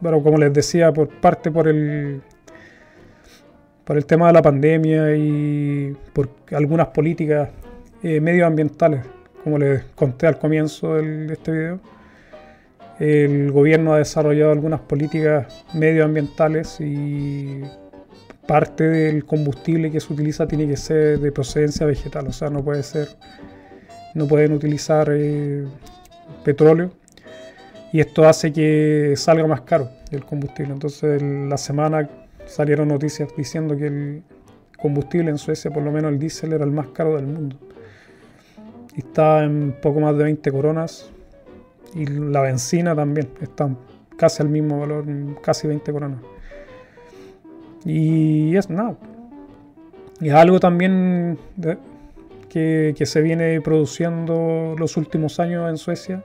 bueno, 0.00 0.22
como 0.22 0.38
les 0.38 0.52
decía, 0.52 0.92
por 0.92 1.08
parte 1.08 1.50
por 1.50 1.68
el, 1.68 2.20
por 3.84 3.96
el 3.96 4.06
tema 4.06 4.28
de 4.28 4.32
la 4.32 4.42
pandemia 4.42 5.16
y 5.16 5.96
por 6.12 6.30
algunas 6.52 6.88
políticas 6.88 7.50
eh, 8.02 8.20
medioambientales, 8.20 9.04
como 9.42 9.58
les 9.58 9.84
conté 9.94 10.26
al 10.26 10.38
comienzo 10.38 10.94
de 10.94 11.32
este 11.32 11.52
video. 11.52 11.80
El 12.98 13.50
gobierno 13.50 13.94
ha 13.94 13.98
desarrollado 13.98 14.52
algunas 14.52 14.80
políticas 14.80 15.64
medioambientales 15.74 16.80
y 16.80 17.62
parte 18.46 18.84
del 18.84 19.24
combustible 19.24 19.90
que 19.90 20.00
se 20.00 20.12
utiliza 20.12 20.46
tiene 20.46 20.68
que 20.68 20.76
ser 20.76 21.18
de 21.18 21.32
procedencia 21.32 21.86
vegetal, 21.86 22.28
o 22.28 22.32
sea, 22.32 22.50
no 22.50 22.62
puede 22.62 22.82
ser, 22.82 23.08
no 24.14 24.28
pueden 24.28 24.52
utilizar 24.52 25.08
eh, 25.10 25.64
petróleo 26.44 26.92
y 27.94 28.00
esto 28.00 28.26
hace 28.26 28.52
que 28.52 29.14
salga 29.16 29.46
más 29.46 29.60
caro 29.62 29.88
el 30.10 30.24
combustible. 30.24 30.72
Entonces, 30.72 31.22
la 31.22 31.56
semana 31.56 32.10
salieron 32.46 32.88
noticias 32.88 33.30
diciendo 33.36 33.76
que 33.76 33.86
el 33.86 34.22
combustible 34.76 35.30
en 35.30 35.38
Suecia, 35.38 35.70
por 35.70 35.82
lo 35.82 35.92
menos 35.92 36.12
el 36.12 36.18
diésel, 36.18 36.52
era 36.52 36.64
el 36.64 36.72
más 36.72 36.88
caro 36.88 37.14
del 37.16 37.26
mundo 37.26 37.56
está 38.96 39.44
en 39.44 39.76
poco 39.80 40.00
más 40.00 40.16
de 40.16 40.24
20 40.24 40.52
coronas. 40.52 41.10
Y 41.94 42.06
la 42.06 42.40
benzina 42.40 42.94
también 42.94 43.28
está 43.40 43.68
casi 44.16 44.42
al 44.42 44.48
mismo 44.48 44.80
valor, 44.80 45.04
casi 45.42 45.68
20 45.68 45.92
coronas. 45.92 46.20
Y 47.84 48.56
es 48.56 48.68
nada. 48.70 48.96
Y 50.20 50.30
algo 50.30 50.58
también 50.58 51.38
que, 52.48 52.94
se 53.04 53.20
viene 53.20 53.60
produciendo 53.60 54.74
los 54.78 54.96
últimos 54.96 55.38
años 55.38 55.68
en 55.68 55.76
Suecia 55.76 56.24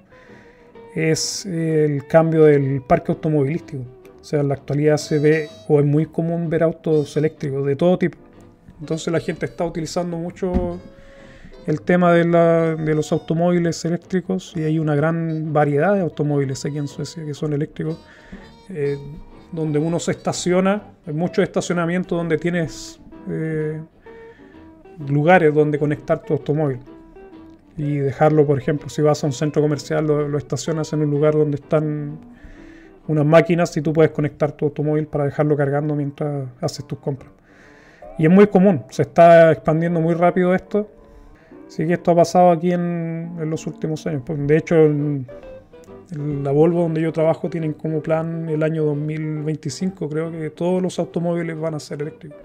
es 0.96 1.46
el 1.46 2.06
cambio 2.08 2.44
del 2.44 2.82
parque 2.82 3.12
automovilístico. 3.12 3.84
O 4.20 4.24
sea, 4.24 4.42
en 4.42 4.50
la 4.50 4.56
actualidad 4.56 4.98
se 4.98 5.20
ve 5.20 5.50
o 5.68 5.80
es 5.80 5.86
muy 5.86 6.06
común 6.06 6.50
ver 6.50 6.64
autos 6.64 7.16
eléctricos 7.18 7.66
de 7.66 7.76
todo 7.76 7.98
tipo. 7.98 8.18
Entonces 8.80 9.12
la 9.12 9.20
gente 9.20 9.46
está 9.46 9.66
utilizando 9.66 10.18
mucho 10.18 10.80
el 11.66 11.82
tema 11.82 12.14
de, 12.14 12.26
los 12.96 13.12
automóviles 13.12 13.84
eléctricos 13.86 14.54
y 14.56 14.64
hay 14.64 14.80
una 14.80 14.96
gran 14.96 15.54
variedad 15.54 15.96
de 15.96 16.02
automóviles 16.02 16.66
aquí 16.66 16.78
en 16.78 16.88
Suecia 16.88 17.24
que 17.24 17.34
son 17.34 17.54
eléctricos, 17.54 17.98
eh, 18.70 18.98
donde 19.52 19.80
uno 19.80 20.00
se 20.00 20.12
estaciona, 20.12 20.84
hay 21.06 21.14
muchos 21.14 21.44
estacionamientos 21.44 22.18
donde 22.18 22.38
tienes 22.38 23.00
eh, 23.30 23.82
lugares 25.08 25.54
donde 25.54 25.78
conectar 25.78 26.22
tu 26.24 26.34
automóvil 26.34 26.80
y 27.80 27.98
dejarlo, 27.98 28.46
por 28.46 28.58
ejemplo, 28.58 28.90
si 28.90 29.02
vas 29.02 29.24
a 29.24 29.28
un 29.28 29.34
centro 29.34 29.62
comercial, 29.62 30.06
lo, 30.06 30.38
estacionas 30.38 30.92
en 30.94 31.02
un 31.02 31.10
lugar 31.10 31.34
donde 31.34 31.56
están 31.56 32.20
unas 33.08 33.26
máquinas 33.26 33.76
y 33.78 33.82
tú 33.82 33.94
puedes 33.94 34.12
conectar 34.12 34.52
tu 34.52 34.66
automóvil 34.66 35.08
para 35.08 35.26
dejarlo 35.26 35.56
cargando 35.56 35.96
mientras 35.96 36.48
haces 36.62 36.86
tus 36.86 37.00
compras. 37.00 37.32
Y 38.18 38.26
es 38.26 38.32
muy 38.32 38.48
común, 38.48 38.84
se 38.90 39.04
está 39.04 39.52
expandiendo 39.52 40.02
muy 40.02 40.14
rápido 40.14 40.54
esto 40.54 40.90
Sí 41.70 41.86
que 41.86 41.94
esto 41.94 42.12
ha 42.12 42.16
pasado 42.16 42.50
aquí 42.50 42.74
en, 42.74 43.36
los 43.46 43.68
últimos 43.68 44.06
años. 44.08 44.24
Pues, 44.26 44.40
de 44.48 44.58
hecho, 44.58 44.76
la 46.18 46.52
Volvo 46.52 46.82
donde 46.82 47.00
yo 47.00 47.14
trabajo 47.14 47.48
tienen 47.48 47.74
como 47.74 48.02
plan 48.02 48.50
el 48.50 48.64
año 48.64 48.84
2025, 48.86 50.10
creo 50.10 50.32
que 50.32 50.50
todos 50.50 50.82
los 50.82 50.98
automóviles 50.98 51.58
van 51.60 51.76
a 51.76 51.80
ser 51.80 52.02
eléctricos. 52.02 52.40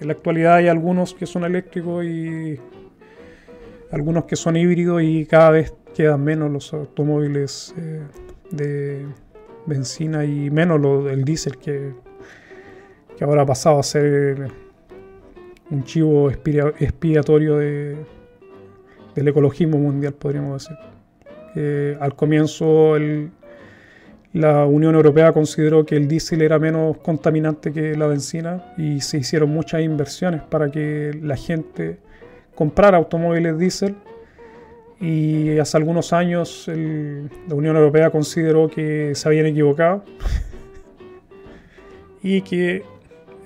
En 0.00 0.06
la 0.06 0.14
actualidad 0.14 0.54
hay 0.54 0.68
algunos 0.68 1.12
que 1.12 1.26
son 1.26 1.44
eléctricos 1.44 2.02
y 2.06 2.58
algunos 3.90 4.24
que 4.24 4.36
son 4.36 4.56
híbridos 4.56 5.02
y 5.02 5.26
cada 5.26 5.50
vez 5.50 5.74
quedan 5.94 6.22
menos 6.22 6.50
los 6.50 6.72
automóviles 6.72 7.74
eh, 7.76 8.02
de 8.50 9.06
benzina 9.66 10.24
y 10.24 10.50
menos 10.50 10.80
lo, 10.80 11.08
el 11.10 11.24
diésel 11.24 11.58
que, 11.58 11.92
que 13.16 13.24
ahora 13.24 13.42
ha 13.42 13.46
pasado 13.46 13.78
a 13.78 13.82
ser 13.82 14.48
un 15.70 15.84
chivo 15.84 16.30
expiatorio 16.30 17.56
de, 17.56 17.96
del 19.14 19.28
ecologismo 19.28 19.78
mundial, 19.78 20.14
podríamos 20.14 20.66
decir. 21.54 21.96
al 22.00 22.14
comienzo 22.16 22.96
la 24.32 24.64
Unión 24.64 24.94
Europea 24.94 25.32
consideró 25.32 25.84
que 25.84 25.96
el 25.96 26.06
diésel 26.06 26.42
era 26.42 26.58
menos 26.60 26.98
contaminante 26.98 27.72
que 27.72 27.96
la 27.96 28.06
benzina 28.06 28.72
y 28.76 29.00
se 29.00 29.18
hicieron 29.18 29.50
muchas 29.50 29.82
inversiones 29.82 30.42
para 30.42 30.70
que 30.70 31.18
la 31.20 31.36
gente 31.36 31.98
comprara 32.60 32.98
automóviles 32.98 33.58
diésel 33.58 33.96
y 35.00 35.56
hace 35.56 35.78
algunos 35.78 36.12
años 36.12 36.66
la 36.68 37.54
Unión 37.54 37.74
Europea 37.74 38.10
consideró 38.10 38.68
que 38.68 39.14
se 39.14 39.26
habían 39.26 39.46
equivocado 39.46 40.04
y 42.22 42.42
que 42.42 42.82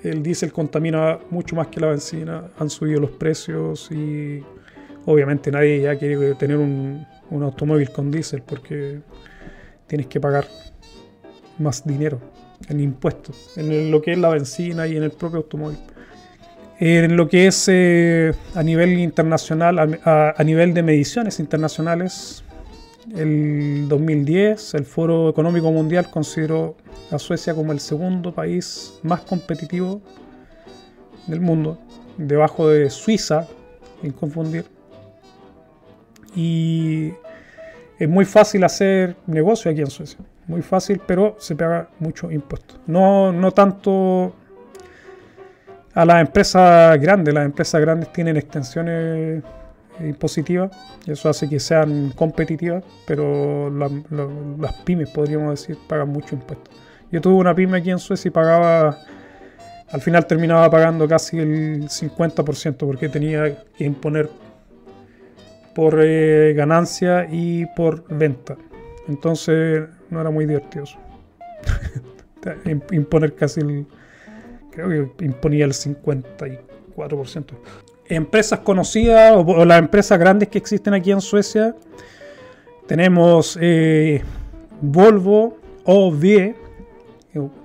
el 0.03 0.21
diésel 0.21 0.51
contamina 0.51 1.17
mucho 1.29 1.55
más 1.55 1.67
que 1.67 1.79
la 1.79 1.87
benzina, 1.87 2.51
han 2.59 2.69
subido 2.69 2.99
los 2.99 3.11
precios 3.11 3.89
y 3.89 4.43
obviamente 5.05 5.49
nadie 5.49 5.79
ya 5.79 5.97
quiere 5.97 6.35
tener 6.35 6.57
un 6.57 7.05
automóvil 7.41 7.89
con 7.91 8.11
diésel 8.11 8.41
porque 8.41 8.99
tienes 9.87 10.07
que 10.07 10.19
pagar 10.19 10.45
más 11.57 11.87
dinero 11.87 12.19
en 12.67 12.81
impuestos, 12.81 13.53
en 13.55 13.91
lo 13.91 14.01
que 14.01 14.11
es 14.11 14.17
la 14.17 14.27
benzina 14.27 14.87
y 14.87 14.97
en 14.97 15.03
el 15.03 15.11
propio 15.11 15.37
automóvil. 15.37 15.77
En 16.79 17.15
lo 17.15 17.29
que 17.29 17.47
es 17.47 17.69
eh, 17.69 18.33
a 18.53 18.61
nivel 18.61 18.99
internacional, 18.99 19.99
a, 20.03 20.43
nivel 20.43 20.73
de 20.73 20.83
mediciones 20.83 21.39
internacionales, 21.39 22.43
el 23.15 23.87
2010 23.87 24.73
el 24.73 24.85
Foro 24.85 25.29
Económico 25.29 25.71
Mundial 25.71 26.09
consideró 26.09 26.75
a 27.11 27.19
Suecia 27.19 27.53
como 27.53 27.71
el 27.71 27.79
segundo 27.79 28.33
país 28.33 28.99
más 29.03 29.21
competitivo 29.21 30.01
del 31.27 31.39
mundo, 31.39 31.79
debajo 32.17 32.67
de 32.67 32.89
Suiza, 32.89 33.47
sin 34.01 34.11
confundir. 34.11 34.65
Y 36.35 37.13
es 37.97 38.09
muy 38.09 38.25
fácil 38.25 38.65
hacer 38.65 39.15
negocio 39.27 39.71
aquí 39.71 39.79
en 39.79 39.89
Suecia 39.89 40.19
muy 40.47 40.61
fácil, 40.61 41.01
pero 41.05 41.35
se 41.39 41.55
paga 41.55 41.89
mucho 41.99 42.31
impuesto. 42.31 42.75
No, 42.87 43.31
no 43.31 43.51
tanto 43.51 44.33
a 45.95 46.05
las 46.05 46.21
empresas 46.21 46.99
grandes, 46.99 47.33
las 47.33 47.45
empresas 47.45 47.81
grandes 47.81 48.11
tienen 48.11 48.37
extensiones 48.37 49.41
impositivas 50.01 50.71
y 51.05 51.11
eso 51.11 51.29
hace 51.29 51.47
que 51.47 51.59
sean 51.59 52.11
competitivas, 52.15 52.83
pero 53.07 53.69
las 53.69 54.73
pymes, 54.83 55.09
podríamos 55.09 55.51
decir, 55.51 55.77
pagan 55.87 56.09
mucho 56.09 56.35
impuesto. 56.35 56.69
Yo 57.11 57.21
tuve 57.21 57.35
una 57.35 57.55
pyme 57.55 57.77
aquí 57.77 57.91
en 57.91 57.99
Suecia 57.99 58.27
y 58.27 58.31
pagaba, 58.31 58.97
al 59.89 60.01
final 60.01 60.27
terminaba 60.27 60.69
pagando 60.69 61.07
casi 61.07 61.39
el 61.39 61.83
50% 61.87 62.77
porque 62.77 63.07
tenía 63.07 63.63
que 63.77 63.85
imponer 63.85 64.29
por 65.73 65.99
eh, 66.01 66.53
ganancia 66.55 67.27
y 67.31 67.65
por 67.67 68.05
venta. 68.09 68.57
Entonces 69.07 69.87
no 70.09 70.19
era 70.19 70.29
muy 70.29 70.45
divertido. 70.45 70.85
Imponer 72.91 73.35
casi 73.35 73.61
el. 73.61 73.85
Creo 74.75 75.15
que 75.15 75.25
imponía 75.25 75.65
el 75.65 75.73
54%. 75.73 77.45
Empresas 78.07 78.59
conocidas 78.59 79.33
o, 79.35 79.65
las 79.65 79.79
empresas 79.79 80.19
grandes 80.19 80.49
que 80.49 80.57
existen 80.57 80.93
aquí 80.93 81.11
en 81.11 81.21
Suecia. 81.21 81.75
Tenemos 82.87 83.57
eh, 83.59 84.21
Volvo, 84.81 85.57
OV, 85.85 86.53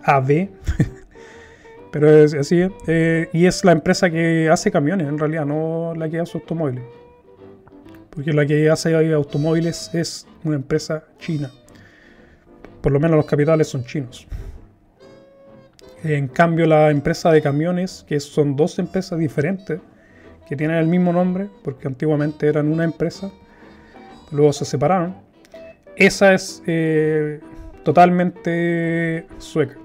AV, 0.04 0.48
pero 1.92 2.08
es 2.10 2.32
así. 2.34 2.66
Eh, 2.86 3.28
y 3.32 3.44
es 3.46 3.64
la 3.64 3.72
empresa 3.72 4.08
que 4.08 4.48
hace 4.48 4.70
camiones 4.70 5.08
en 5.08 5.18
realidad, 5.18 5.44
no 5.44 5.92
la 5.94 6.08
que 6.08 6.20
hace 6.20 6.38
automóviles. 6.38 6.84
Porque 8.08 8.32
la 8.32 8.46
que 8.46 8.70
hace 8.70 8.94
automóviles 9.12 9.90
es 9.92 10.26
una 10.44 10.56
empresa 10.56 11.04
china 11.18 11.50
por 12.80 12.92
lo 12.92 13.00
menos 13.00 13.16
los 13.16 13.26
capitales 13.26 13.68
son 13.68 13.84
chinos. 13.84 14.26
En 16.02 16.28
cambio, 16.28 16.66
la 16.66 16.90
empresa 16.90 17.30
de 17.30 17.42
camiones, 17.42 18.04
que 18.08 18.20
son 18.20 18.56
dos 18.56 18.78
empresas 18.78 19.18
diferentes, 19.18 19.80
que 20.48 20.56
tienen 20.56 20.76
el 20.78 20.86
mismo 20.86 21.12
nombre, 21.12 21.48
porque 21.62 21.86
antiguamente 21.86 22.48
eran 22.48 22.72
una 22.72 22.84
empresa, 22.84 23.30
luego 24.32 24.52
se 24.52 24.64
separaron, 24.64 25.14
esa 25.96 26.32
es 26.32 26.62
eh, 26.66 27.40
totalmente 27.84 29.26
sueca. 29.38 29.76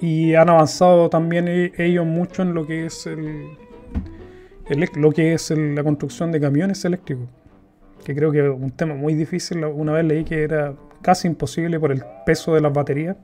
Y 0.00 0.34
han 0.34 0.48
avanzado 0.50 1.08
también 1.08 1.46
e-, 1.46 1.72
ellos 1.78 2.06
mucho 2.06 2.42
en 2.42 2.54
lo 2.54 2.66
que 2.66 2.86
es 2.86 3.06
el, 3.06 3.50
lo 4.96 5.12
que 5.12 5.34
es 5.34 5.50
la 5.50 5.84
construcción 5.84 6.32
de 6.32 6.40
camiones 6.40 6.84
eléctricos, 6.84 7.28
que 8.04 8.14
creo 8.14 8.32
que 8.32 8.40
es 8.40 8.50
un 8.50 8.72
tema 8.72 8.94
muy 8.94 9.14
difícil. 9.14 9.64
Una 9.64 9.92
vez 9.92 10.04
leí 10.04 10.24
que 10.24 10.42
era 10.42 10.74
casi 11.02 11.28
imposible 11.28 11.78
por 11.78 11.92
el 11.92 12.02
peso 12.26 12.54
de 12.54 12.60
las 12.60 12.72
baterías. 12.72 13.16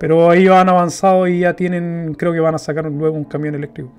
Pero 0.00 0.32
ellos 0.32 0.56
han 0.56 0.70
avanzado 0.70 1.28
y 1.28 1.40
ya 1.40 1.54
tienen, 1.54 2.14
creo 2.14 2.32
que 2.32 2.40
van 2.40 2.54
a 2.54 2.58
sacar 2.58 2.86
luego 2.86 3.18
un 3.18 3.24
camión 3.24 3.54
eléctrico. 3.54 3.92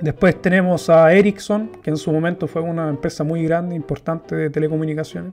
Después 0.00 0.42
tenemos 0.42 0.90
a 0.90 1.12
Ericsson, 1.12 1.70
que 1.80 1.90
en 1.90 1.96
su 1.96 2.10
momento 2.10 2.48
fue 2.48 2.60
una 2.60 2.88
empresa 2.88 3.22
muy 3.22 3.44
grande, 3.44 3.76
importante 3.76 4.34
de 4.34 4.50
telecomunicaciones. 4.50 5.32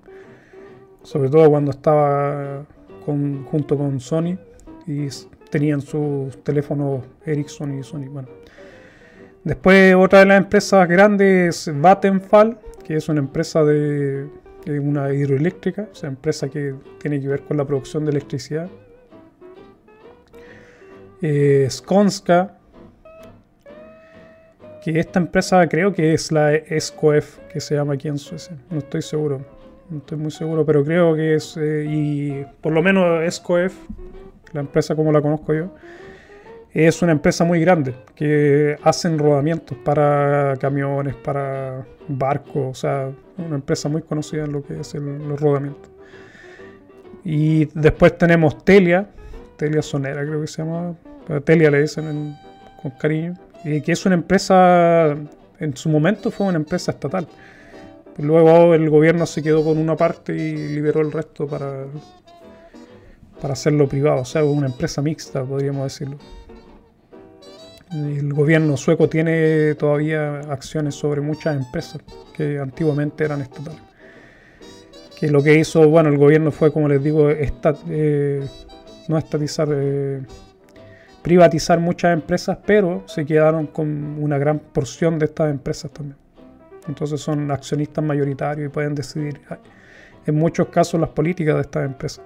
Sobre 1.01 1.27
todo 1.29 1.49
cuando 1.49 1.71
estaba 1.71 2.63
junto 3.03 3.75
con 3.75 3.99
Sony 3.99 4.37
y 4.85 5.07
tenían 5.49 5.81
sus 5.81 6.43
teléfonos 6.43 7.03
Ericsson 7.25 7.79
y 7.79 7.83
Sony. 7.83 8.09
Bueno. 8.11 8.27
Después 9.43 9.95
otra 9.95 10.19
de 10.19 10.27
las 10.27 10.37
empresas 10.37 10.87
grandes 10.87 11.67
es 11.67 11.81
Vattenfall, 11.81 12.59
que 12.83 12.97
es 12.97 13.09
una 13.09 13.21
empresa 13.21 13.63
de 13.63 14.29
una 14.67 15.11
hidroeléctrica, 15.11 15.89
o 15.91 15.95
sea, 15.95 16.09
empresa 16.09 16.47
que 16.47 16.75
tiene 16.99 17.19
que 17.19 17.27
ver 17.27 17.41
con 17.41 17.57
la 17.57 17.65
producción 17.65 18.05
de 18.05 18.11
electricidad. 18.11 18.69
Eh, 21.21 21.67
Skonska, 21.69 22.57
que 24.83 24.99
esta 24.99 25.19
empresa 25.19 25.67
creo 25.67 25.93
que 25.93 26.13
es 26.13 26.31
la 26.31 26.51
SKF, 26.53 27.37
que 27.51 27.59
se 27.59 27.75
llama 27.75 27.93
aquí 27.93 28.07
en 28.07 28.17
Suecia, 28.17 28.57
no 28.69 28.79
estoy 28.79 29.03
seguro, 29.03 29.41
no 29.89 29.99
estoy 29.99 30.17
muy 30.17 30.31
seguro, 30.31 30.65
pero 30.65 30.83
creo 30.83 31.15
que 31.15 31.35
es, 31.35 31.55
eh, 31.57 31.85
y 31.87 32.45
por 32.61 32.73
lo 32.73 32.81
menos 32.81 33.23
SKF, 33.35 33.73
la 34.53 34.61
empresa 34.61 34.95
como 34.95 35.11
la 35.11 35.21
conozco 35.21 35.53
yo, 35.53 35.71
es 36.73 37.01
una 37.01 37.11
empresa 37.11 37.43
muy 37.43 37.59
grande 37.59 37.93
que 38.15 38.77
hacen 38.81 39.19
rodamientos 39.19 39.77
para 39.83 40.55
camiones, 40.59 41.15
para 41.15 41.85
barcos, 42.07 42.55
o 42.55 42.73
sea, 42.73 43.11
una 43.37 43.55
empresa 43.55 43.89
muy 43.89 44.01
conocida 44.01 44.45
en 44.45 44.53
lo 44.53 44.63
que 44.63 44.79
es 44.79 44.93
los 44.95 45.39
rodamientos. 45.39 45.91
Y 47.23 47.65
después 47.77 48.17
tenemos 48.17 48.63
Telia, 48.63 49.09
Telia 49.57 49.81
Sonera 49.81 50.25
creo 50.25 50.41
que 50.41 50.47
se 50.47 50.63
llama, 50.63 50.95
Telia 51.39 51.71
le 51.71 51.81
dicen 51.81 52.37
con 52.81 52.91
cariño, 52.91 53.35
y 53.63 53.81
que 53.81 53.93
es 53.93 54.05
una 54.05 54.15
empresa, 54.15 55.15
en 55.59 55.77
su 55.77 55.89
momento 55.89 56.31
fue 56.31 56.47
una 56.47 56.57
empresa 56.57 56.91
estatal. 56.91 57.27
Luego 58.17 58.73
el 58.73 58.89
gobierno 58.89 59.25
se 59.25 59.41
quedó 59.41 59.63
con 59.63 59.77
una 59.77 59.95
parte 59.95 60.35
y 60.35 60.67
liberó 60.69 61.01
el 61.01 61.11
resto 61.11 61.47
para, 61.47 61.85
para 63.41 63.53
hacerlo 63.53 63.87
privado, 63.87 64.21
o 64.21 64.25
sea, 64.25 64.43
una 64.43 64.67
empresa 64.67 65.01
mixta, 65.01 65.43
podríamos 65.43 65.83
decirlo. 65.83 66.17
El 67.91 68.33
gobierno 68.33 68.77
sueco 68.77 69.09
tiene 69.09 69.75
todavía 69.75 70.39
acciones 70.49 70.95
sobre 70.95 71.19
muchas 71.19 71.57
empresas 71.57 72.01
que 72.33 72.57
antiguamente 72.57 73.25
eran 73.25 73.41
estatales. 73.41 73.81
Que 75.19 75.27
lo 75.27 75.43
que 75.43 75.59
hizo, 75.59 75.89
bueno, 75.89 76.09
el 76.09 76.17
gobierno 76.17 76.51
fue, 76.51 76.71
como 76.71 76.87
les 76.87 77.03
digo, 77.03 77.29
eh, 77.29 78.47
no 79.07 79.17
estatizar, 79.17 79.67
eh, 79.73 80.21
privatizar 81.21 81.79
muchas 81.79 82.13
empresas, 82.13 82.57
pero 82.65 83.03
se 83.07 83.25
quedaron 83.25 83.67
con 83.67 84.17
una 84.19 84.37
gran 84.37 84.59
porción 84.59 85.19
de 85.19 85.25
estas 85.25 85.51
empresas 85.51 85.91
también. 85.91 86.17
Entonces 86.87 87.21
son 87.21 87.51
accionistas 87.51 88.03
mayoritarios 88.03 88.67
y 88.67 88.69
pueden 88.69 88.95
decidir 88.95 89.39
en 90.25 90.35
muchos 90.35 90.67
casos 90.67 90.99
las 90.99 91.09
políticas 91.09 91.55
de 91.55 91.61
estas 91.61 91.85
empresas. 91.85 92.25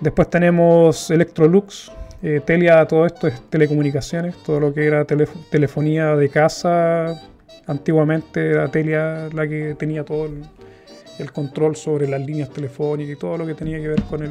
Después 0.00 0.30
tenemos 0.30 1.10
Electrolux, 1.10 1.92
eh, 2.22 2.40
Telia, 2.44 2.86
todo 2.86 3.06
esto 3.06 3.26
es 3.26 3.40
telecomunicaciones, 3.48 4.34
todo 4.42 4.60
lo 4.60 4.74
que 4.74 4.86
era 4.86 5.04
telefonía 5.04 6.16
de 6.16 6.28
casa. 6.28 7.20
Antiguamente 7.66 8.50
era 8.50 8.68
Telia 8.68 9.28
la 9.32 9.46
que 9.46 9.74
tenía 9.78 10.04
todo 10.04 10.26
el, 10.26 11.32
control 11.32 11.76
sobre 11.76 12.08
las 12.08 12.20
líneas 12.22 12.48
telefónicas 12.48 13.14
y 13.14 13.18
todo 13.18 13.36
lo 13.36 13.46
que 13.46 13.52
tenía 13.52 13.78
que 13.78 13.88
ver 13.88 14.02
con 14.04 14.22
el 14.22 14.30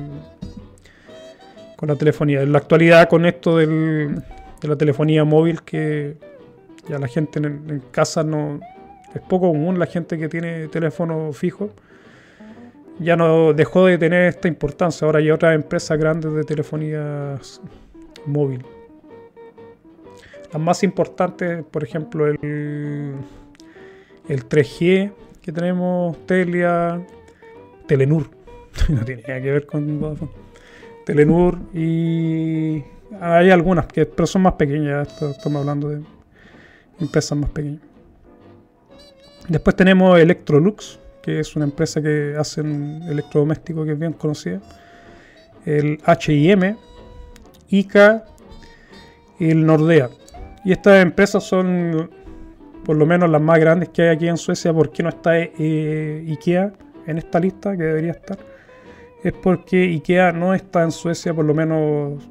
con 1.80 1.88
la 1.88 1.96
telefonía. 1.96 2.42
En 2.42 2.52
la 2.52 2.58
actualidad, 2.58 3.08
con 3.08 3.26
esto 3.26 3.56
de 3.56 4.22
la 4.64 4.76
telefonía 4.76 5.24
móvil, 5.24 5.62
que 5.62 6.18
ya 6.90 7.00
la 7.00 7.08
gente 7.08 7.40
en, 7.40 7.82
casa 7.90 8.22
no. 8.22 8.60
Es 9.16 9.22
poco 9.22 9.48
común 9.48 9.80
la 9.80 9.86
gente 9.86 10.18
que 10.18 10.28
tiene 10.28 10.68
teléfono 10.68 11.32
fijo 11.34 11.72
ya 13.00 13.16
no 13.16 13.54
dejó 13.54 13.86
de 13.86 13.98
tener 13.98 14.26
esta 14.26 14.50
importancia. 14.50 15.06
Ahora 15.06 15.20
hay 15.20 15.32
otras 15.32 15.56
empresas 15.56 15.98
grandes 15.98 16.34
de 16.34 16.44
telefonía 16.44 17.40
móvil. 18.26 18.66
Las 20.52 20.62
más 20.62 20.84
importantes, 20.84 21.64
por 21.64 21.86
ejemplo, 21.86 22.28
el, 22.28 23.16
el 24.28 24.50
3G 24.50 25.14
que 25.42 25.52
tenemos, 25.54 26.18
Telia, 26.26 27.02
Telenur. 27.88 28.30
no 28.90 29.06
tiene 29.06 29.22
nada 29.22 29.42
que 29.42 29.52
ver 29.52 29.66
con 29.66 30.02
Vodafone. 30.02 30.49
Telenur 31.10 31.58
y 31.74 32.84
hay 33.20 33.50
algunas, 33.50 33.88
que, 33.88 34.06
pero 34.06 34.28
son 34.28 34.44
más 34.44 34.54
pequeñas. 34.54 35.08
estamos 35.20 35.62
hablando 35.62 35.90
de 35.90 36.04
empresas 37.00 37.36
más 37.36 37.50
pequeñas. 37.50 37.82
Después 39.48 39.76
tenemos 39.76 40.20
Electrolux, 40.20 41.00
que 41.24 41.40
es 41.40 41.56
una 41.56 41.66
empresa 41.66 42.00
que 42.00 42.36
hacen 42.38 43.02
electrodomésticos 43.10 43.88
que 43.88 43.94
es 43.94 44.00
bien 44.00 44.14
conocida. 44.14 44.62
El 45.66 46.00
HM, 46.06 46.78
ICA 47.70 48.24
y 49.40 49.50
el 49.50 49.66
Nordea. 49.66 50.12
Y 50.64 50.74
estas 50.74 51.02
empresas 51.02 51.44
son 51.44 52.12
por 52.86 52.98
lo 52.98 53.08
menos 53.08 53.32
las 53.32 53.42
más 53.42 53.60
grandes 53.60 53.90
que 53.90 54.04
hay 54.04 54.10
aquí 54.10 54.28
en 54.28 54.38
Suecia. 54.38 54.72
¿Por 54.72 54.92
qué 54.92 55.02
no 55.02 55.10
está 55.10 55.40
eh, 55.40 56.24
IKEA 56.30 56.72
en 57.08 57.18
esta 57.18 57.40
lista 57.40 57.76
que 57.76 57.82
debería 57.82 58.12
estar? 58.12 58.38
Es 59.24 59.34
porque 59.34 59.84
IKEA 59.84 60.32
no 60.32 60.54
está 60.54 60.84
en 60.84 60.92
Suecia, 60.92 61.34
por 61.34 61.46
lo 61.46 61.54
menos 61.54 62.28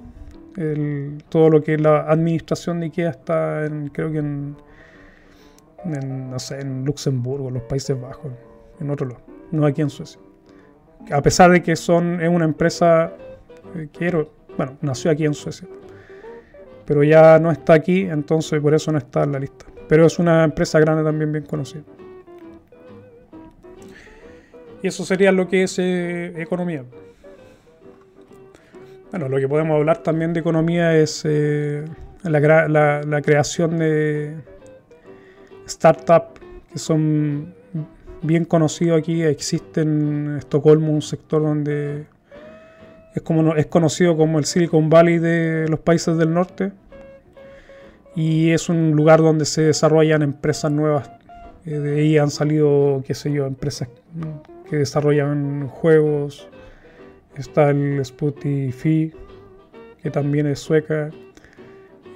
todo 1.29 1.51
lo 1.51 1.63
que 1.63 1.75
es 1.75 1.81
la 1.81 2.01
administración 2.11 2.81
de 2.81 2.87
IKEA 2.87 3.11
está 3.11 3.67
en, 3.67 3.89
creo 3.89 4.11
que 4.11 4.19
en, 4.19 4.57
no 6.31 6.39
sé, 6.39 6.61
en 6.61 6.85
Luxemburgo, 6.85 7.51
los 7.51 7.63
Países 7.63 8.01
Bajos, 8.01 8.33
en 8.81 8.91
otro 8.91 9.07
lado, 9.07 9.21
no 9.53 9.67
aquí 9.67 9.83
en 9.83 9.91
Suecia. 9.91 10.21
A 11.13 11.23
pesar 11.23 11.53
de 11.53 11.63
que 11.63 11.77
son, 11.77 12.21
es 12.21 12.29
una 12.29 12.45
empresa 12.45 13.13
eh, 13.77 13.89
quiero, 13.93 14.33
bueno, 14.57 14.77
nació 14.81 15.11
aquí 15.11 15.25
en 15.25 15.35
Suecia, 15.35 15.69
pero 16.85 17.05
ya 17.05 17.39
no 17.39 17.51
está 17.51 17.75
aquí, 17.75 18.03
entonces 18.03 18.61
por 18.61 18.75
eso 18.75 18.91
no 18.91 18.99
está 18.99 19.25
en 19.25 19.33
la 19.33 19.39
lista. 19.39 19.67
Pero 19.89 20.07
es 20.07 20.19
una 20.19 20.45
empresa 20.45 20.81
grande 20.81 21.05
también 21.05 21.33
bien 21.33 21.45
conocida. 21.45 21.83
Y 24.83 24.89
eso 24.89 25.05
sería 25.05 25.33
lo 25.33 25.49
que 25.49 25.65
es 25.65 25.79
eh, 25.79 26.41
economía. 26.41 26.85
Bueno, 29.11 29.29
lo 29.29 29.39
que 29.39 29.49
podemos 29.49 29.77
hablar 29.77 30.03
también 30.03 30.33
de 30.35 30.41
economía 30.41 30.97
es 30.97 31.23
eh, 31.25 31.85
la, 32.23 33.23
creación 33.23 33.79
de 33.79 34.37
startups 35.67 36.41
que 36.71 36.79
son 36.79 37.55
bien 38.23 38.45
conocidos 38.45 38.99
aquí. 38.99 39.23
Existe 39.23 39.81
en 39.81 40.37
Estocolmo 40.37 40.93
un 40.93 41.03
sector 41.03 41.43
donde 41.43 42.07
es, 43.15 43.23
como, 43.23 43.57
es 43.57 43.67
conocido 43.67 44.17
como 44.17 44.39
el 44.39 44.45
Silicon 44.45 44.91
Valley 44.91 45.19
de 45.19 45.67
los 45.69 45.81
países 45.81 46.17
del 46.19 46.35
norte. 46.35 46.73
Y 48.15 48.51
es 48.51 48.69
un 48.69 48.93
lugar 48.93 49.21
donde 49.21 49.47
se 49.47 49.63
desarrollan 49.63 50.23
empresas 50.23 50.71
nuevas. 50.71 51.11
Eh, 51.65 51.79
de 51.79 52.01
ahí 52.01 52.19
han 52.19 52.31
salido, 52.31 53.03
qué 53.07 53.15
sé 53.15 53.33
yo, 53.33 53.47
empresas 53.47 53.89
que 54.69 54.77
desarrollan 54.77 55.69
juegos, 55.69 56.49
Está 57.39 57.71
el 57.71 58.01
Spotify, 58.01 59.15
que 60.03 60.11
también 60.11 60.49
es 60.49 60.59
sueca. 60.59 61.11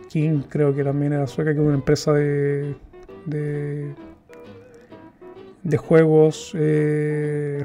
King 0.08 0.42
creo 0.48 0.74
que 0.74 0.82
también 0.82 1.12
era 1.12 1.28
sueca, 1.28 1.52
que 1.54 1.60
es 1.60 1.64
una 1.64 1.76
empresa 1.76 2.12
de, 2.12 2.74
de, 3.24 3.94
juegos. 5.76 6.50
Eh, 6.56 7.64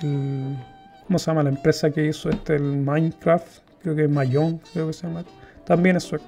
¿Cómo 0.00 1.18
se 1.18 1.26
llama 1.26 1.42
la 1.42 1.50
empresa 1.50 1.90
que 1.90 2.06
hizo 2.06 2.30
este, 2.30 2.54
el 2.54 2.62
Minecraft? 2.62 3.64
Creo 3.82 3.96
que 3.96 4.04
es 4.04 4.10
Mayon, 4.10 4.60
creo 4.72 4.86
que 4.86 4.92
se 4.92 5.08
llama. 5.08 5.24
También 5.66 5.96
es 5.96 6.04
sueca. 6.04 6.24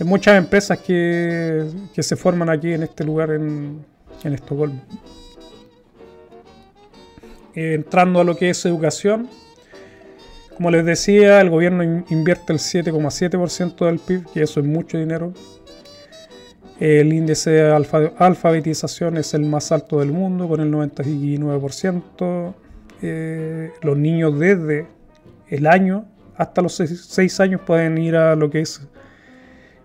Hay 0.00 0.06
muchas 0.06 0.36
empresas 0.36 0.76
que, 0.80 1.70
se 1.96 2.16
forman 2.16 2.50
aquí 2.50 2.72
en 2.72 2.82
este 2.82 3.04
lugar 3.04 3.30
en, 3.30 3.86
en 4.24 4.32
Estocolmo 4.32 4.82
entrando 7.56 8.20
a 8.20 8.24
lo 8.24 8.36
que 8.36 8.50
es 8.50 8.64
educación, 8.64 9.28
como 10.56 10.70
les 10.70 10.86
decía, 10.86 11.42
el 11.42 11.50
gobierno 11.50 12.04
invierte 12.08 12.54
el 12.54 12.58
7,7% 12.58 13.84
del 13.84 13.98
PIB, 13.98 14.24
que 14.32 14.42
eso 14.42 14.60
es 14.60 14.66
mucho 14.66 14.96
dinero. 14.96 15.34
El 16.80 17.12
índice 17.12 17.50
de 17.50 17.72
alfabetización 18.18 19.18
es 19.18 19.34
el 19.34 19.44
más 19.44 19.70
alto 19.70 19.98
del 20.00 20.12
mundo, 20.12 20.48
con 20.48 20.60
el 20.60 20.72
99%. 20.72 22.54
Eh, 23.02 23.70
los 23.82 23.98
niños 23.98 24.38
desde 24.38 24.86
el 25.48 25.66
año 25.66 26.06
hasta 26.36 26.62
los 26.62 26.76
6 26.76 27.40
años 27.40 27.60
pueden 27.66 27.98
ir 27.98 28.16
a 28.16 28.34
lo 28.34 28.48
que 28.48 28.60
es 28.60 28.80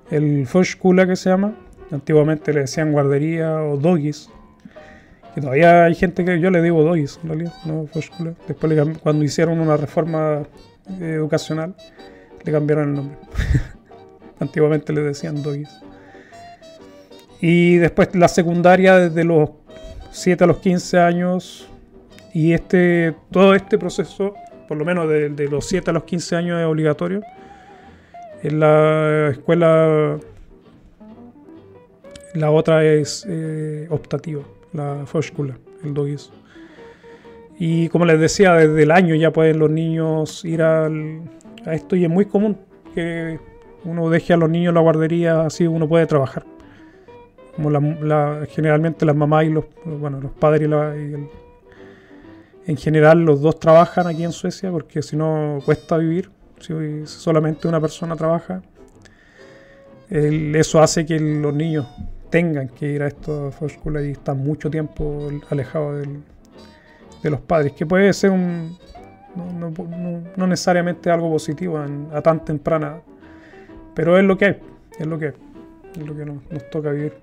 el 0.10 0.48
Förskola 0.48 1.06
que 1.06 1.18
se 1.18 1.30
llama. 1.30 1.54
Antiguamente 1.92 2.54
le 2.54 2.62
decían 2.62 2.94
guardería 2.94 3.62
o 3.62 3.76
doggies 3.76 4.30
que 5.34 5.42
todavía 5.42 5.86
hay 5.86 5.96
gente 5.96 6.26
que 6.26 6.40
yo 6.40 6.50
le 6.50 6.62
digo 6.62 6.84
dois, 6.84 7.20
en 7.24 7.30
realidad, 7.30 7.54
no 7.66 7.88
Después, 8.48 9.00
cuando 9.02 9.24
hicieron 9.24 9.60
una 9.60 9.78
reforma 9.78 10.44
eh, 11.00 11.14
educacional, 11.16 11.76
le 12.44 12.52
cambiaron 12.52 12.90
el 12.90 12.96
nombre. 12.96 13.18
Antiguamente 14.40 14.92
le 14.92 15.02
decían 15.02 15.42
dois. 15.42 15.70
Y 17.40 17.78
después 17.78 18.14
la 18.14 18.28
secundaria 18.28 18.98
desde 18.98 19.24
los 19.24 19.52
7 20.12 20.44
a 20.44 20.48
los 20.48 20.58
15 20.58 21.00
años. 21.00 21.68
Y 22.34 22.54
este, 22.54 23.16
todo 23.32 23.56
este 23.56 23.78
proceso, 23.78 24.36
por 24.68 24.78
lo 24.78 24.86
menos 24.86 25.10
de, 25.10 25.48
los 25.50 25.66
7 25.66 25.90
a 25.90 25.94
los 25.94 26.04
15 26.04 26.36
años, 26.36 26.60
es 26.60 26.66
obligatorio. 26.66 27.22
En 28.44 28.60
la 28.60 29.30
escuela, 29.32 30.18
la 32.34 32.52
otra 32.52 32.84
es 32.84 33.26
eh, 33.30 33.88
optativa 33.90 34.42
la 34.74 35.06
Förskola, 35.06 35.58
el 35.84 35.94
Dogis. 35.94 36.32
Y 37.58 37.90
como 37.90 38.06
les 38.06 38.20
decía, 38.20 38.54
desde 38.54 38.84
el 38.84 38.92
año 38.92 39.16
ya 39.16 39.32
pueden 39.32 39.60
los 39.60 39.70
niños 39.70 40.44
ir 40.46 40.62
al, 40.62 41.22
a 41.66 41.74
esto 41.74 41.96
y 41.96 42.04
es 42.04 42.10
muy 42.10 42.26
común 42.26 42.58
que 42.94 43.40
uno 43.84 44.10
deje 44.10 44.34
a 44.34 44.38
los 44.38 44.50
niños 44.50 44.70
en 44.70 44.76
la 44.76 44.82
guardería, 44.82 45.42
así 45.42 45.68
uno 45.68 45.88
puede 45.88 46.06
trabajar. 46.06 46.46
Como 47.56 47.70
la, 47.70 48.48
generalmente 48.50 49.06
las 49.06 49.16
mamás 49.16 49.46
y 49.46 49.50
los, 49.50 49.66
bueno, 49.86 50.22
los 50.22 50.32
padres 50.32 50.70
y, 50.70 51.14
en 52.72 52.78
general 52.78 53.26
los 53.26 53.42
dos 53.42 53.60
trabajan 53.60 54.08
aquí 54.08 54.24
en 54.24 54.32
Suecia 54.32 54.72
porque 54.72 55.02
si 55.02 55.18
no 55.18 55.60
cuesta 55.66 55.98
vivir, 55.98 56.30
si 56.60 56.74
solamente 57.06 57.68
una 57.68 57.82
persona 57.82 58.16
trabaja. 58.16 58.62
eso 60.10 60.82
hace 60.82 61.06
que 61.06 61.20
los 61.20 61.54
niños 61.54 61.88
tengan 62.32 62.70
que 62.70 62.88
ir 62.88 63.04
a 63.04 63.08
esta 63.08 63.50
escuela 63.62 64.02
y 64.02 64.12
están 64.12 64.40
mucho 64.40 64.72
tiempo 64.72 65.30
alejados 65.52 66.08
de 67.22 67.30
los 67.30 67.42
padres, 67.42 67.74
que 67.74 67.86
puede 67.86 68.12
ser 68.14 68.32
un, 68.32 68.76
no, 69.36 70.48
necesariamente 70.48 71.12
algo 71.12 71.30
positivo 71.30 71.78
a 72.12 72.22
tan 72.22 72.44
temprana, 72.44 73.02
pero 73.94 74.18
es 74.18 74.24
lo 74.24 74.38
que 74.38 74.46
es, 74.48 74.56
es 74.98 75.06
lo 75.06 75.20
que 75.20 75.28
es, 75.28 75.36
lo 75.98 76.16
que 76.16 76.26
nos, 76.26 76.70
toca 76.72 76.92
vivir 76.92 77.14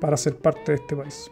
para 0.00 0.16
ser 0.16 0.36
parte 0.36 0.72
de 0.72 0.76
este 0.76 0.96
país. 0.96 1.30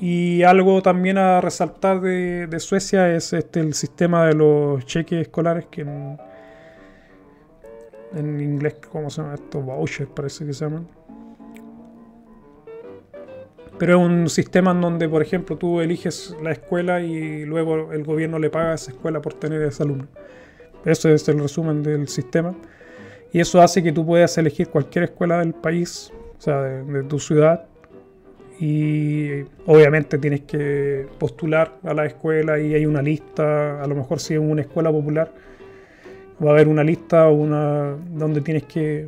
Y 0.00 0.44
algo 0.44 0.80
también 0.80 1.18
a 1.18 1.40
resaltar 1.40 2.00
de, 2.00 2.60
Suecia 2.60 3.12
es 3.12 3.32
este, 3.32 3.58
el 3.60 3.74
sistema 3.74 4.26
de 4.26 4.34
los 4.34 4.84
cheques 4.84 5.22
escolares 5.22 5.66
que 5.66 5.80
en, 5.80 6.18
en 8.14 8.40
inglés, 8.40 8.76
¿cómo 8.92 9.10
se 9.10 9.22
llama 9.22 9.34
esto? 9.34 9.60
Vouchers 9.60 10.10
parece 10.10 10.46
que 10.46 10.52
se 10.52 10.64
llaman 10.66 10.97
pero 13.78 13.98
es 13.98 14.04
un 14.04 14.28
sistema 14.28 14.72
en 14.72 14.80
donde, 14.80 15.08
por 15.08 15.22
ejemplo, 15.22 15.56
tú 15.56 15.80
eliges 15.80 16.36
la 16.42 16.50
escuela 16.50 17.00
y 17.00 17.44
luego 17.44 17.92
el 17.92 18.02
gobierno 18.02 18.38
le 18.38 18.50
paga 18.50 18.72
a 18.72 18.74
esa 18.74 18.90
escuela 18.90 19.22
por 19.22 19.34
tener 19.34 19.62
ese 19.62 19.84
alumno. 19.84 20.08
Ese 20.84 21.14
es 21.14 21.28
el 21.28 21.38
resumen 21.38 21.82
del 21.82 22.08
sistema. 22.08 22.54
Y 23.32 23.40
eso 23.40 23.62
hace 23.62 23.82
que 23.82 23.92
tú 23.92 24.04
puedas 24.04 24.36
elegir 24.38 24.68
cualquier 24.68 25.04
escuela 25.04 25.38
del 25.38 25.54
país, 25.54 26.12
o 26.38 26.40
sea, 26.40 26.60
de, 26.62 27.02
tu 27.04 27.20
ciudad. 27.20 27.66
Y 28.58 29.42
obviamente 29.66 30.18
tienes 30.18 30.40
que 30.40 31.06
postular 31.18 31.76
a 31.84 31.94
la 31.94 32.06
escuela 32.06 32.58
y 32.58 32.74
hay 32.74 32.84
una 32.84 33.02
lista, 33.02 33.80
a 33.80 33.86
lo 33.86 33.94
mejor 33.94 34.18
si 34.18 34.34
es 34.34 34.40
una 34.40 34.62
escuela 34.62 34.90
popular, 34.90 35.30
va 36.44 36.50
a 36.50 36.52
haber 36.54 36.66
una 36.66 36.82
lista 36.82 37.28
una, 37.28 37.94
donde 38.10 38.40
tienes 38.40 38.64
que 38.64 39.06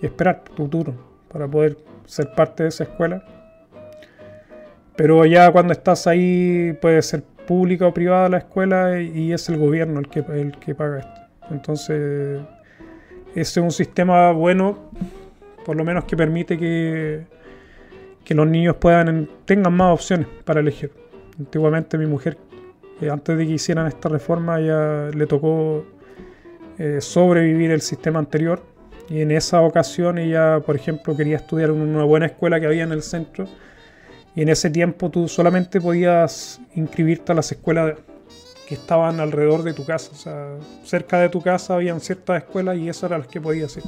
esperar 0.00 0.44
tu 0.54 0.68
turno 0.68 0.94
para 1.30 1.46
poder 1.46 1.76
ser 2.06 2.32
parte 2.34 2.62
de 2.62 2.70
esa 2.70 2.84
escuela 2.84 3.35
pero 4.96 5.24
ya 5.26 5.50
cuando 5.52 5.72
estás 5.72 6.06
ahí 6.06 6.76
puede 6.80 7.02
ser 7.02 7.22
pública 7.46 7.86
o 7.86 7.94
privada 7.94 8.28
la 8.28 8.38
escuela 8.38 9.00
y 9.00 9.32
es 9.32 9.48
el 9.48 9.58
gobierno 9.58 10.00
el 10.00 10.08
que, 10.08 10.20
el 10.20 10.58
que 10.58 10.74
paga 10.74 10.98
esto. 11.00 11.20
Entonces, 11.50 12.40
ese 13.34 13.40
es 13.40 13.56
un 13.58 13.70
sistema 13.70 14.32
bueno, 14.32 14.90
por 15.64 15.76
lo 15.76 15.84
menos 15.84 16.04
que 16.04 16.16
permite 16.16 16.58
que, 16.58 17.26
que 18.24 18.34
los 18.34 18.46
niños 18.46 18.76
puedan 18.76 19.28
tengan 19.44 19.74
más 19.74 19.94
opciones 19.94 20.26
para 20.44 20.60
elegir. 20.60 20.90
Antiguamente 21.38 21.98
mi 21.98 22.06
mujer, 22.06 22.38
eh, 23.00 23.10
antes 23.10 23.36
de 23.36 23.46
que 23.46 23.52
hicieran 23.52 23.86
esta 23.86 24.08
reforma, 24.08 24.58
ya 24.60 25.10
le 25.14 25.26
tocó 25.26 25.84
eh, 26.78 27.00
sobrevivir 27.00 27.70
el 27.70 27.82
sistema 27.82 28.18
anterior. 28.18 28.62
Y 29.08 29.20
en 29.20 29.30
esa 29.30 29.60
ocasión 29.60 30.18
ella, 30.18 30.60
por 30.60 30.74
ejemplo, 30.74 31.16
quería 31.16 31.36
estudiar 31.36 31.70
en 31.70 31.76
una 31.76 32.04
buena 32.04 32.26
escuela 32.26 32.58
que 32.58 32.66
había 32.66 32.82
en 32.82 32.92
el 32.92 33.02
centro 33.02 33.46
Y 34.36 34.42
en 34.42 34.50
ese 34.50 34.68
tiempo 34.68 35.10
tú 35.10 35.26
solamente 35.28 35.80
podías 35.80 36.60
inscribirte 36.74 37.32
a 37.32 37.34
las 37.34 37.50
escuelas 37.50 37.94
que 38.68 38.74
estaban 38.74 39.18
alrededor 39.18 39.62
de 39.62 39.72
tu 39.72 39.86
casa. 39.86 40.10
O 40.12 40.14
sea, 40.14 40.56
cerca 40.84 41.18
de 41.18 41.30
tu 41.30 41.40
casa 41.40 41.74
habían 41.74 42.00
ciertas 42.00 42.42
escuelas 42.42 42.76
y 42.76 42.88
esas 42.88 43.04
eran 43.04 43.20
las 43.20 43.28
que 43.28 43.40
podías 43.40 43.74
ir. 43.78 43.84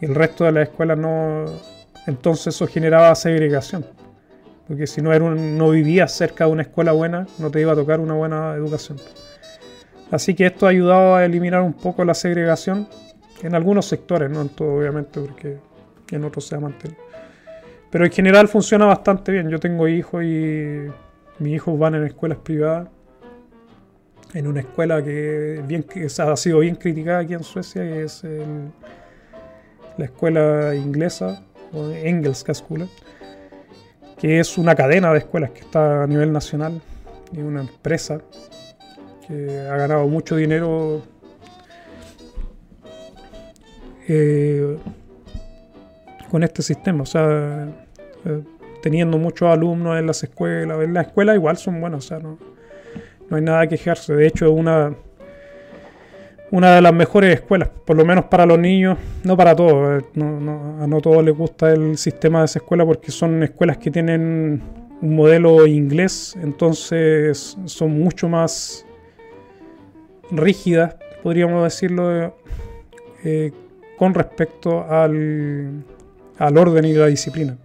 El 0.00 0.14
resto 0.14 0.44
de 0.44 0.52
las 0.52 0.68
escuelas 0.68 0.96
no. 0.96 1.44
Entonces 2.06 2.54
eso 2.54 2.66
generaba 2.66 3.14
segregación. 3.14 3.84
Porque 4.66 4.86
si 4.86 5.02
no, 5.02 5.12
era 5.12 5.28
no 5.28 5.70
vivías 5.70 6.12
cerca 6.12 6.46
de 6.46 6.52
una 6.52 6.62
escuela 6.62 6.92
buena, 6.92 7.26
no 7.38 7.50
te 7.50 7.60
iba 7.60 7.72
a 7.72 7.76
tocar 7.76 8.00
una 8.00 8.14
buena 8.14 8.54
educación. 8.54 8.98
Así 10.10 10.34
que 10.34 10.46
esto 10.46 10.66
ha 10.66 10.70
ayudado 10.70 11.16
a 11.16 11.24
eliminar 11.26 11.60
un 11.60 11.74
poco 11.74 12.02
la 12.02 12.14
segregación 12.14 12.88
en 13.42 13.54
algunos 13.54 13.86
sectores, 13.86 14.30
no 14.30 14.40
en 14.40 14.48
todo 14.48 14.78
obviamente, 14.78 15.20
porque 15.20 15.58
en 16.10 16.24
otros 16.24 16.46
se 16.46 16.54
ha 16.54 16.60
mantenido. 16.60 17.07
Pero 17.90 18.04
en 18.04 18.12
general 18.12 18.48
funciona 18.48 18.86
bastante 18.86 19.32
bien. 19.32 19.48
Yo 19.48 19.58
tengo 19.58 19.88
hijos 19.88 20.22
y 20.24 20.88
mis 21.38 21.54
hijos 21.54 21.78
van 21.78 21.94
en 21.94 22.04
escuelas 22.04 22.38
privadas. 22.38 22.88
En 24.34 24.46
una 24.46 24.60
escuela 24.60 25.02
que, 25.02 25.62
bien, 25.66 25.86
ha 26.18 26.36
sido 26.36 26.58
bien 26.58 26.74
criticada 26.74 27.20
aquí 27.20 27.32
en 27.32 27.42
Suecia, 27.42 27.82
que 27.82 28.02
es 28.02 28.24
la 29.96 30.04
escuela 30.04 30.74
inglesa, 30.74 31.42
o 31.72 31.90
Engelska 31.90 32.54
School, 32.54 32.88
que 34.18 34.40
es 34.40 34.58
una 34.58 34.74
cadena 34.74 35.12
de 35.12 35.18
escuelas 35.18 35.50
que 35.50 35.60
está 35.60 36.02
a 36.02 36.06
nivel 36.06 36.32
nacional 36.32 36.80
y 37.32 37.40
una 37.40 37.60
empresa 37.60 38.20
que 39.26 39.60
ha 39.60 39.76
ganado 39.76 40.06
mucho 40.06 40.36
dinero 40.36 41.02
eh, 44.08 44.78
con 46.30 46.42
este 46.42 46.62
sistema. 46.62 47.02
O 47.02 47.06
sea, 47.06 47.68
eh, 48.24 48.42
teniendo 48.82 49.18
muchos 49.18 49.48
alumnos 49.48 49.98
en 49.98 50.06
las 50.06 50.22
escuelas. 50.22 50.82
En 50.82 50.94
las 50.94 51.06
escuelas 51.06 51.36
igual 51.36 51.56
son 51.56 51.80
buenas, 51.80 52.04
o 52.04 52.08
sea, 52.08 52.18
no, 52.18 52.38
no 53.28 53.36
hay 53.36 53.42
nada 53.42 53.66
que 53.66 53.76
quejarse. 53.76 54.14
De 54.14 54.26
hecho, 54.26 54.46
es 54.46 54.52
una, 54.52 54.94
una 56.50 56.74
de 56.74 56.82
las 56.82 56.94
mejores 56.94 57.34
escuelas, 57.34 57.68
por 57.84 57.96
lo 57.96 58.04
menos 58.04 58.26
para 58.26 58.46
los 58.46 58.58
niños, 58.58 58.98
no 59.24 59.36
para 59.36 59.54
todos. 59.54 60.02
Eh, 60.02 60.06
no, 60.14 60.82
a 60.82 60.86
no 60.86 61.00
todos 61.00 61.24
les 61.24 61.36
gusta 61.36 61.72
el 61.72 61.98
sistema 61.98 62.40
de 62.40 62.46
esa 62.46 62.58
escuela 62.60 62.84
porque 62.84 63.10
son 63.10 63.42
escuelas 63.42 63.78
que 63.78 63.90
tienen 63.90 64.62
un 65.00 65.16
modelo 65.16 65.66
inglés, 65.66 66.36
entonces 66.42 67.56
son 67.66 67.98
mucho 67.98 68.28
más 68.28 68.84
rígidas, 70.30 70.96
podríamos 71.22 71.62
decirlo, 71.62 72.34
eh, 73.24 73.52
con 73.96 74.14
respecto 74.14 74.84
al, 74.88 75.84
al 76.38 76.56
orden 76.56 76.84
y 76.84 76.92
la 76.92 77.06
disciplina. 77.06 77.56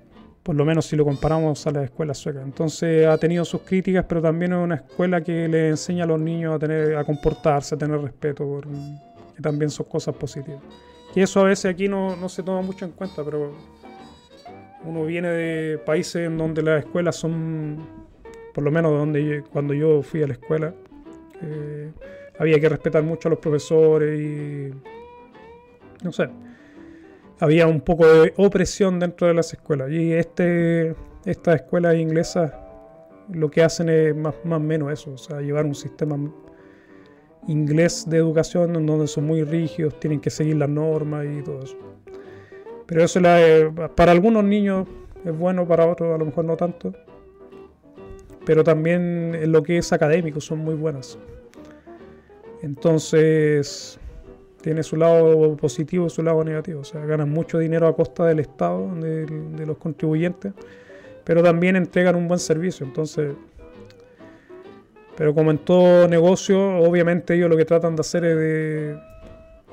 Por 0.41 0.55
lo 0.55 0.65
menos 0.65 0.85
si 0.85 0.95
lo 0.95 1.05
comparamos 1.05 1.65
a 1.67 1.71
la 1.71 1.83
escuela 1.83 2.13
sueca. 2.13 2.41
Entonces 2.41 3.07
ha 3.07 3.17
tenido 3.17 3.45
sus 3.45 3.61
críticas, 3.61 4.05
pero 4.07 4.21
también 4.21 4.51
es 4.51 4.59
una 4.59 4.75
escuela 4.75 5.21
que 5.21 5.47
le 5.47 5.69
enseña 5.69 6.03
a 6.03 6.07
los 6.07 6.19
niños 6.19 6.55
a 6.55 6.59
tener, 6.59 6.97
a 6.97 7.03
comportarse, 7.03 7.75
a 7.75 7.77
tener 7.77 8.01
respeto, 8.01 8.43
por, 8.43 8.67
que 9.35 9.41
también 9.41 9.69
son 9.69 9.85
cosas 9.85 10.15
positivas. 10.15 10.61
Y 11.15 11.21
eso 11.21 11.39
a 11.39 11.43
veces 11.43 11.71
aquí 11.71 11.87
no, 11.87 12.15
no 12.15 12.27
se 12.27 12.43
toma 12.43 12.61
mucho 12.61 12.85
en 12.85 12.91
cuenta, 12.91 13.23
pero 13.23 13.53
uno 14.83 15.05
viene 15.05 15.29
de 15.29 15.77
países 15.77 16.27
en 16.27 16.37
donde 16.37 16.61
las 16.61 16.83
escuelas 16.83 17.15
son, 17.15 17.77
por 18.53 18.63
lo 18.63 18.71
menos 18.71 18.91
donde 18.91 19.43
cuando 19.51 19.73
yo 19.73 20.01
fui 20.01 20.23
a 20.23 20.27
la 20.27 20.33
escuela, 20.33 20.73
eh, 21.41 21.91
había 22.39 22.59
que 22.59 22.67
respetar 22.67 23.03
mucho 23.03 23.29
a 23.29 23.31
los 23.31 23.39
profesores 23.39 24.19
y 24.19 24.73
no 26.03 26.11
sé, 26.11 26.29
había 27.39 27.67
un 27.67 27.81
poco 27.81 28.07
de 28.07 28.33
opresión 28.37 28.99
dentro 28.99 29.27
de 29.27 29.33
las 29.33 29.53
escuelas. 29.53 29.91
Y 29.91 30.13
este, 30.13 30.95
estas 31.25 31.55
escuelas 31.55 31.95
inglesas 31.95 32.51
lo 33.29 33.49
que 33.49 33.63
hacen 33.63 33.89
es 33.89 34.15
más 34.15 34.35
o 34.43 34.59
menos 34.59 34.91
eso, 34.91 35.11
o 35.13 35.17
sea, 35.17 35.41
llevar 35.41 35.65
un 35.65 35.75
sistema 35.75 36.17
inglés 37.47 38.05
de 38.07 38.17
educación 38.17 38.75
en 38.75 38.85
donde 38.85 39.07
son 39.07 39.25
muy 39.25 39.43
rígidos, 39.43 39.99
tienen 39.99 40.19
que 40.19 40.29
seguir 40.29 40.57
las 40.57 40.69
normas 40.69 41.25
y 41.25 41.41
todo 41.41 41.63
eso. 41.63 41.77
Pero 42.85 43.03
eso 43.03 43.19
para 43.95 44.11
algunos 44.11 44.43
niños 44.43 44.87
es 45.23 45.37
bueno, 45.37 45.67
para 45.67 45.85
otros 45.87 46.13
a 46.13 46.17
lo 46.17 46.25
mejor 46.25 46.45
no 46.45 46.57
tanto. 46.57 46.93
Pero 48.45 48.63
también 48.63 49.35
en 49.35 49.51
lo 49.51 49.63
que 49.63 49.77
es 49.77 49.93
académico 49.93 50.41
son 50.41 50.59
muy 50.59 50.75
buenas. 50.75 51.17
Entonces, 52.61 53.99
tiene 54.63 54.81
su 54.81 54.95
lado 54.95 55.57
positivo 55.57 56.07
y 56.07 56.09
su 56.09 56.23
lado 56.23 56.41
negativo. 56.43 56.79
O 56.79 56.83
sea, 56.85 57.05
ganan 57.05 57.29
mucho 57.29 57.59
dinero 57.59 57.85
a 57.85 57.95
costa 57.95 58.25
del 58.25 58.39
Estado, 58.39 58.95
de, 58.95 59.65
los 59.65 59.77
contribuyentes, 59.77 60.53
pero 61.25 61.43
también 61.43 61.75
entregan 61.75 62.15
un 62.15 62.29
buen 62.29 62.39
servicio. 62.39 62.85
Entonces, 62.85 63.33
pero 65.17 65.35
como 65.35 65.51
en 65.51 65.57
todo 65.57 66.07
negocio, 66.07 66.77
obviamente 66.77 67.35
ellos 67.35 67.49
lo 67.49 67.57
que 67.57 67.65
tratan 67.65 67.97
de 67.97 68.01
hacer 68.01 68.23
es 68.23 68.37
de 68.37 68.99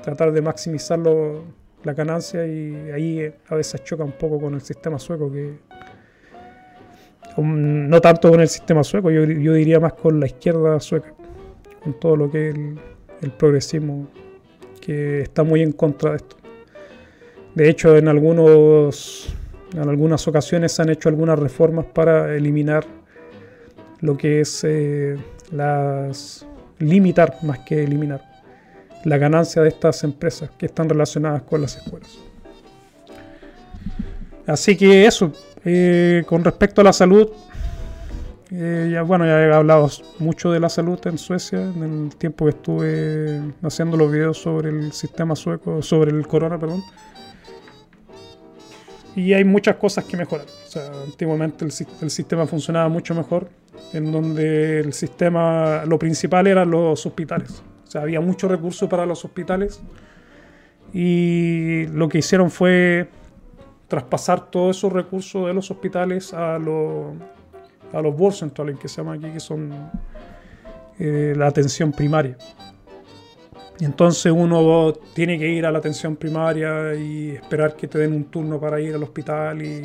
tratar 0.03 0.33
de 0.33 0.41
maximizar 0.41 0.99
la 0.99 1.93
ganancia 1.93 2.45
y 2.45 2.91
ahí 2.91 3.33
a 3.47 3.55
veces 3.55 3.83
choca 3.85 4.03
un 4.03 4.11
poco 4.11 4.41
con 4.41 4.55
el 4.55 4.61
sistema 4.61 4.99
sueco 4.99 5.31
que 5.31 5.57
no 7.37 8.01
tanto 8.01 8.29
con 8.29 8.41
el 8.41 8.49
sistema 8.49 8.83
sueco, 8.83 9.09
yo, 9.09 9.25
diría 9.25 9.79
más 9.79 9.93
con 9.93 10.19
la 10.19 10.25
izquierda 10.25 10.77
sueca, 10.81 11.13
con 11.81 11.97
todo 11.97 12.17
lo 12.17 12.29
que 12.29 12.49
es 12.49 12.55
el 13.21 13.31
progresismo 13.31 14.09
que 14.81 15.21
está 15.21 15.43
muy 15.43 15.61
en 15.61 15.71
contra 15.71 16.11
de 16.11 16.17
esto. 16.17 16.35
De 17.55 17.69
hecho, 17.69 17.95
en, 17.95 18.07
algunos, 18.07 19.33
en 19.73 19.87
algunas 19.87 20.27
ocasiones 20.27 20.71
se 20.71 20.81
han 20.81 20.89
hecho 20.89 21.09
algunas 21.09 21.37
reformas 21.37 21.85
para 21.85 22.35
eliminar 22.35 22.85
lo 23.99 24.17
que 24.17 24.41
es 24.41 24.63
eh, 24.63 25.17
las 25.51 26.45
limitar 26.79 27.37
más 27.43 27.59
que 27.59 27.83
eliminar 27.83 28.21
la 29.05 29.17
ganancia 29.17 29.61
de 29.61 29.69
estas 29.69 30.03
empresas 30.03 30.49
que 30.57 30.65
están 30.67 30.89
relacionadas 30.89 31.43
con 31.43 31.61
las 31.61 31.77
escuelas. 31.77 32.17
Así 34.45 34.75
que 34.75 35.05
eso, 35.05 35.31
eh, 35.63 36.23
con 36.25 36.43
respecto 36.43 36.81
a 36.81 36.83
la 36.83 36.93
salud, 36.93 37.29
eh, 38.53 38.89
ya, 38.91 39.01
bueno, 39.03 39.25
ya 39.25 39.39
he 39.39 39.53
hablado 39.53 39.89
mucho 40.19 40.51
de 40.51 40.59
la 40.59 40.67
salud 40.67 40.99
en 41.07 41.17
Suecia 41.17 41.61
en 41.61 41.83
el 41.83 42.15
tiempo 42.17 42.45
que 42.45 42.51
estuve 42.51 43.41
haciendo 43.63 43.95
los 43.95 44.11
videos 44.11 44.39
sobre 44.39 44.69
el 44.69 44.91
sistema 44.91 45.37
sueco, 45.37 45.81
sobre 45.81 46.11
el 46.11 46.27
corona, 46.27 46.59
perdón. 46.59 46.83
Y 49.15 49.31
hay 49.33 49.45
muchas 49.45 49.77
cosas 49.77 50.03
que 50.03 50.17
mejorar. 50.17 50.45
O 50.47 50.67
sea, 50.67 50.91
antiguamente 51.05 51.63
el, 51.63 51.71
el, 52.01 52.09
sistema 52.09 52.45
funcionaba 52.45 52.89
mucho 52.89 53.15
mejor, 53.15 53.49
en 53.93 54.11
donde 54.11 54.79
el 54.81 54.91
sistema, 54.91 55.85
lo 55.85 55.97
principal 55.97 56.45
eran 56.47 56.69
los 56.69 57.05
hospitales. 57.05 57.63
O 57.87 57.91
sea, 57.91 58.01
había 58.01 58.19
mucho 58.19 58.49
recurso 58.49 58.89
para 58.89 59.05
los 59.05 59.23
hospitales. 59.23 59.81
Y 60.93 61.85
lo 61.87 62.09
que 62.09 62.17
hicieron 62.17 62.51
fue 62.51 63.07
traspasar 63.87 64.51
todos 64.51 64.77
esos 64.77 64.91
recursos 64.91 65.47
de 65.47 65.53
los 65.53 65.71
hospitales 65.71 66.33
a 66.33 66.57
los 66.59 67.13
a 67.93 68.01
los 68.01 68.15
board 68.15 68.33
centrales 68.33 68.77
que 68.79 68.87
se 68.87 68.97
llama 68.97 69.13
aquí, 69.13 69.29
que 69.31 69.39
son 69.39 69.71
eh, 70.99 71.33
la 71.35 71.47
atención 71.47 71.91
primaria. 71.91 72.37
Y 73.79 73.85
entonces 73.85 74.31
uno 74.31 74.93
tiene 75.15 75.39
que 75.39 75.49
ir 75.49 75.65
a 75.65 75.71
la 75.71 75.79
atención 75.79 76.15
primaria 76.15 76.93
y 76.93 77.31
esperar 77.31 77.75
que 77.75 77.87
te 77.87 77.97
den 77.97 78.13
un 78.13 78.25
turno 78.25 78.59
para 78.59 78.79
ir 78.79 78.93
al 78.93 79.01
hospital. 79.01 79.61
Y 79.63 79.81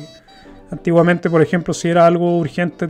antiguamente, 0.69 1.29
por 1.29 1.41
ejemplo, 1.41 1.73
si 1.73 1.89
era 1.89 2.05
algo 2.05 2.37
urgente, 2.37 2.87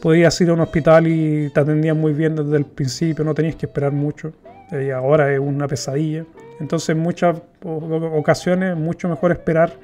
podías 0.00 0.40
ir 0.40 0.48
a 0.48 0.54
un 0.54 0.60
hospital 0.60 1.06
y 1.06 1.50
te 1.50 1.60
atendían 1.60 2.00
muy 2.00 2.14
bien 2.14 2.34
desde 2.36 2.56
el 2.56 2.64
principio, 2.64 3.22
no 3.22 3.34
tenías 3.34 3.56
que 3.56 3.66
esperar 3.66 3.92
mucho. 3.92 4.32
Y 4.72 4.88
ahora 4.88 5.30
es 5.30 5.38
una 5.38 5.68
pesadilla. 5.68 6.24
Entonces, 6.58 6.88
en 6.90 7.00
muchas 7.00 7.36
ocasiones, 7.62 8.70
es 8.70 8.78
mucho 8.78 9.10
mejor 9.10 9.30
esperar 9.30 9.74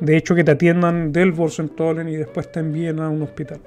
de 0.00 0.16
hecho, 0.16 0.34
que 0.34 0.44
te 0.44 0.52
atiendan 0.52 1.12
del 1.12 1.32
Borsentolen 1.32 2.08
y 2.08 2.16
después 2.16 2.50
te 2.52 2.60
envíen 2.60 3.00
a 3.00 3.08
un 3.08 3.22
hospital. 3.22 3.60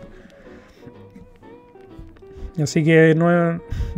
Así 2.62 2.84
que 2.84 3.16
no, 3.16 3.30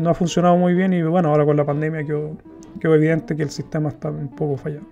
ha 0.10 0.14
funcionado 0.14 0.56
muy 0.56 0.74
bien 0.74 0.94
y 0.94 1.02
bueno, 1.02 1.30
ahora 1.30 1.46
con 1.46 1.58
la 1.58 1.66
pandemia 1.66 2.04
quedó, 2.04 2.38
evidente 2.84 3.36
que 3.36 3.44
el 3.44 3.50
sistema 3.50 3.90
está 3.90 4.10
un 4.10 4.36
poco 4.36 4.58
fallado. 4.58 4.86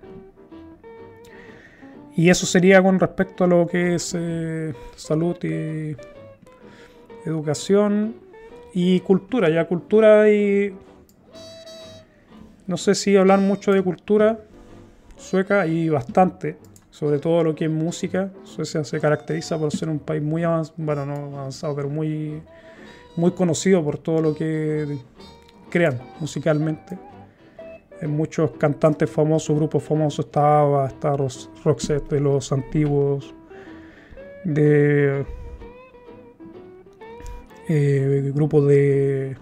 Y 2.16 2.28
eso 2.28 2.46
sería 2.46 2.82
con 2.82 2.98
respecto 2.98 3.44
a 3.44 3.46
lo 3.46 3.66
que 3.66 3.94
es 3.94 4.14
eh, 4.18 4.74
salud 4.96 5.36
y 5.44 5.96
educación 7.24 8.16
y 8.74 9.00
cultura. 9.00 9.48
Ya 9.48 9.66
cultura 9.66 10.28
y... 10.28 10.74
No 12.66 12.76
sé 12.76 12.94
si 12.94 13.16
hablar 13.16 13.40
mucho 13.40 13.72
de 13.72 13.82
cultura 13.82 14.38
sueca 15.16 15.66
y 15.66 15.88
bastante 15.88 16.56
sobre 17.00 17.18
todo 17.18 17.42
lo 17.42 17.54
que 17.54 17.64
es 17.64 17.70
música. 17.70 18.30
Suecia 18.44 18.84
se 18.84 19.00
caracteriza 19.00 19.58
por 19.58 19.72
ser 19.72 19.88
un 19.88 20.00
país 20.00 20.22
muy 20.22 20.44
avanzado, 20.44 20.76
bueno, 20.76 21.06
no 21.06 21.38
avanzado, 21.38 21.74
pero 21.74 21.88
muy, 21.88 22.42
muy 23.16 23.30
conocido 23.30 23.82
por 23.82 23.96
todo 23.96 24.20
lo 24.20 24.34
que 24.34 24.98
crean 25.70 25.98
musicalmente. 26.20 26.98
Hay 28.02 28.06
muchos 28.06 28.50
cantantes 28.52 29.08
famosos, 29.08 29.56
grupos 29.56 29.82
famosos, 29.82 30.26
está 30.26 30.60
ABBA, 30.60 30.86
está 30.88 31.16
Roxette 31.64 32.10
de 32.10 32.20
los 32.20 32.52
antiguos, 32.52 33.34
de 34.44 35.24
eh, 37.66 38.30
grupos 38.34 38.68
de, 38.68 39.38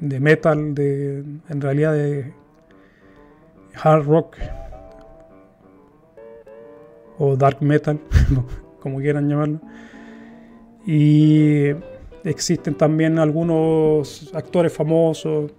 de 0.00 0.20
metal, 0.20 0.74
de, 0.74 1.18
en 1.50 1.60
realidad 1.60 1.92
de 1.92 2.32
hard 3.74 4.06
rock 4.06 4.38
o 7.18 7.36
dark 7.36 7.62
metal, 7.62 7.98
como 8.80 8.98
quieran 8.98 9.28
llamarlo. 9.28 9.60
Y 10.86 11.70
existen 12.24 12.74
también 12.74 13.18
algunos 13.18 14.30
actores 14.34 14.72
famosos. 14.72 15.52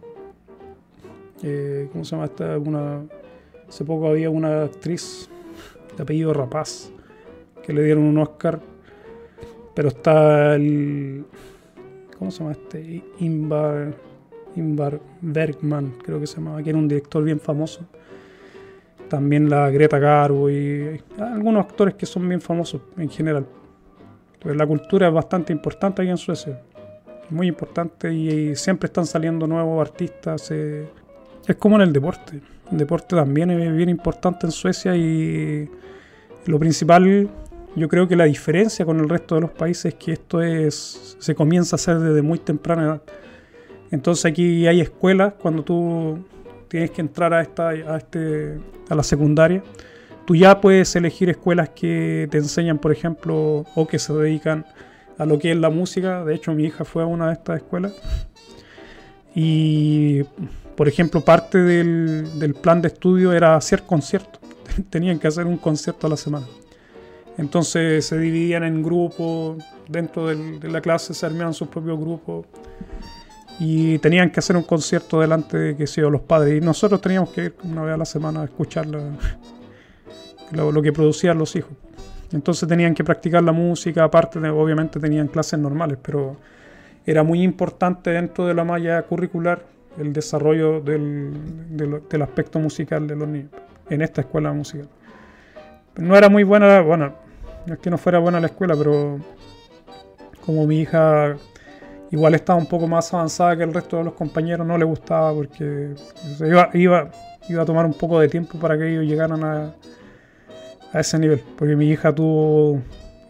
Eh, 1.43 1.89
¿Cómo 1.91 2.03
se 2.03 2.11
llama 2.11 2.25
esta? 2.25 2.57
Una, 2.57 3.05
hace 3.67 3.85
poco 3.85 4.07
había 4.07 4.29
una 4.29 4.63
actriz 4.63 5.29
de 5.95 6.03
apellido 6.03 6.33
Rapaz 6.33 6.91
que 7.63 7.73
le 7.73 7.83
dieron 7.83 8.03
un 8.03 8.17
Oscar. 8.17 8.59
Pero 9.73 9.89
está 9.89 10.55
el. 10.55 11.25
¿Cómo 12.17 12.31
se 12.31 12.39
llama 12.39 12.51
este? 12.53 13.03
Invar, 13.19 13.93
Invar 14.55 15.01
Bergman, 15.21 15.95
creo 16.01 16.19
que 16.19 16.27
se 16.27 16.37
llamaba, 16.37 16.63
que 16.63 16.69
era 16.69 16.79
un 16.79 16.87
director 16.87 17.23
bien 17.23 17.39
famoso. 17.39 17.81
También 19.09 19.49
la 19.49 19.69
Greta 19.69 19.99
Garbo 19.99 20.49
y 20.49 21.01
algunos 21.19 21.65
actores 21.65 21.95
que 21.95 22.05
son 22.05 22.27
bien 22.27 22.41
famosos 22.41 22.81
en 22.97 23.09
general. 23.09 23.45
la 24.43 24.67
cultura 24.67 25.07
es 25.07 25.13
bastante 25.13 25.53
importante 25.53 26.01
aquí 26.01 26.11
en 26.11 26.17
Suecia. 26.17 26.61
Muy 27.29 27.47
importante 27.47 28.13
y, 28.13 28.55
siempre 28.55 28.87
están 28.87 29.05
saliendo 29.05 29.47
nuevos 29.47 29.81
artistas. 29.81 30.49
Eh, 30.51 30.87
es 31.47 31.55
como 31.55 31.75
en 31.75 31.83
el 31.83 31.93
deporte. 31.93 32.41
El 32.71 32.77
deporte 32.77 33.15
también 33.15 33.51
es 33.51 33.75
bien 33.75 33.89
importante 33.89 34.47
en 34.47 34.51
Suecia 34.51 34.95
y 34.95 35.69
lo 36.45 36.59
principal, 36.59 37.29
yo 37.75 37.89
creo 37.89 38.07
que 38.07 38.15
la 38.15 38.25
diferencia 38.25 38.85
con 38.85 38.99
el 38.99 39.09
resto 39.09 39.35
de 39.35 39.41
los 39.41 39.51
países 39.51 39.93
es 39.93 39.95
que 39.95 40.13
esto 40.13 40.41
es 40.41 41.17
se 41.19 41.35
comienza 41.35 41.75
a 41.75 41.77
hacer 41.77 41.99
desde 41.99 42.21
muy 42.21 42.39
temprana 42.39 42.83
edad. 42.83 43.01
Entonces 43.91 44.25
aquí 44.25 44.67
hay 44.67 44.81
escuelas 44.81 45.33
cuando 45.33 45.63
tú 45.63 46.19
tienes 46.67 46.91
que 46.91 47.01
entrar 47.01 47.33
a 47.33 47.41
esta 47.41 47.69
a 47.69 47.97
este 47.97 48.59
a 48.89 48.95
la 48.95 49.03
secundaria. 49.03 49.63
Tú 50.25 50.35
ya 50.35 50.59
puedes 50.59 50.95
elegir 50.95 51.29
escuelas 51.29 51.69
que 51.69 52.27
te 52.31 52.37
enseñan, 52.37 52.79
por 52.79 52.91
ejemplo, 52.91 53.65
o 53.75 53.87
que 53.87 53.99
se 53.99 54.11
dedican 54.13 54.65
a 55.17 55.25
lo 55.25 55.37
que 55.37 55.51
es 55.51 55.57
la 55.57 55.69
música. 55.69 56.25
De 56.25 56.33
hecho, 56.33 56.51
mi 56.53 56.65
hija 56.65 56.83
fue 56.83 57.03
a 57.03 57.05
una 57.05 57.27
de 57.27 57.33
estas 57.33 57.57
escuelas. 57.57 57.93
Y, 59.35 60.23
por 60.75 60.87
ejemplo, 60.87 61.21
parte 61.21 61.59
del, 61.59 62.55
plan 62.59 62.81
de 62.81 62.87
estudio 62.87 63.33
era 63.33 63.55
hacer 63.55 63.83
conciertos. 63.83 64.41
Tenían 64.89 65.19
que 65.19 65.27
hacer 65.27 65.45
un 65.45 65.57
concierto 65.57 66.07
a 66.07 66.09
la 66.09 66.17
semana. 66.17 66.47
Entonces 67.37 68.05
se 68.05 68.17
dividían 68.17 68.63
en 68.63 68.81
grupos, 68.81 69.61
dentro 69.89 70.27
de 70.27 70.69
la 70.69 70.79
clase 70.79 71.13
se 71.13 71.25
armaban 71.25 71.53
sus 71.53 71.67
propios 71.67 71.99
grupos 71.99 72.45
y 73.59 73.99
tenían 73.99 74.31
que 74.31 74.39
hacer 74.39 74.57
un 74.57 74.63
concierto 74.63 75.21
delante 75.21 75.57
de 75.57 75.75
que 75.75 75.85
los 76.01 76.21
padres. 76.21 76.61
Y 76.61 76.65
nosotros 76.65 77.01
teníamos 77.01 77.29
que 77.29 77.45
ir 77.45 77.55
una 77.63 77.83
vez 77.83 77.93
a 77.93 77.97
la 77.97 78.05
semana 78.05 78.41
a 78.41 78.45
escuchar 78.45 78.85
lo, 78.87 80.81
que 80.81 80.91
producían 80.91 81.37
los 81.37 81.55
hijos. 81.55 81.71
Entonces 82.31 82.67
tenían 82.67 82.93
que 82.93 83.03
practicar 83.03 83.43
la 83.43 83.51
música, 83.51 84.03
aparte 84.03 84.39
de, 84.39 84.49
obviamente 84.49 84.99
tenían 84.99 85.27
clases 85.27 85.59
normales, 85.59 85.97
pero 86.01 86.35
era 87.05 87.23
muy 87.23 87.43
importante 87.43 88.09
dentro 88.09 88.45
de 88.45 88.53
la 88.53 88.63
malla 88.63 89.01
curricular 89.03 89.63
el 89.97 90.11
desarrollo 90.11 90.81
del, 90.81 91.31
del, 91.69 92.21
aspecto 92.21 92.59
musical 92.59 93.07
de 93.07 93.15
los 93.15 93.27
niños 93.27 93.51
en 93.89 94.01
esta 94.01 94.21
escuela 94.21 94.51
musical. 94.51 94.89
No 95.95 96.17
era 96.17 96.27
muy 96.27 96.43
buena, 96.43 96.81
bueno, 96.81 97.13
no 97.65 97.75
es 97.75 97.79
que 97.79 97.89
no 97.89 97.97
fuera 97.97 98.19
buena 98.19 98.41
la 98.41 98.47
escuela, 98.47 98.75
pero 98.75 99.19
como 100.45 100.67
mi 100.67 100.81
hija 100.81 101.37
igual 102.15 102.33
estaba 102.33 102.57
un 102.57 102.65
poco 102.65 102.87
más 102.87 103.13
avanzada 103.13 103.57
que 103.57 103.63
el 103.63 103.73
resto 103.73 103.97
de 103.97 104.05
los 104.05 104.13
compañeros, 104.13 104.65
no 104.65 104.77
le 104.77 104.85
gustaba 104.85 105.33
porque 105.33 105.93
iba, 106.39 106.69
iba, 106.73 107.11
iba 107.49 107.61
a 107.61 107.65
tomar 107.65 107.85
un 107.85 107.93
poco 107.93 108.19
de 108.19 108.29
tiempo 108.29 108.57
para 108.57 108.77
que 108.77 108.89
ellos 108.89 109.03
llegaran 109.05 109.43
a, 109.43 109.75
a 110.93 110.99
ese 110.99 111.19
nivel. 111.19 111.43
Porque 111.57 111.75
mi 111.75 111.89
hija 111.89 112.15
tuvo 112.15 112.81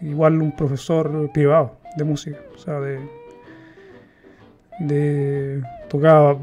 igual 0.02 0.40
un 0.40 0.56
profesor 0.56 1.32
privado 1.34 1.78
de 1.98 2.04
música, 2.04 2.38
o 2.54 2.58
sea, 2.60 2.80
de, 4.80 5.64
tocaba, 5.90 6.38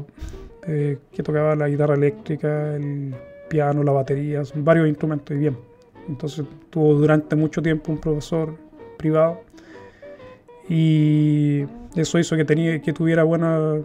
que 0.65 1.23
tocaba 1.23 1.55
la 1.55 1.69
guitarra 1.69 1.95
eléctrica, 1.95 2.75
el 2.75 3.15
piano, 3.49 3.83
la 3.83 3.93
batería, 3.93 4.41
varios 4.55 4.89
instrumentos 4.89 5.33
y 5.35 5.39
bien. 5.39 5.57
Entonces 6.09 6.45
tuvo 6.69 6.95
durante 6.95 7.37
mucho 7.37 7.61
tiempo 7.61 7.91
un 7.93 7.99
profesor 7.99 8.57
privado 8.97 9.41
y 10.67 11.65
eso 11.95 12.19
hizo 12.19 12.35
que, 12.35 12.45
tenía, 12.45 12.81
que 12.81 12.93
tuviera 12.93 13.23
buena, 13.23 13.79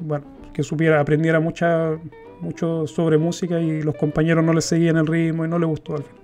bueno, 0.00 0.24
que 0.52 0.62
supiera, 0.62 1.00
aprendiera 1.00 1.40
mucha, 1.40 1.98
mucho 2.40 2.86
sobre 2.86 3.18
música 3.18 3.60
y 3.60 3.82
los 3.82 3.96
compañeros 3.96 4.44
no 4.44 4.52
le 4.52 4.60
seguían 4.60 4.96
el 4.96 5.06
ritmo 5.06 5.44
y 5.44 5.48
no 5.48 5.58
le 5.58 5.66
gustó 5.66 5.96
al 5.96 6.04
fin. 6.04 6.16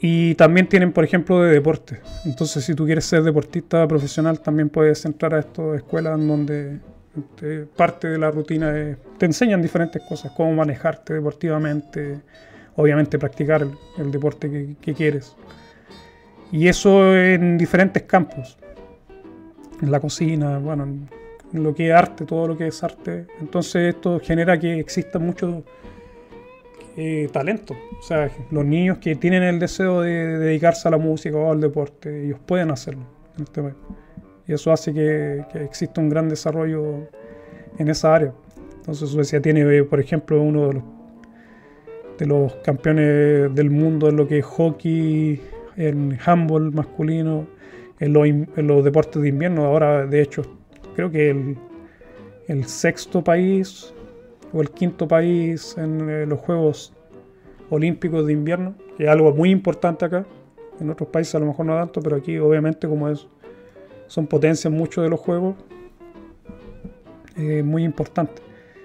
Y 0.00 0.34
también 0.34 0.68
tienen, 0.68 0.92
por 0.92 1.04
ejemplo, 1.04 1.40
de 1.42 1.52
deporte. 1.52 2.00
Entonces, 2.24 2.64
si 2.64 2.74
tú 2.74 2.84
quieres 2.84 3.04
ser 3.04 3.22
deportista 3.22 3.86
profesional, 3.86 4.40
también 4.40 4.68
puedes 4.68 5.04
entrar 5.04 5.32
a 5.34 5.38
estas 5.38 5.76
escuelas 5.76 6.18
en 6.18 6.26
donde 6.26 6.80
parte 7.76 8.08
de 8.08 8.18
la 8.18 8.32
rutina 8.32 8.76
es, 8.76 8.96
te 9.18 9.26
enseñan 9.26 9.62
diferentes 9.62 10.02
cosas, 10.02 10.32
cómo 10.36 10.52
manejarte 10.54 11.14
deportivamente, 11.14 12.20
obviamente 12.74 13.16
practicar 13.16 13.64
el, 13.96 14.10
deporte 14.10 14.76
que 14.80 14.94
quieres. 14.94 15.36
Y 16.50 16.66
eso 16.66 17.16
en 17.16 17.56
diferentes 17.56 18.02
campos 18.02 18.58
en 19.82 19.90
la 19.90 20.00
cocina, 20.00 20.58
bueno, 20.58 20.84
en 20.84 21.62
lo 21.62 21.74
que 21.74 21.88
es 21.88 21.94
arte, 21.94 22.24
todo 22.24 22.48
lo 22.48 22.56
que 22.56 22.68
es 22.68 22.82
arte. 22.82 23.26
Entonces 23.40 23.94
esto 23.94 24.20
genera 24.20 24.58
que 24.58 24.78
exista 24.78 25.18
mucho 25.18 25.64
eh, 26.96 27.28
talento. 27.32 27.74
O 27.98 28.02
sea, 28.02 28.30
los 28.50 28.64
niños 28.64 28.98
que 28.98 29.16
tienen 29.16 29.42
el 29.42 29.58
deseo 29.58 30.02
de, 30.02 30.38
dedicarse 30.38 30.88
a 30.88 30.90
la 30.90 30.98
música 30.98 31.36
o 31.36 31.50
al 31.50 31.60
deporte, 31.60 32.26
ellos 32.26 32.38
pueden 32.44 32.70
hacerlo 32.70 33.02
en 33.36 33.44
este. 33.44 33.74
Y 34.46 34.52
eso 34.52 34.72
hace 34.72 34.92
que, 34.92 35.44
exista 35.54 36.00
un 36.00 36.08
gran 36.08 36.28
desarrollo 36.28 37.08
en 37.78 37.88
esa 37.88 38.14
área. 38.14 38.32
Entonces 38.76 39.10
Suecia 39.10 39.40
tiene, 39.40 39.84
por 39.84 40.00
ejemplo, 40.00 40.42
uno 40.42 40.68
de 40.68 40.74
los, 40.74 40.82
de 42.18 42.26
los 42.26 42.54
campeones 42.56 43.54
del 43.54 43.70
mundo 43.70 44.08
en 44.08 44.16
lo 44.16 44.26
que 44.26 44.38
es 44.38 44.44
hockey, 44.44 45.40
en 45.76 46.18
handball 46.24 46.72
masculino, 46.72 47.46
en 48.02 48.66
los, 48.66 48.84
deportes 48.84 49.22
de 49.22 49.28
invierno. 49.28 49.64
Ahora, 49.64 50.06
de 50.06 50.20
hecho, 50.20 50.42
creo 50.96 51.10
que 51.10 51.30
el, 51.30 51.56
el 52.48 52.64
sexto 52.64 53.22
país 53.22 53.94
o 54.52 54.60
el 54.60 54.70
quinto 54.70 55.06
país 55.06 55.76
en 55.78 56.10
eh, 56.10 56.26
los 56.26 56.40
Juegos 56.40 56.92
Olímpicos 57.70 58.26
de 58.26 58.32
Invierno, 58.32 58.74
es 58.98 59.08
algo 59.08 59.32
muy 59.32 59.50
importante 59.50 60.04
acá. 60.04 60.26
En 60.80 60.90
otros 60.90 61.08
países 61.08 61.34
a 61.36 61.38
lo 61.38 61.46
mejor 61.46 61.64
no 61.66 61.74
tanto, 61.74 62.02
pero 62.02 62.16
aquí 62.16 62.38
obviamente 62.38 62.88
como 62.88 63.08
es, 63.08 63.26
son 64.08 64.26
potencias 64.26 64.72
muchos 64.72 65.04
de 65.04 65.08
los 65.08 65.20
juegos, 65.20 65.54
es 67.36 67.64
muy 67.64 67.84
importante. 67.84 68.42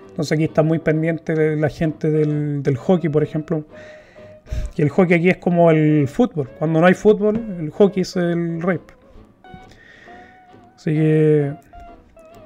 Entonces 0.10 0.32
aquí 0.32 0.46
está 0.46 0.64
muy 0.64 0.80
pendiente 0.80 1.58
la 1.58 1.70
gente 1.70 2.10
del, 2.10 2.64
del 2.64 2.78
hockey, 2.78 3.10
por 3.10 3.24
ejemplo. 3.24 3.66
Y 4.78 4.84
el 4.84 4.90
hockey 4.90 5.18
aquí 5.18 5.30
es 5.30 5.38
como 5.38 5.70
el 5.70 6.08
fútbol. 6.08 6.48
Cuando 6.58 6.80
no 6.80 6.88
hay 6.88 6.94
fútbol, 6.94 7.36
el 7.60 7.72
hockey 7.72 8.02
es 8.02 8.16
el 8.16 8.62
rape. 8.62 8.97
Así 10.88 10.96
que 10.96 11.54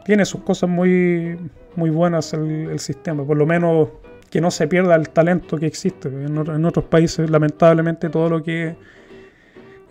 tiene 0.04 0.26
sus 0.26 0.42
cosas 0.42 0.68
muy, 0.68 1.38
muy 1.76 1.92
buenas 1.92 2.34
el, 2.34 2.80
sistema, 2.80 3.24
por 3.24 3.38
lo 3.38 3.46
menos 3.46 3.90
que 4.32 4.42
no 4.42 4.50
se 4.50 4.68
pierda 4.68 4.96
el 4.96 5.10
talento 5.10 5.60
que 5.60 5.68
existe. 5.68 6.08
En, 6.08 6.66
otros 6.66 6.86
países, 6.86 7.30
lamentablemente, 7.30 8.10
todo 8.10 8.30
lo 8.30 8.42
que 8.42 8.76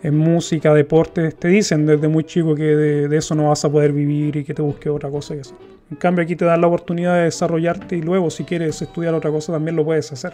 es 0.03 0.11
música, 0.11 0.73
deporte, 0.73 1.31
te 1.31 1.47
dicen 1.47 1.85
desde 1.85 2.09
muy 2.09 2.25
chico 2.25 2.53
que 2.53 2.63
de, 2.75 3.17
eso 3.17 3.35
no 3.35 3.47
vas 3.47 3.63
a 3.63 3.71
poder 3.71 3.93
vivir 3.93 4.35
y 4.35 4.43
que 4.43 4.53
te 4.53 4.61
busques 4.61 4.91
otra 4.91 5.09
cosa 5.09 5.33
que 5.33 5.41
hacer. 5.41 5.55
En 5.89 5.95
cambio, 5.95 6.25
aquí 6.25 6.35
te 6.35 6.43
dan 6.43 6.59
la 6.59 6.67
oportunidad 6.67 7.15
de 7.15 7.23
desarrollarte 7.23 7.95
y 7.95 8.01
luego, 8.01 8.29
si 8.29 8.43
quieres 8.43 8.81
estudiar 8.81 9.13
otra 9.13 9.31
cosa, 9.31 9.53
también 9.53 9.77
lo 9.77 9.85
puedes 9.85 10.11
hacer. 10.11 10.33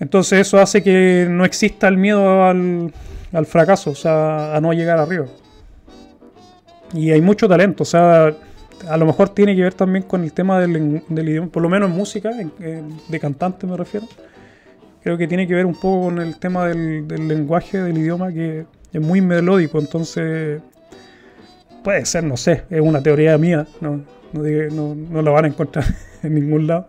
Entonces, 0.00 0.40
eso 0.40 0.58
hace 0.58 0.82
que 0.82 1.28
no 1.30 1.44
exista 1.44 1.86
el 1.86 1.96
miedo 1.96 2.42
al, 2.42 2.92
al 3.32 3.46
fracaso, 3.46 3.92
o 3.92 3.94
sea, 3.94 4.56
a 4.56 4.60
no 4.60 4.72
llegar 4.72 4.98
arriba. 4.98 5.26
Y 6.94 7.10
hay 7.10 7.20
mucho 7.20 7.48
talento, 7.48 7.82
o 7.82 7.86
sea, 7.86 8.34
a 8.88 8.96
lo 8.96 9.06
mejor 9.06 9.30
tiene 9.30 9.54
que 9.56 9.62
ver 9.62 9.74
también 9.74 10.04
con 10.04 10.22
el 10.22 10.32
tema 10.32 10.60
del, 10.60 11.02
idioma, 11.10 11.48
por 11.48 11.62
lo 11.62 11.68
menos 11.68 11.90
en 11.90 11.96
música, 11.96 12.30
de 12.30 13.20
cantante 13.20 13.66
me 13.66 13.76
refiero. 13.76 14.06
Creo 15.02 15.16
que 15.16 15.28
tiene 15.28 15.46
que 15.46 15.54
ver 15.54 15.66
un 15.66 15.74
poco 15.74 16.06
con 16.06 16.18
el 16.18 16.38
tema 16.38 16.66
del, 16.66 17.06
lenguaje 17.08 17.78
del 17.78 17.98
idioma 17.98 18.32
que 18.32 18.66
es 18.92 19.00
muy 19.00 19.20
melódico, 19.20 19.78
entonces 19.78 20.60
puede 21.84 22.04
ser, 22.04 22.24
no 22.24 22.36
sé, 22.36 22.64
es 22.70 22.80
una 22.80 23.02
teoría 23.02 23.38
mía, 23.38 23.66
no, 23.80 24.04
no, 24.32 24.94
no, 24.94 25.22
la 25.22 25.30
van 25.30 25.44
a 25.44 25.48
encontrar 25.48 25.84
en 26.22 26.34
ningún 26.34 26.66
lado. 26.66 26.86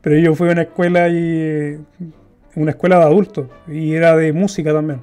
Pero 0.00 0.18
yo 0.18 0.34
fui 0.34 0.48
a 0.48 0.52
una 0.52 0.62
escuela 0.62 1.08
y 1.08 1.78
una 2.56 2.70
escuela 2.70 2.98
de 2.98 3.04
adultos 3.04 3.46
y 3.66 3.94
era 3.94 4.16
de 4.16 4.32
música 4.32 4.72
también. 4.72 5.00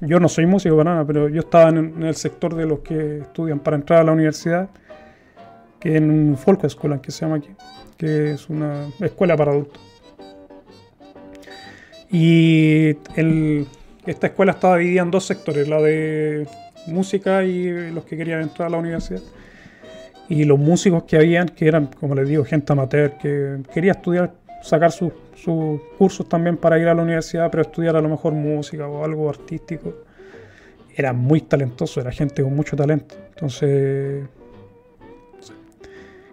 Yo 0.00 0.18
no 0.18 0.28
soy 0.28 0.46
músico 0.46 0.76
para 0.76 0.92
nada, 0.92 1.06
pero 1.06 1.28
yo 1.28 1.40
estaba 1.40 1.68
en, 1.68 2.02
el 2.02 2.14
sector 2.14 2.54
de 2.54 2.64
los 2.64 2.80
que 2.80 3.18
estudian 3.18 3.60
para 3.60 3.76
entrar 3.76 4.00
a 4.00 4.04
la 4.04 4.12
universidad, 4.12 4.70
que 5.78 5.96
en 5.96 6.10
un 6.10 6.38
folk 6.38 6.66
school, 6.70 7.00
que 7.02 7.10
se 7.10 7.20
llama 7.24 7.36
aquí, 7.36 7.50
que 7.98 8.32
es 8.32 8.48
una 8.48 8.86
escuela 9.00 9.36
para 9.36 9.52
adultos. 9.52 9.80
Y 12.10 12.96
esta 14.06 14.26
escuela 14.26 14.52
estaba 14.52 14.78
dividida 14.78 15.02
en 15.02 15.10
dos 15.10 15.26
sectores, 15.26 15.68
la 15.68 15.80
de 15.82 16.46
música 16.86 17.44
y 17.44 17.90
los 17.92 18.04
que 18.04 18.16
querían 18.16 18.40
entrar 18.40 18.68
a 18.68 18.70
la 18.70 18.78
universidad. 18.78 19.20
Y 20.30 20.44
los 20.44 20.58
músicos 20.58 21.04
que 21.04 21.18
habían, 21.18 21.48
que 21.48 21.68
eran, 21.68 21.88
como 21.88 22.14
les 22.14 22.26
digo, 22.26 22.44
gente 22.44 22.72
amateur, 22.72 23.18
que 23.18 23.58
quería 23.72 23.92
estudiar, 23.92 24.32
sacar 24.62 24.92
sus 24.92 25.12
cursos 25.98 26.28
también 26.28 26.56
para 26.56 26.78
ir 26.78 26.88
a 26.88 26.94
la 26.94 27.02
universidad, 27.02 27.50
pero 27.50 27.62
estudiar 27.62 27.96
a 27.96 28.00
lo 28.00 28.08
mejor 28.08 28.32
música 28.32 28.86
o 28.86 29.04
algo 29.04 29.28
artístico. 29.28 29.94
Era 30.94 31.12
muy 31.12 31.40
talentoso, 31.40 32.00
era 32.00 32.10
gente 32.10 32.42
con 32.42 32.54
mucho 32.54 32.76
talento. 32.76 33.14
Entonces, 33.30 34.24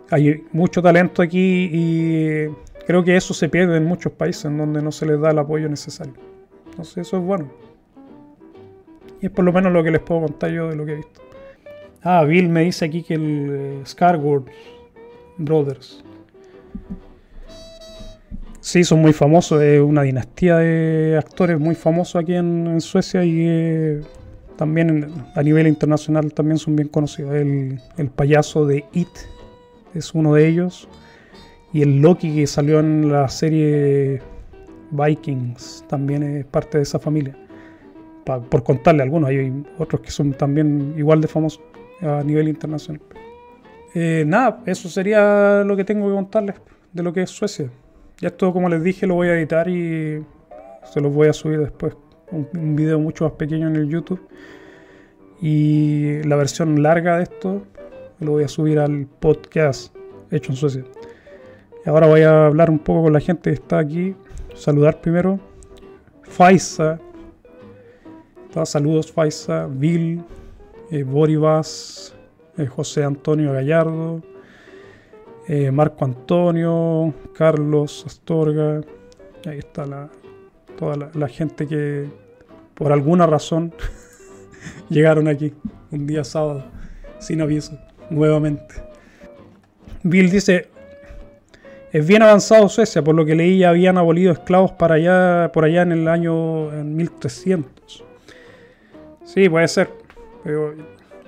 hay 0.10 0.44
mucho 0.52 0.82
talento 0.82 1.22
aquí 1.22 1.70
y 1.72 2.48
creo 2.86 3.04
que 3.04 3.16
eso 3.16 3.34
se 3.34 3.50
pierde 3.50 3.78
en 3.78 3.86
muchos 3.86 4.12
países 4.12 4.46
en 4.46 4.58
donde 4.58 4.82
no 4.82 4.92
se 4.92 5.06
les 5.06 5.20
da 5.20 5.32
el 5.32 5.40
apoyo 5.40 5.70
necesario. 5.70 6.14
Entonces, 6.70 7.08
eso 7.08 7.18
es 7.18 7.24
bueno. 7.24 7.50
Y 9.22 9.28
es 9.28 9.32
por 9.32 9.46
lo 9.46 9.52
menos 9.52 9.72
lo 9.72 9.84
que 9.84 9.92
les 9.92 10.02
puedo 10.02 10.22
contar 10.22 10.52
yo 10.52 10.70
de 10.70 10.76
lo 10.76 10.86
que 10.86 10.94
he 10.94 10.96
visto. 10.96 11.22
Ah, 12.04 12.24
Bill 12.24 12.50
me 12.50 12.64
dice 12.64 12.86
aquí 12.86 13.04
que 13.04 13.16
el 13.16 13.84
uh, 13.84 14.46
Brothers. 15.38 16.04
Sí, 18.60 18.84
son 18.84 19.02
muy 19.02 19.14
famosos. 19.14 19.62
Es 19.62 19.82
una 19.82 20.04
dinastía 20.04 20.58
de 20.58 21.18
actores 21.18 21.60
muy 21.60 21.76
famosos 21.76 22.16
aquí 22.22 22.34
en, 22.34 22.82
Suecia 22.82 23.24
y 23.24 24.02
también 24.56 25.12
a 25.36 25.44
nivel 25.44 25.68
internacional 25.68 26.34
también 26.34 26.58
son 26.58 26.76
bien 26.76 26.88
conocidos. 26.90 27.36
El, 27.36 27.80
el, 27.98 28.10
payaso 28.10 28.66
de 28.66 28.86
It 28.94 29.10
es 29.94 30.14
uno 30.14 30.34
de 30.34 30.48
ellos. 30.48 30.88
Y 31.74 31.82
el 31.82 32.02
Loki 32.02 32.34
que 32.34 32.48
salió 32.48 32.80
en 32.80 33.12
la 33.12 33.28
serie 33.30 34.22
Vikings 34.92 35.86
también 35.88 36.24
es 36.24 36.46
parte 36.46 36.78
de 36.78 36.84
esa 36.84 36.98
familia 36.98 37.36
por 38.50 38.64
contarle 38.64 39.04
algunos, 39.04 39.30
hay 39.30 39.64
otros 39.78 40.02
que 40.02 40.12
son 40.12 40.34
también 40.34 40.94
igual 40.98 41.22
de 41.22 41.28
famosos 41.28 41.62
a 42.02 42.24
nivel 42.24 42.50
internacional. 42.50 43.02
Eh, 43.94 44.24
nada, 44.28 44.62
eso 44.66 44.90
sería 44.90 45.64
lo 45.64 45.76
que 45.76 45.84
tengo 45.84 46.08
que 46.08 46.16
contarles 46.16 46.56
de 46.92 47.04
lo 47.04 47.14
que 47.14 47.22
es 47.24 47.30
Suecia. 47.30 47.70
Ya 48.20 48.30
esto, 48.30 48.52
como 48.52 48.70
les 48.70 48.84
dije, 48.84 49.06
lo 49.06 49.16
voy 49.16 49.28
a 49.28 49.36
editar 49.36 49.70
y 49.70 50.24
se 50.92 51.02
los 51.02 51.14
voy 51.14 51.28
a 51.28 51.34
subir 51.34 51.60
después. 51.60 51.96
Un, 52.32 52.76
video 52.76 53.00
mucho 53.00 53.26
más 53.26 53.34
pequeño 53.34 53.68
en 53.68 53.76
el 53.76 53.90
YouTube. 53.90 54.22
Y 55.42 56.24
la 56.24 56.36
versión 56.36 56.82
larga 56.82 57.18
de 57.18 57.24
esto 57.24 57.64
lo 58.20 58.32
voy 58.32 58.44
a 58.44 58.48
subir 58.48 58.80
al 58.80 59.06
podcast 59.06 59.96
hecho 60.32 60.52
en 60.52 60.58
Suecia. 60.58 60.84
Ahora 61.86 62.08
voy 62.08 62.22
a 62.22 62.48
hablar 62.48 62.70
un 62.70 62.80
poco 62.80 63.04
con 63.04 63.14
la 63.14 63.20
gente 63.20 63.52
que 63.52 63.56
está 63.56 63.80
aquí. 63.80 64.16
Saludar 64.56 65.00
primero. 65.00 65.40
Faisa, 66.24 67.00
Saludos 68.66 69.12
Faisa, 69.12 69.68
Bill, 69.70 70.24
eh, 70.90 71.04
Boribas, 71.04 72.16
eh, 72.58 72.66
José 72.66 73.04
Antonio 73.04 73.54
Gallardo, 73.54 74.22
eh, 75.48 75.72
Marco 75.72 76.06
Antonio, 76.06 77.14
Carlos 77.34 78.04
Astorga. 78.06 78.82
Ahí 79.46 79.60
está 79.60 79.86
la, 79.86 80.10
toda 80.78 81.10
la, 81.14 81.28
gente 81.28 81.68
que 81.68 82.10
por 82.74 82.92
alguna 82.92 83.26
razón 83.26 83.74
llegaron 84.90 85.28
aquí 85.28 85.54
un 85.92 86.06
día 86.06 86.24
sábado 86.24 86.66
sin 87.20 87.42
aviso 87.42 87.78
nuevamente. 88.10 88.76
Bill 90.04 90.30
dice, 90.30 90.70
es 91.92 92.06
bien 92.06 92.22
avanzado 92.22 92.68
Suecia, 92.70 93.02
por 93.02 93.16
lo 93.16 93.26
que 93.26 93.36
leí 93.36 93.64
habían 93.64 93.98
abolido 93.98 94.34
esclavos 94.34 94.72
para 94.74 94.96
allá, 94.96 95.52
por 95.54 95.64
allá 95.64 95.84
en 95.84 95.94
el 95.94 96.08
año 96.08 96.74
en 96.74 96.96
1300. 96.96 98.04
Sí, 99.24 99.50
puede 99.50 99.68
ser. 99.68 99.90
Pero 100.44 100.74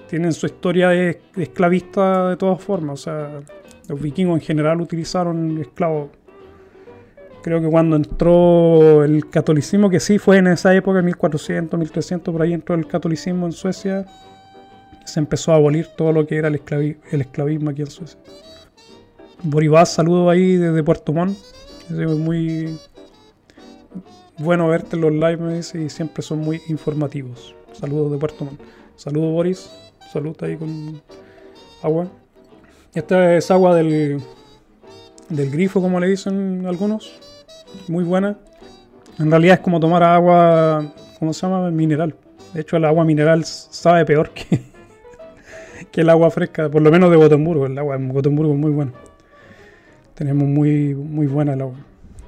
tienen 0.09 0.33
su 0.33 0.45
historia 0.45 0.89
de, 0.89 1.21
esclavista 1.37 2.29
de 2.29 2.37
todas 2.37 2.61
formas. 2.61 2.99
O 2.99 3.03
sea, 3.03 3.39
los 3.89 3.99
vikingos 3.99 4.39
en 4.39 4.45
general 4.45 4.79
utilizaron 4.79 5.57
esclavos. 5.57 6.11
Creo 7.41 7.59
que 7.59 7.67
cuando 7.67 7.95
entró 7.95 9.03
el 9.03 9.29
catolicismo, 9.29 9.89
que 9.89 9.99
sí 9.99 10.19
fue 10.19 10.37
en 10.37 10.47
esa 10.47 10.75
época, 10.75 11.01
1400, 11.01 11.79
1300, 11.79 12.31
por 12.31 12.41
ahí 12.41 12.53
entró 12.53 12.75
el 12.75 12.85
catolicismo 12.85 13.45
en 13.45 13.51
Suecia, 13.51 14.05
se 15.05 15.19
empezó 15.19 15.53
a 15.53 15.55
abolir 15.55 15.87
todo 15.97 16.11
lo 16.11 16.27
que 16.27 16.37
era 16.37 16.49
el, 16.49 16.55
esclavismo 17.11 17.71
aquí 17.71 17.81
en 17.81 17.89
Suecia. 17.89 18.19
Boribás, 19.41 19.93
saludo 19.93 20.29
ahí 20.29 20.57
desde 20.57 20.83
Puerto 20.83 21.13
Montt. 21.13 21.37
Es 21.89 21.95
muy 21.95 22.77
bueno 24.37 24.67
verte 24.67 24.97
en 24.97 25.01
los 25.01 25.13
live, 25.13 25.59
y 25.85 25.89
siempre 25.89 26.21
son 26.21 26.39
muy 26.39 26.61
informativos. 26.67 27.55
Saludos 27.71 28.11
de 28.11 28.17
Puerto 28.17 28.45
Montt. 28.45 28.61
Saludos 28.97 29.31
Boris. 29.31 29.71
Salud 30.11 30.35
ahí 30.41 30.57
con 30.57 31.01
agua. 31.81 32.07
Esta 32.93 33.35
es 33.35 33.51
agua 33.51 33.75
del, 33.75 34.19
del 35.29 35.51
grifo, 35.51 35.79
como 35.79 35.99
le 35.99 36.07
dicen 36.07 36.65
algunos. 36.65 37.19
Muy 37.87 38.03
buena. 38.03 38.37
En 39.19 39.29
realidad 39.29 39.55
es 39.55 39.59
como 39.59 39.79
tomar 39.79 40.01
agua, 40.01 40.91
¿cómo 41.19 41.31
se 41.33 41.41
llama? 41.45 41.69
Mineral. 41.69 42.15
De 42.53 42.61
hecho, 42.61 42.77
el 42.77 42.85
agua 42.85 43.05
mineral 43.05 43.45
sabe 43.45 44.05
peor 44.05 44.31
que, 44.31 44.61
que 45.91 46.01
el 46.01 46.09
agua 46.09 46.31
fresca, 46.31 46.67
por 46.69 46.81
lo 46.81 46.89
menos 46.89 47.11
de 47.11 47.17
Gotemburgo. 47.17 47.67
El 47.67 47.77
agua 47.77 47.95
en 47.95 48.09
Gotemburgo 48.09 48.53
es 48.53 48.59
muy 48.59 48.71
buena. 48.71 48.91
Tenemos 50.15 50.47
muy, 50.47 50.95
muy 50.95 51.27
buena 51.27 51.53
el 51.53 51.61
agua. 51.61 51.77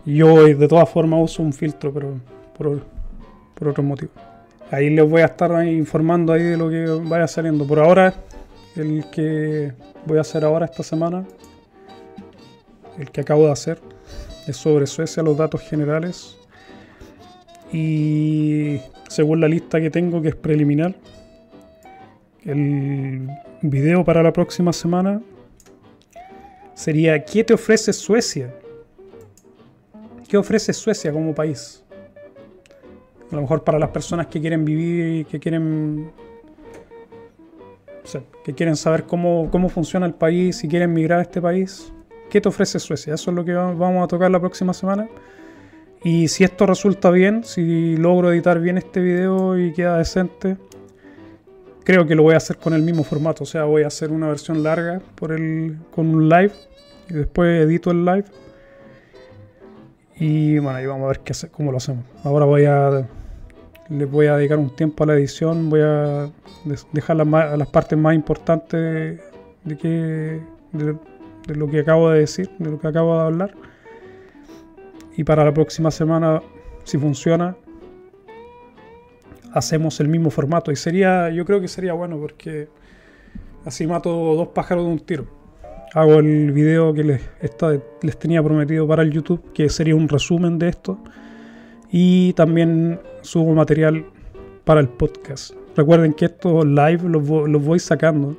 Yo 0.06 0.46
de 0.46 0.68
todas 0.68 0.88
formas 0.90 1.22
uso 1.24 1.42
un 1.42 1.54
filtro, 1.54 1.92
pero 1.92 2.20
por, 2.56 2.82
por 3.56 3.68
otros 3.70 3.86
motivos. 3.86 4.14
Ahí 4.70 4.92
les 4.92 5.10
voy 5.10 5.22
a 5.22 5.26
estar 5.26 5.66
informando 5.66 6.34
ahí 6.34 6.44
de 6.44 6.58
lo 6.58 6.70
que 6.70 6.86
vaya 7.10 7.28
saliendo. 7.28 7.66
Por 7.66 7.80
ahora, 7.80 8.14
el 8.76 9.06
que 9.12 9.74
voy 10.06 10.18
a 10.18 10.22
hacer 10.22 10.46
ahora 10.46 10.66
esta 10.66 10.84
semana, 10.84 11.26
el 12.98 13.12
que 13.12 13.22
acabo 13.22 13.46
de 13.46 13.52
hacer, 13.52 13.80
es 14.48 14.58
sobre 14.58 14.88
Suecia, 14.88 15.24
los 15.24 15.38
datos 15.38 15.62
generales. 15.62 16.38
Y 17.72 18.80
según 19.10 19.42
la 19.42 19.48
lista 19.48 19.80
que 19.80 19.90
tengo, 19.90 20.22
que 20.22 20.30
es 20.30 20.36
preliminar, 20.36 20.96
el 22.44 23.30
video 23.62 24.04
para 24.04 24.24
la 24.24 24.34
próxima 24.34 24.74
semana 24.74 25.22
sería 26.74 27.24
¿qué 27.24 27.44
te 27.44 27.54
ofrece 27.54 27.94
Suecia? 27.94 28.54
¿Qué 30.28 30.38
ofrece 30.38 30.74
Suecia 30.74 31.12
como 31.12 31.36
país? 31.36 31.84
A 33.32 33.36
lo 33.36 33.42
mejor 33.42 33.64
para 33.64 33.78
las 33.78 33.90
personas 33.90 34.28
que 34.28 34.42
quieren 34.42 34.66
vivir 34.66 35.26
que 35.28 35.40
quieren 35.40 36.12
que 38.44 38.54
quieren 38.54 38.76
saber 38.76 39.04
cómo, 39.04 39.50
cómo 39.52 39.70
funciona 39.70 40.06
el 40.06 40.14
país 40.14 40.64
y 40.64 40.68
quieren 40.68 40.94
migrar 40.94 41.20
a 41.20 41.22
este 41.22 41.42
país, 41.42 41.94
¿qué 42.30 42.42
te 42.42 42.50
ofrece 42.50 42.80
Suecia? 42.80 43.14
Eso 43.14 43.32
es 43.32 43.36
lo 43.36 43.46
que 43.46 43.54
vamos 43.54 44.04
a 44.04 44.08
tocar 44.08 44.32
la 44.32 44.40
próxima 44.40 44.74
semana. 44.74 45.08
Y 46.04 46.30
si 46.30 46.44
esto 46.44 46.66
resulta 46.66 47.12
bien, 47.12 47.44
si 47.44 47.96
logro 47.96 48.32
editar 48.32 48.60
bien 48.60 48.78
este 48.78 49.02
video 49.02 49.60
y 49.60 49.72
queda 49.72 49.98
decente, 49.98 50.58
creo 51.84 52.08
que 52.08 52.16
lo 52.16 52.24
voy 52.24 52.34
a 52.34 52.38
hacer 52.38 52.58
con 52.58 52.74
el 52.74 52.82
mismo 52.82 53.04
formato. 53.04 53.44
O 53.44 53.48
sea, 53.48 53.66
voy 53.66 53.84
a 53.84 53.88
hacer 53.88 54.12
una 54.12 54.28
versión 54.28 54.64
larga 54.64 55.02
por 55.16 55.32
el, 55.32 55.78
con 55.92 56.08
un 56.08 56.28
live 56.28 56.54
y 57.10 57.14
después 57.14 57.64
edito 57.64 57.92
el 57.92 58.04
live. 58.04 58.26
Y 60.16 60.58
bueno, 60.60 60.78
ahí 60.78 60.86
vamos 60.86 61.06
a 61.06 61.08
ver 61.10 61.20
qué 61.20 61.34
cómo 61.52 61.72
lo 61.72 61.78
hacemos. 61.78 62.06
Ahora 62.24 62.46
voy 62.46 62.66
a 62.66 63.08
les 63.92 64.10
voy 64.10 64.28
a 64.28 64.38
dedicar 64.38 64.58
un 64.58 64.70
tiempo 64.70 65.04
a 65.04 65.08
la 65.08 65.14
edición, 65.16 65.70
voy 65.70 65.82
a 65.82 66.30
dejar 66.94 67.18
las, 67.18 67.28
las 67.28 67.68
partes 67.68 68.00
más 68.00 68.16
importantes 68.16 69.20
de, 69.64 69.78
que, 69.78 70.40
de, 70.72 71.56
lo 71.56 71.68
que 71.68 71.82
acabo 71.82 72.10
de 72.10 72.22
decir, 72.22 72.50
de 72.58 72.72
lo 72.72 72.80
que 72.80 72.88
acabo 72.88 73.16
de 73.18 73.22
hablar. 73.22 73.54
Y 75.18 75.26
para 75.26 75.44
la 75.44 75.54
próxima 75.54 75.92
semana, 75.92 76.42
si 76.86 76.98
funciona, 76.98 77.58
hacemos 79.52 80.00
el 80.00 80.08
mismo 80.08 80.30
formato. 80.30 80.72
Y 80.72 80.78
sería, 80.78 81.30
yo 81.30 81.44
creo 81.44 81.60
que 81.60 81.68
sería 81.68 81.92
bueno 81.92 82.18
porque 82.18 82.70
así 83.66 83.86
mato 83.86 84.10
dos 84.10 84.48
pájaros 84.50 84.86
de 84.86 84.92
un 84.92 85.00
tiro. 85.00 85.28
Hago 85.94 86.20
el 86.20 86.54
video 86.54 86.94
que 86.94 87.04
les, 87.04 87.22
les 88.02 88.18
tenía 88.18 88.42
prometido 88.42 88.88
para 88.88 89.04
el 89.04 89.12
YouTube, 89.12 89.52
que 89.52 89.68
sería 89.68 89.98
un 89.98 90.08
resumen 90.08 90.58
de 90.58 90.70
esto 90.70 90.98
y 91.92 92.32
también 92.34 93.02
subo 93.22 93.54
material 93.54 94.06
para 94.66 94.82
el 94.82 94.90
podcast. 94.90 95.54
Recuerden 95.76 96.14
que 96.14 96.26
estos 96.26 96.66
live 96.66 97.02
los, 97.04 97.26
voy 97.64 97.80
sacando. 97.80 98.36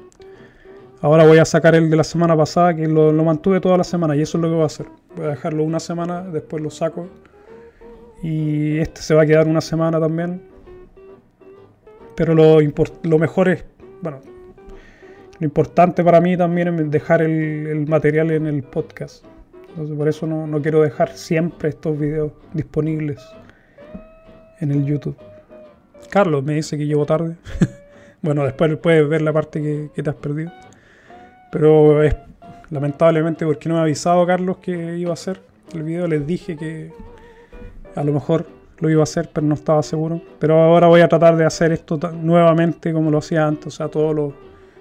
Ahora 1.01 1.26
voy 1.26 1.39
a 1.39 1.45
sacar 1.45 1.74
el 1.74 1.91
de 1.91 1.97
la 1.97 2.05
semana 2.05 2.37
pasada, 2.37 2.74
que 2.74 2.87
lo, 2.87 3.12
mantuve 3.24 3.61
toda 3.61 3.76
la 3.76 3.85
semana 3.85 4.14
y 4.14 4.22
eso 4.22 4.39
es 4.39 4.43
lo 4.43 4.49
que 4.49 4.55
voy 4.55 4.62
a 4.62 4.66
hacer. 4.66 4.87
Voy 5.16 5.26
a 5.26 5.30
dejarlo 5.30 5.64
una 5.64 5.80
semana, 5.80 6.22
después 6.22 6.62
lo 6.62 6.70
saco 6.70 7.09
Y 8.22 8.78
este 8.78 9.03
se 9.03 9.14
va 9.14 9.22
a 9.22 9.26
quedar 9.26 9.49
una 9.49 9.61
semana 9.61 9.99
también. 9.99 10.43
Pero 12.14 12.35
lo, 12.35 12.59
lo 12.61 13.18
mejor 13.18 13.49
es, 13.49 13.64
bueno, 14.03 14.20
lo 15.39 15.45
importante 15.45 16.05
para 16.05 16.20
mí 16.20 16.37
también 16.37 16.78
es 16.78 16.91
dejar 16.91 17.22
el, 17.22 17.87
material 17.89 18.30
en 18.30 18.47
el 18.47 18.62
podcast. 18.62 19.24
Entonces 19.70 19.97
por 19.97 20.07
eso 20.07 20.26
no, 20.26 20.47
no, 20.47 20.61
quiero 20.61 20.83
dejar 20.83 21.16
siempre 21.16 21.70
estos 21.70 21.99
videos 21.99 22.33
disponibles 22.53 23.22
en 24.63 24.71
el 24.71 24.87
YouTube. 24.87 25.17
Carlos 26.09 26.43
me 26.45 26.55
dice 26.55 26.79
que 26.79 26.87
llevo 26.87 27.05
tarde. 27.05 27.37
bueno, 28.23 28.45
después 28.45 28.77
puedes 28.79 29.07
ver 29.09 29.23
la 29.23 29.33
parte 29.33 29.61
que, 29.61 29.91
que 29.95 30.03
te 30.03 30.11
has 30.11 30.17
perdido. 30.17 30.53
Pero 31.51 32.01
lamentablemente 32.71 33.45
porque 33.45 33.69
no 33.69 33.75
me 33.75 33.81
ha 33.81 33.83
avisado 33.83 34.25
Carlos 34.27 34.59
que 34.59 34.97
iba 34.97 35.11
a 35.11 35.15
hacer 35.15 35.41
el 35.75 35.83
video. 35.83 36.07
Les 36.07 36.27
dije 36.27 36.57
que 36.57 36.93
a 37.95 38.05
lo 38.05 38.13
mejor 38.13 38.47
lo 38.79 38.89
iba 38.89 39.01
a 39.01 39.03
hacer, 39.03 39.31
pero 39.33 39.47
no 39.47 39.55
estaba 39.55 39.83
seguro. 39.83 40.23
Pero 40.39 40.61
ahora 40.63 40.87
voy 40.87 41.01
a 41.01 41.09
tratar 41.09 41.37
de 41.37 41.45
hacer 41.45 41.73
esto 41.73 41.99
nuevamente 42.13 42.93
como 42.93 43.11
lo 43.11 43.19
hacía 43.19 43.47
antes, 43.47 43.67
o 43.67 43.71
sea, 43.71 43.89
todos 43.89 44.15
los 44.15 44.33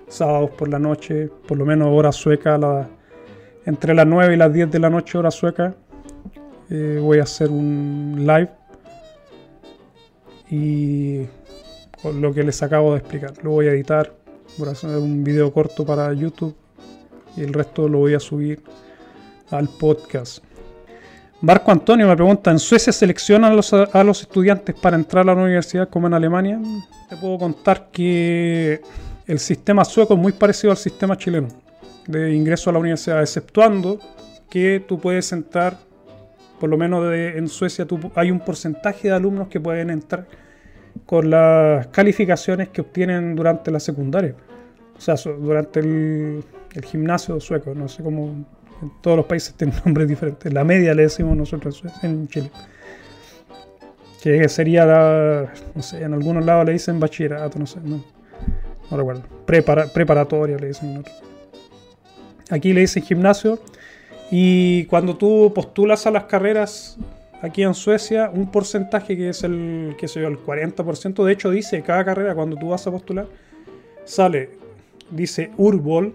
sábados 0.08 0.52
por 0.52 0.70
la 0.70 0.80
noche, 0.80 1.30
por 1.48 1.58
lo 1.58 1.66
menos 1.66 1.88
hora 1.92 2.12
sueca, 2.12 2.88
entre 3.66 3.94
las 3.94 4.06
9 4.08 4.34
y 4.34 4.38
las 4.38 4.54
10 4.54 4.72
de 4.72 4.80
la 4.80 4.90
noche, 4.90 5.18
hora 5.18 5.32
sueca. 5.32 5.74
Eh, 6.70 7.00
voy 7.02 7.20
a 7.20 7.24
hacer 7.24 7.50
un 7.50 8.16
live 8.20 8.50
y 10.52 11.26
con 12.02 12.22
lo 12.22 12.34
que 12.34 12.43
les 12.43 12.62
acabo 12.62 12.91
de 12.91 12.99
explicar. 12.99 13.34
Lo 13.41 13.52
voy 13.52 13.68
a 13.68 13.72
editar, 13.72 14.14
voy 14.58 14.70
a 14.70 14.72
hacer 14.74 14.89
un 14.97 15.24
video 15.24 15.52
corto 15.52 15.86
para 15.86 16.14
YouTube 16.14 16.56
y 17.36 17.41
el 17.41 17.54
resto 17.54 17.88
lo 17.88 17.99
voy 17.99 18.14
a 18.14 18.20
subir 18.20 18.62
al 19.49 19.70
podcast. 19.70 20.43
Marco 21.41 21.72
Antonio 21.72 22.08
me 22.08 22.16
pregunta, 22.16 22.52
¿en 22.52 22.60
Suecia 22.60 22.93
seleccionan 22.93 23.52
a 23.52 24.04
los, 24.04 24.22
estudiantes 24.22 24.76
para 24.76 24.95
entrar 24.95 25.28
a 25.28 25.34
la 25.34 25.41
universidad 25.41 25.89
como 25.89 26.06
en 26.06 26.14
Alemania? 26.14 26.60
Te 27.10 27.16
puedo 27.18 27.39
contar 27.39 27.89
que 27.91 28.80
el 29.26 29.39
sistema 29.39 29.84
sueco 29.84 30.14
es 30.14 30.20
muy 30.20 30.34
parecido 30.34 30.70
al 30.70 30.78
sistema 30.78 31.18
chileno 31.18 31.47
de 32.06 32.34
ingreso 32.36 32.70
a 32.70 32.74
la 32.74 32.80
universidad, 32.80 33.22
exceptuando 33.22 33.99
que 34.52 34.84
tú 34.88 34.99
puedes 34.99 35.32
entrar, 35.32 35.78
por 36.62 36.70
lo 36.70 36.78
menos 36.78 37.03
en 37.12 37.47
Suecia 37.47 37.88
hay 38.14 38.30
un 38.30 38.39
porcentaje 38.39 39.07
de 39.07 39.16
alumnos 39.16 39.47
que 39.47 39.59
pueden 39.59 39.89
entrar 39.89 40.28
con 41.07 41.32
las 41.32 41.88
calificaciones 41.88 42.70
que 42.70 42.82
obtienen 42.82 43.36
durante 43.36 43.72
la 43.72 43.80
secundaria. 43.80 44.36
O 44.95 45.01
sea, 45.01 45.16
durante 45.16 45.80
el 45.80 46.43
gimnasio 46.86 47.39
sueco, 47.39 47.74
no 47.74 47.88
sé 47.88 48.03
cómo 48.03 48.45
en 48.84 48.91
todos 49.01 49.18
los 49.18 49.26
países 49.26 49.53
tienen 49.57 49.76
nombres 49.84 50.07
diferentes. 50.07 50.53
La 50.53 50.64
media 50.64 50.93
le 50.93 51.01
decimos 51.01 51.36
nosotros 51.36 51.82
en 52.03 52.28
Chile. 52.28 52.51
Que 54.22 54.47
sería, 54.47 55.49
no 55.74 55.82
sé, 55.82 56.03
en 56.03 56.14
algunos 56.14 56.45
lados 56.45 56.64
le 56.68 56.74
dicen 56.74 56.99
bachillerato, 56.99 57.57
no 57.57 57.66
sé, 57.66 57.80
no, 57.84 58.03
no 58.91 58.97
recuerdo. 58.97 59.24
preparatoria 59.47 60.57
le 60.57 60.68
dicen. 60.68 61.03
Aquí 62.51 62.72
le 62.72 62.82
dicen 62.82 63.01
gimnasio. 63.01 63.59
Y 64.32 64.86
cuando 64.86 65.18
tú 65.18 65.52
postulas 65.54 66.08
a 66.08 66.12
las 66.12 66.24
carreras 66.24 66.98
aquí 67.42 67.64
en 67.64 67.74
Suecia, 67.74 68.32
un 68.34 68.50
porcentaje 68.50 69.18
que 69.18 69.30
es 69.30 69.44
el, 69.44 69.96
qué 70.00 70.08
sé 70.08 70.22
yo, 70.22 70.28
el 70.30 70.40
40%, 70.40 71.24
de 71.24 71.34
hecho 71.34 71.52
dice 71.52 71.82
cada 71.82 72.06
carrera 72.06 72.34
cuando 72.34 72.56
tú 72.56 72.70
vas 72.70 72.88
a 72.88 72.92
postular, 72.92 73.28
sale, 74.06 74.52
dice 75.12 75.52
Urbol, 75.58 76.14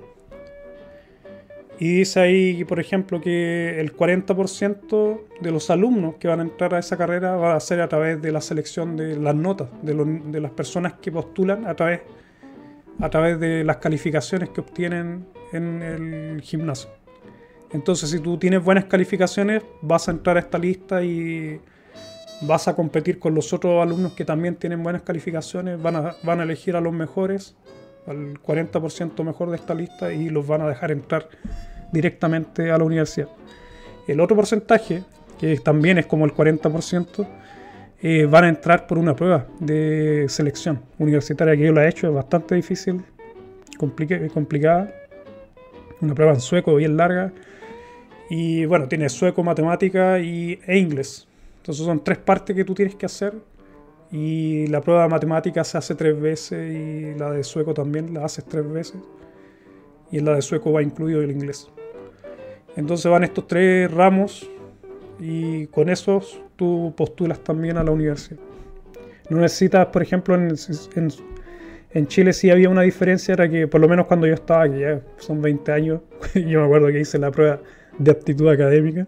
y 1.78 1.98
dice 1.98 2.20
ahí, 2.20 2.64
por 2.64 2.80
ejemplo, 2.80 3.20
que 3.20 3.78
el 3.78 3.94
40% 3.94 5.20
de 5.40 5.50
los 5.50 5.68
alumnos 5.68 6.14
que 6.14 6.26
van 6.26 6.40
a 6.40 6.42
entrar 6.42 6.74
a 6.74 6.78
esa 6.78 6.96
carrera 6.96 7.36
va 7.36 7.54
a 7.54 7.60
ser 7.60 7.82
a 7.82 7.88
través 7.88 8.22
de 8.22 8.32
la 8.32 8.40
selección 8.40 8.96
de 8.96 9.16
las 9.16 9.34
notas, 9.34 9.68
de, 9.82 10.40
las 10.40 10.52
personas 10.52 10.94
que 10.94 11.12
postulan 11.12 11.66
a 11.66 11.74
través, 11.74 12.00
a 12.98 13.10
través 13.10 13.38
de 13.38 13.62
las 13.62 13.76
calificaciones 13.76 14.48
que 14.50 14.62
obtienen 14.62 15.26
en 15.52 15.82
el 15.82 16.40
gimnasio. 16.40 16.88
Entonces, 17.72 18.10
si 18.10 18.20
tú 18.20 18.38
tienes 18.38 18.62
buenas 18.62 18.84
calificaciones, 18.84 19.62
vas 19.82 20.08
a 20.08 20.12
entrar 20.12 20.36
a 20.36 20.40
esta 20.40 20.58
lista 20.58 21.02
y 21.02 21.60
vas 22.42 22.68
a 22.68 22.74
competir 22.74 23.18
con 23.18 23.34
los 23.34 23.52
otros 23.52 23.82
alumnos 23.82 24.12
que 24.12 24.24
también 24.24 24.56
tienen 24.56 24.82
buenas 24.82 25.02
calificaciones, 25.02 25.80
van 25.80 25.96
a, 25.96 26.42
elegir 26.42 26.76
a 26.76 26.80
los 26.80 26.92
mejores 26.92 27.56
al 28.06 28.40
40% 28.40 29.24
mejor 29.24 29.50
de 29.50 29.56
esta 29.56 29.74
lista 29.74 30.12
y 30.12 30.28
los 30.28 30.46
van 30.46 30.60
a 30.62 30.68
dejar 30.68 30.92
entrar 30.92 31.28
directamente 31.92 32.70
a 32.70 32.78
la 32.78 32.84
universidad. 32.84 33.28
El 34.06 34.20
otro 34.20 34.36
porcentaje, 34.36 35.02
que 35.40 35.56
también 35.58 35.98
es 35.98 36.06
como 36.06 36.24
el 36.24 36.32
40%, 36.32 37.26
eh, 38.02 38.26
van 38.26 38.44
a 38.44 38.48
entrar 38.48 38.86
por 38.86 38.98
una 38.98 39.16
prueba 39.16 39.46
de 39.58 40.26
selección 40.28 40.82
universitaria 40.98 41.56
que 41.56 41.64
yo 41.64 41.72
la 41.72 41.86
he 41.86 41.88
hecho, 41.88 42.06
es 42.08 42.14
bastante 42.14 42.54
difícil, 42.54 43.02
complicada. 43.78 44.92
Una 46.00 46.14
prueba 46.14 46.34
en 46.34 46.40
sueco 46.40 46.74
bien 46.76 46.96
larga. 46.96 47.32
Y 48.28 48.64
bueno, 48.66 48.88
tiene 48.88 49.08
sueco, 49.08 49.42
matemática 49.42 50.18
y, 50.18 50.58
e 50.66 50.78
inglés. 50.78 51.26
Entonces 51.58 51.84
son 51.84 52.02
tres 52.02 52.18
partes 52.18 52.54
que 52.54 52.64
tú 52.64 52.74
tienes 52.74 52.94
que 52.94 53.06
hacer 53.06 53.34
y 54.10 54.66
la 54.68 54.80
prueba 54.80 55.02
de 55.02 55.08
matemática 55.08 55.64
se 55.64 55.78
hace 55.78 55.94
tres 55.94 56.20
veces 56.20 56.72
y 56.72 57.18
la 57.18 57.30
de 57.30 57.42
sueco 57.44 57.74
también 57.74 58.14
la 58.14 58.24
haces 58.24 58.44
tres 58.44 58.70
veces. 58.70 58.96
Y 60.10 60.18
en 60.18 60.24
la 60.24 60.34
de 60.34 60.42
sueco 60.42 60.72
va 60.72 60.82
incluido 60.82 61.22
el 61.22 61.30
inglés. 61.30 61.68
Entonces 62.76 63.10
van 63.10 63.24
estos 63.24 63.46
tres 63.46 63.90
ramos 63.90 64.48
y 65.18 65.66
con 65.68 65.88
esos 65.88 66.40
tú 66.56 66.92
postulas 66.96 67.40
también 67.40 67.78
a 67.78 67.84
la 67.84 67.90
universidad. 67.90 68.40
No 69.28 69.38
necesitas, 69.38 69.86
por 69.86 70.02
ejemplo, 70.02 70.34
en, 70.34 70.54
en, 71.92 72.06
Chile 72.06 72.32
sí 72.32 72.50
había 72.50 72.68
una 72.68 72.82
diferencia, 72.82 73.34
era 73.34 73.48
que 73.48 73.66
por 73.66 73.80
lo 73.80 73.88
menos 73.88 74.06
cuando 74.06 74.26
yo 74.26 74.34
estaba, 74.34 74.68
que 74.70 74.80
ya 74.80 75.00
son 75.16 75.42
20 75.42 75.72
años, 75.72 76.00
yo 76.34 76.60
me 76.60 76.66
acuerdo 76.66 76.88
que 76.88 77.00
hice 77.00 77.18
la 77.18 77.30
prueba 77.30 77.60
de 77.98 78.10
aptitud 78.10 78.48
académica 78.48 79.06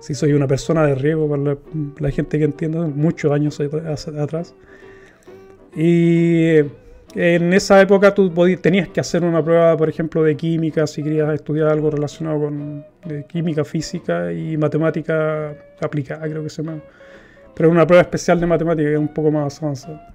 si 0.00 0.14
soy 0.14 0.32
una 0.32 0.46
persona 0.46 0.86
de 0.86 0.94
riesgo 0.94 1.28
para 1.28 1.56
la, 1.98 2.10
gente 2.10 2.38
que 2.38 2.44
entiende, 2.44 2.78
muchos 2.78 3.32
años 3.32 3.60
atrás. 3.60 4.54
Y 5.74 6.58
en 7.14 7.52
esa 7.52 7.80
época 7.80 8.14
tú 8.14 8.32
tenías 8.60 8.88
que 8.88 9.00
hacer 9.00 9.24
una 9.24 9.44
prueba, 9.44 9.76
por 9.76 9.88
ejemplo, 9.88 10.22
de 10.22 10.36
química, 10.36 10.86
si 10.86 11.02
querías 11.02 11.32
estudiar 11.34 11.68
algo 11.68 11.90
relacionado 11.90 12.40
con 12.40 12.84
química, 13.28 13.64
física 13.64 14.32
y 14.32 14.56
matemática 14.56 15.54
aplicada, 15.80 16.28
creo 16.28 16.42
que 16.42 16.50
se 16.50 16.62
llama. 16.62 16.80
Pero 17.54 17.70
una 17.70 17.86
prueba 17.86 18.02
especial 18.02 18.38
de 18.38 18.46
matemática 18.46 18.88
que 18.88 18.94
es 18.94 19.00
un 19.00 19.12
poco 19.12 19.30
más 19.30 19.60
avanzada. 19.62 20.14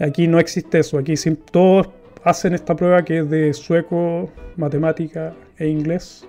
Aquí 0.00 0.26
no 0.26 0.38
existe 0.38 0.80
eso, 0.80 0.98
aquí 0.98 1.14
todos 1.50 1.88
hacen 2.24 2.54
esta 2.54 2.74
prueba 2.74 3.04
que 3.04 3.18
es 3.18 3.30
de 3.30 3.52
sueco, 3.52 4.30
matemática 4.56 5.34
e 5.56 5.68
inglés 5.68 6.26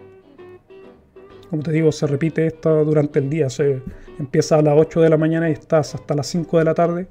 como 1.50 1.64
te 1.64 1.72
digo, 1.72 1.92
se 1.92 2.06
repite 2.06 2.46
esto 2.46 2.86
durante 2.86 3.20
el 3.20 3.30
día. 3.30 3.50
Se 3.50 3.82
empieza 4.20 4.58
a 4.58 4.62
las 4.62 4.76
8 4.78 5.02
de 5.02 5.10
la 5.10 5.18
mañana 5.18 5.50
y 5.50 5.54
estás 5.54 5.96
hasta 5.96 6.14
las 6.14 6.28
5 6.28 6.60
de 6.60 6.64
la 6.64 6.74
tarde 6.74 7.08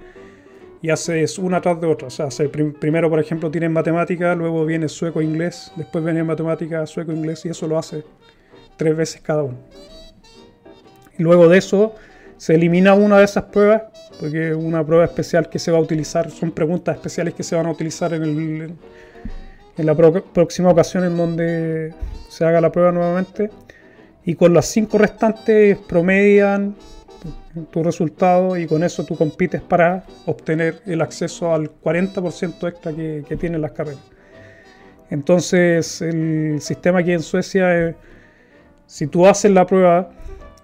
y 0.80 0.90
haces 0.90 1.38
una 1.38 1.60
tras 1.60 1.80
de 1.80 1.88
otra. 1.88 2.08
O 2.08 2.10
sea, 2.10 2.28
primero, 2.80 3.10
por 3.10 3.18
ejemplo, 3.18 3.50
tienes 3.50 3.70
matemática, 3.70 4.34
luego 4.34 4.64
viene 4.64 4.88
sueco 4.88 5.20
inglés, 5.20 5.72
después 5.76 6.04
viene 6.04 6.22
matemática, 6.22 6.86
sueco 6.86 7.12
inglés 7.12 7.44
y 7.46 7.48
eso 7.48 7.66
lo 7.66 7.78
hace 7.78 8.04
tres 8.76 8.96
veces 8.96 9.20
cada 9.20 9.42
uno. 9.42 9.58
Y 11.18 11.22
luego 11.24 11.48
de 11.48 11.58
eso 11.58 11.94
se 12.36 12.54
elimina 12.54 12.94
una 12.94 13.18
de 13.18 13.24
esas 13.24 13.44
pruebas, 13.44 13.82
porque 14.20 14.54
una 14.54 14.86
prueba 14.86 15.04
especial 15.04 15.48
que 15.50 15.58
se 15.58 15.72
va 15.72 15.78
a 15.78 15.80
utilizar, 15.80 16.30
son 16.30 16.52
preguntas 16.52 16.94
especiales 16.94 17.34
que 17.34 17.42
se 17.42 17.56
van 17.56 17.66
a 17.66 17.72
utilizar 17.72 18.14
en, 18.14 18.22
el, 18.22 18.74
en 19.76 19.86
la 19.86 19.96
próxima 19.96 20.70
ocasión 20.70 21.02
en 21.02 21.16
donde 21.16 21.92
se 22.28 22.44
haga 22.44 22.60
la 22.60 22.70
prueba 22.70 22.92
nuevamente 22.92 23.50
y 24.24 24.34
con 24.34 24.52
las 24.54 24.66
cinco 24.66 24.98
restantes 24.98 25.78
promedian 25.78 26.74
tu 27.70 27.82
resultado 27.82 28.56
y 28.56 28.66
con 28.66 28.82
eso 28.84 29.04
tú 29.04 29.16
compites 29.16 29.60
para 29.60 30.04
obtener 30.26 30.80
el 30.86 31.00
acceso 31.00 31.52
al 31.52 31.70
40% 31.80 32.68
extra 32.68 32.92
que, 32.92 33.24
que 33.28 33.36
tienen 33.36 33.62
las 33.62 33.72
carreras. 33.72 34.00
Entonces 35.10 36.02
el 36.02 36.60
sistema 36.60 37.00
aquí 37.00 37.12
en 37.12 37.22
Suecia 37.22 37.88
es, 37.88 37.96
si 38.86 39.06
tú 39.06 39.26
haces 39.26 39.50
la 39.50 39.66
prueba 39.66 40.10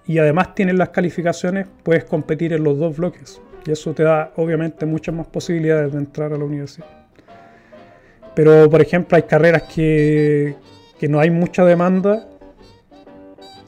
y 0.05 0.19
además 0.19 0.53
tienes 0.55 0.75
las 0.75 0.89
calificaciones, 0.89 1.67
puedes 1.83 2.05
competir 2.05 2.53
en 2.53 2.63
los 2.63 2.77
dos 2.77 2.97
bloques. 2.97 3.41
Y 3.65 3.71
eso 3.71 3.93
te 3.93 4.03
da 4.03 4.31
obviamente 4.35 4.85
muchas 4.85 5.15
más 5.15 5.27
posibilidades 5.27 5.91
de 5.91 5.97
entrar 5.97 6.31
a 6.31 6.37
la 6.37 6.45
universidad. 6.45 6.87
Pero 8.35 8.69
por 8.69 8.81
ejemplo 8.81 9.15
hay 9.15 9.23
carreras 9.23 9.63
que, 9.63 10.55
que 10.99 11.07
no 11.07 11.19
hay 11.19 11.31
mucha 11.31 11.65
demanda 11.65 12.27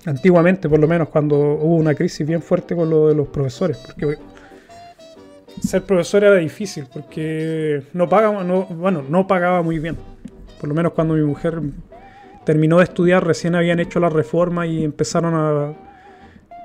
antiguamente, 0.07 0.69
por 0.69 0.79
lo 0.79 0.87
menos, 0.87 1.09
cuando 1.09 1.35
hubo 1.37 1.75
una 1.75 1.93
crisis 1.93 2.25
bien 2.25 2.41
fuerte 2.41 2.75
con 2.75 2.89
lo 2.89 3.09
de 3.09 3.15
los 3.15 3.27
profesores, 3.27 3.77
porque 3.77 4.17
ser 5.61 5.83
profesor 5.83 6.23
era 6.23 6.35
difícil, 6.37 6.87
porque 6.91 7.83
no 7.93 8.07
pagaba, 8.07 8.43
no, 8.43 8.65
bueno, 8.65 9.03
no 9.07 9.27
pagaba 9.27 9.61
muy 9.61 9.79
bien. 9.79 9.97
Por 10.59 10.69
lo 10.69 10.75
menos 10.75 10.93
cuando 10.93 11.13
mi 11.13 11.23
mujer 11.23 11.59
terminó 12.45 12.77
de 12.77 12.85
estudiar, 12.85 13.27
recién 13.27 13.53
habían 13.53 13.79
hecho 13.79 13.99
la 13.99 14.09
reforma 14.09 14.65
y 14.65 14.85
empezaron 14.85 15.33
a 15.35 15.73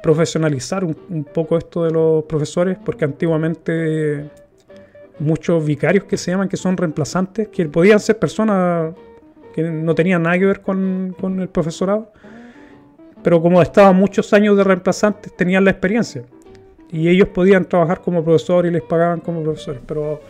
profesionalizar 0.04 0.84
un, 0.84 1.24
poco 1.24 1.58
esto 1.58 1.84
de 1.84 1.90
los 1.90 2.24
profesores, 2.24 2.78
porque 2.84 3.04
antiguamente 3.04 4.30
muchos 5.18 5.64
vicarios 5.64 6.04
que 6.04 6.16
se 6.16 6.30
llaman, 6.30 6.48
que 6.48 6.56
son 6.56 6.76
reemplazantes, 6.76 7.48
que 7.48 7.66
podían 7.66 7.98
ser 7.98 8.20
personas 8.20 8.94
que 9.52 9.62
no 9.62 9.94
tenían 9.96 10.22
nada 10.22 10.38
que 10.38 10.46
ver 10.46 10.60
con, 10.60 11.14
con 11.20 11.40
el 11.40 11.48
profesorado, 11.48 12.12
pero 13.22 13.40
como 13.40 13.62
estaban 13.62 13.96
muchos 13.96 14.32
años 14.32 14.56
de 14.56 14.64
reemplazantes, 14.64 15.34
tenían 15.36 15.64
la 15.64 15.70
experiencia. 15.70 16.24
Y 16.90 17.08
ellos 17.08 17.28
podían 17.28 17.64
trabajar 17.64 18.00
como 18.00 18.22
profesor 18.22 18.66
y 18.66 18.70
les 18.70 18.82
pagaban 18.82 19.20
como 19.20 19.42
profesores. 19.42 19.80
Pero 19.86 20.20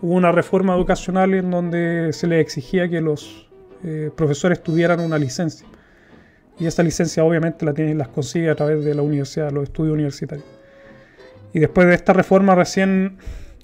hubo 0.00 0.14
una 0.14 0.32
reforma 0.32 0.74
educacional 0.74 1.34
en 1.34 1.50
donde 1.50 2.12
se 2.12 2.26
les 2.26 2.40
exigía 2.40 2.88
que 2.88 3.00
los 3.00 3.48
eh, 3.84 4.10
profesores 4.16 4.62
tuvieran 4.62 5.00
una 5.00 5.18
licencia. 5.18 5.66
Y 6.58 6.66
esa 6.66 6.82
licencia 6.82 7.22
obviamente 7.22 7.64
la 7.64 7.72
tienen, 7.72 7.98
las 7.98 8.08
consigue 8.08 8.50
a 8.50 8.54
través 8.54 8.84
de 8.84 8.94
la 8.94 9.02
universidad, 9.02 9.52
los 9.52 9.64
estudios 9.64 9.94
universitarios. 9.94 10.46
Y 11.52 11.60
después 11.60 11.86
de 11.86 11.94
esta 11.94 12.12
reforma 12.12 12.54
recién 12.54 13.18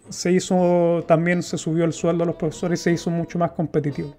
se 0.09 0.31
hizo, 0.31 1.05
también 1.09 1.43
se 1.43 1.59
subió 1.59 1.85
el 1.85 1.93
sueldo 1.93 2.23
a 2.25 2.27
los 2.27 2.37
profesores 2.37 2.81
y 2.81 2.83
se 2.85 2.93
hizo 2.93 3.11
mucho 3.11 3.39
más 3.39 3.53
competitivo. 3.53 4.15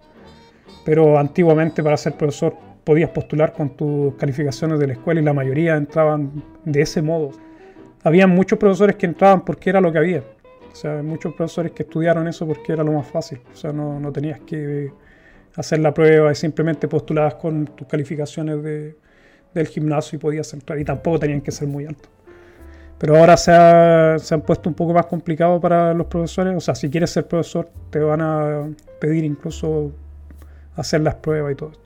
Pero 0.83 1.17
antiguamente 1.17 1.81
para 1.81 1.95
ser 1.95 2.13
profesor 2.13 2.55
podías 2.85 3.09
postular 3.09 3.51
con 3.51 3.75
tus 3.75 4.13
calificaciones 4.15 4.79
de 4.79 4.87
la 4.87 4.93
escuela 4.93 5.19
y 5.19 5.23
la 5.23 5.33
mayoría 5.33 5.75
entraban 5.75 6.31
de 6.63 6.81
ese 6.81 7.01
modo. 7.01 7.31
Había 8.03 8.27
muchos 8.27 8.59
profesores 8.59 8.95
que 8.95 9.07
entraban 9.07 9.43
porque 9.43 9.71
era 9.71 9.81
lo 9.81 9.91
que 9.91 9.97
había. 9.97 10.23
O 10.71 10.75
sea, 10.75 11.01
muchos 11.01 11.33
profesores 11.33 11.71
que 11.71 11.83
estudiaron 11.83 12.27
eso 12.27 12.45
porque 12.45 12.73
era 12.73 12.83
lo 12.83 12.93
más 12.93 13.07
fácil. 13.07 13.41
O 13.51 13.55
sea, 13.55 13.73
no, 13.73 13.99
no 13.99 14.11
tenías 14.11 14.39
que 14.41 14.91
hacer 15.55 15.79
la 15.79 15.93
prueba 15.93 16.31
y 16.31 16.35
simplemente 16.35 16.87
postulabas 16.87 17.35
con 17.35 17.65
tus 17.65 17.87
calificaciones 17.87 18.61
de, 18.61 18.95
del 19.53 19.67
gimnasio 19.67 20.17
y 20.17 20.19
podías 20.19 20.53
entrar. 20.53 20.79
Y 20.79 20.85
tampoco 20.85 21.19
tenían 21.19 21.41
que 21.41 21.51
ser 21.51 21.67
muy 21.67 21.85
altos. 21.85 22.09
Pero 22.99 23.17
ahora 23.17 23.35
se, 23.35 23.51
se, 24.19 24.35
han 24.35 24.41
puesto 24.41 24.69
un 24.69 24.75
poco 24.75 24.93
más 24.93 25.07
complicado 25.07 25.59
para 25.59 25.93
los 25.95 26.05
profesores. 26.05 26.55
O 26.55 26.59
sea, 26.59 26.75
si 26.75 26.89
quieres 26.89 27.09
ser 27.09 27.27
profesor, 27.27 27.69
te 27.89 27.99
van 27.99 28.21
a 28.21 28.69
pedir 28.99 29.23
incluso 29.23 29.91
hacer 30.75 31.01
las 31.01 31.15
pruebas 31.15 31.53
y 31.53 31.55
todo. 31.55 31.84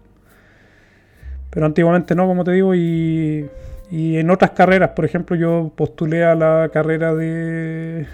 Pero 1.50 1.66
antiguamente 1.66 2.16
no, 2.16 2.28
como 2.28 2.44
te 2.44 2.52
digo, 2.52 2.76
y, 2.76 3.50
en 3.92 4.30
otras 4.30 4.52
carreras, 4.52 4.92
por 4.92 5.06
ejemplo, 5.06 5.36
yo 5.36 5.72
postulé 5.76 6.24
a 6.24 6.36
la 6.36 6.70
carrera 6.72 7.16
de. 7.16 8.06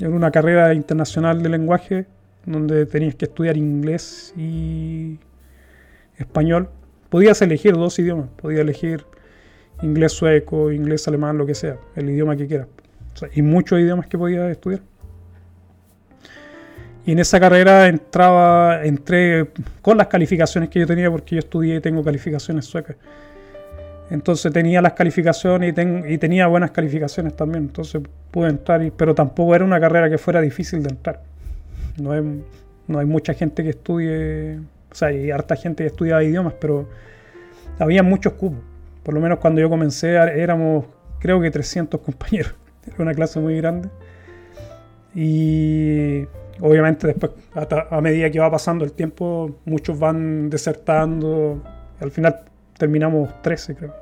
en 0.00 0.12
una 0.12 0.30
carrera 0.30 0.72
internacional 0.74 1.42
de 1.42 1.48
lenguaje, 1.50 2.06
donde 2.46 2.86
tenías 2.86 3.14
que 3.14 3.26
estudiar 3.26 3.56
inglés 3.56 4.32
y 4.36 5.18
español. 6.16 6.68
Podías 7.10 7.42
elegir 7.42 7.74
dos 7.74 7.98
idiomas, 7.98 8.28
podías 8.40 8.62
elegir 8.62 9.04
inglés 9.82 10.12
sueco, 10.12 10.72
inglés 10.72 11.06
alemán, 11.08 11.36
lo 11.36 11.44
que 11.44 11.54
sea, 11.54 11.76
el 11.94 12.08
idioma 12.08 12.36
que 12.36 12.46
quieras. 12.46 12.68
y 13.34 13.42
muchos 13.42 13.80
idiomas 13.80 14.06
que 14.06 14.16
podías 14.16 14.50
estudiar. 14.50 14.80
Y 17.04 17.12
en 17.12 17.18
esa 17.18 17.40
carrera 17.40 17.88
entraba, 17.88 18.84
entré 18.84 19.48
con 19.80 19.98
las 19.98 20.06
calificaciones 20.06 20.70
que 20.70 20.80
yo 20.80 20.86
tenía, 20.86 21.10
porque 21.10 21.36
yo 21.36 21.38
estudié 21.40 21.76
y 21.76 21.80
tengo 21.80 22.04
calificaciones 22.04 22.64
suecas. 22.64 22.96
Entonces 24.10 24.52
tenía 24.52 24.82
las 24.82 24.92
calificaciones 24.92 25.74
y, 26.06 26.18
tenía 26.18 26.46
buenas 26.46 26.70
calificaciones 26.70 27.34
también. 27.34 27.64
Entonces 27.64 28.02
pude 28.30 28.50
entrar, 28.50 28.92
pero 28.96 29.14
tampoco 29.14 29.54
era 29.54 29.64
una 29.64 29.80
carrera 29.80 30.10
que 30.10 30.18
fuera 30.18 30.40
difícil 30.40 30.82
de 30.82 30.90
entrar. 30.90 31.22
No 32.00 32.12
hay, 32.12 32.44
no 32.86 32.98
hay 32.98 33.06
mucha 33.06 33.34
gente 33.34 33.62
que 33.64 33.70
estudie, 33.70 34.58
o 34.90 34.94
sea, 34.94 35.08
hay 35.08 35.30
harta 35.30 35.56
gente 35.56 35.82
que 35.82 35.88
estudia 35.88 36.22
idiomas, 36.22 36.54
pero 36.60 36.88
había 37.78 38.02
muchos 38.02 38.34
cupos. 38.34 38.60
Por 39.02 39.14
lo 39.14 39.20
menos 39.20 39.38
cuando 39.38 39.60
yo 39.60 39.68
comencé 39.68 40.10
éramos, 40.10 40.84
creo 41.18 41.40
que 41.40 41.50
300 41.50 42.00
compañeros. 42.04 42.54
Era 42.86 42.96
una 42.98 43.14
clase 43.14 43.40
muy 43.40 43.56
grande. 43.56 43.88
Y 45.14 46.26
obviamente 46.60 47.06
después, 47.06 47.32
a, 47.54 48.00
medida 48.00 48.30
que 48.30 48.38
va 48.38 48.50
pasando 48.50 48.84
el 48.84 48.92
tiempo, 48.92 49.58
muchos 49.64 49.98
van 49.98 50.50
desertando. 50.50 51.62
Al 52.00 52.10
final 52.10 52.40
terminamos 52.76 53.42
13, 53.42 53.74
creo, 53.76 53.94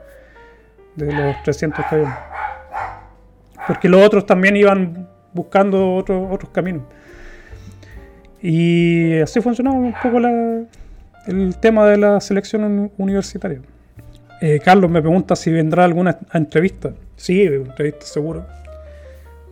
de 0.96 1.12
los 1.12 1.42
300 1.42 1.84
que 1.86 1.94
había. 1.94 2.18
Porque 3.66 3.88
los 3.88 4.04
otros 4.04 4.26
también 4.26 4.56
iban 4.56 5.08
buscando 5.32 5.96
otros 5.96 6.26
otros 6.30 6.50
caminos. 6.50 6.82
Y 8.42 9.18
así 9.20 9.40
funcionaba 9.40 9.76
un 9.76 9.94
poco 10.02 10.18
el 11.26 11.56
tema 11.60 11.86
de 11.86 11.98
la 11.98 12.20
selección 12.20 12.90
universitaria. 12.96 13.60
Eh, 14.40 14.58
Carlos 14.64 14.90
me 14.90 15.02
pregunta 15.02 15.36
si 15.36 15.52
vendrá 15.52 15.84
alguna 15.84 16.18
entrevista. 16.32 16.94
Sí, 17.16 17.42
entrevista 17.42 18.06
seguro. 18.06 18.46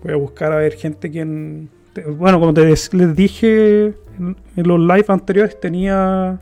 Voy 0.03 0.13
a 0.15 0.17
buscar 0.17 0.53
a 0.53 0.57
ver 0.57 0.73
gente 0.75 1.11
quien 1.11 1.69
bueno, 2.07 2.41
como 2.41 2.55
te 2.55 2.65
les 2.65 2.91
dije 3.17 3.95
en, 4.19 4.37
los 4.57 4.81
live 4.81 5.05
anteriores, 5.09 5.59
tenía 5.61 6.41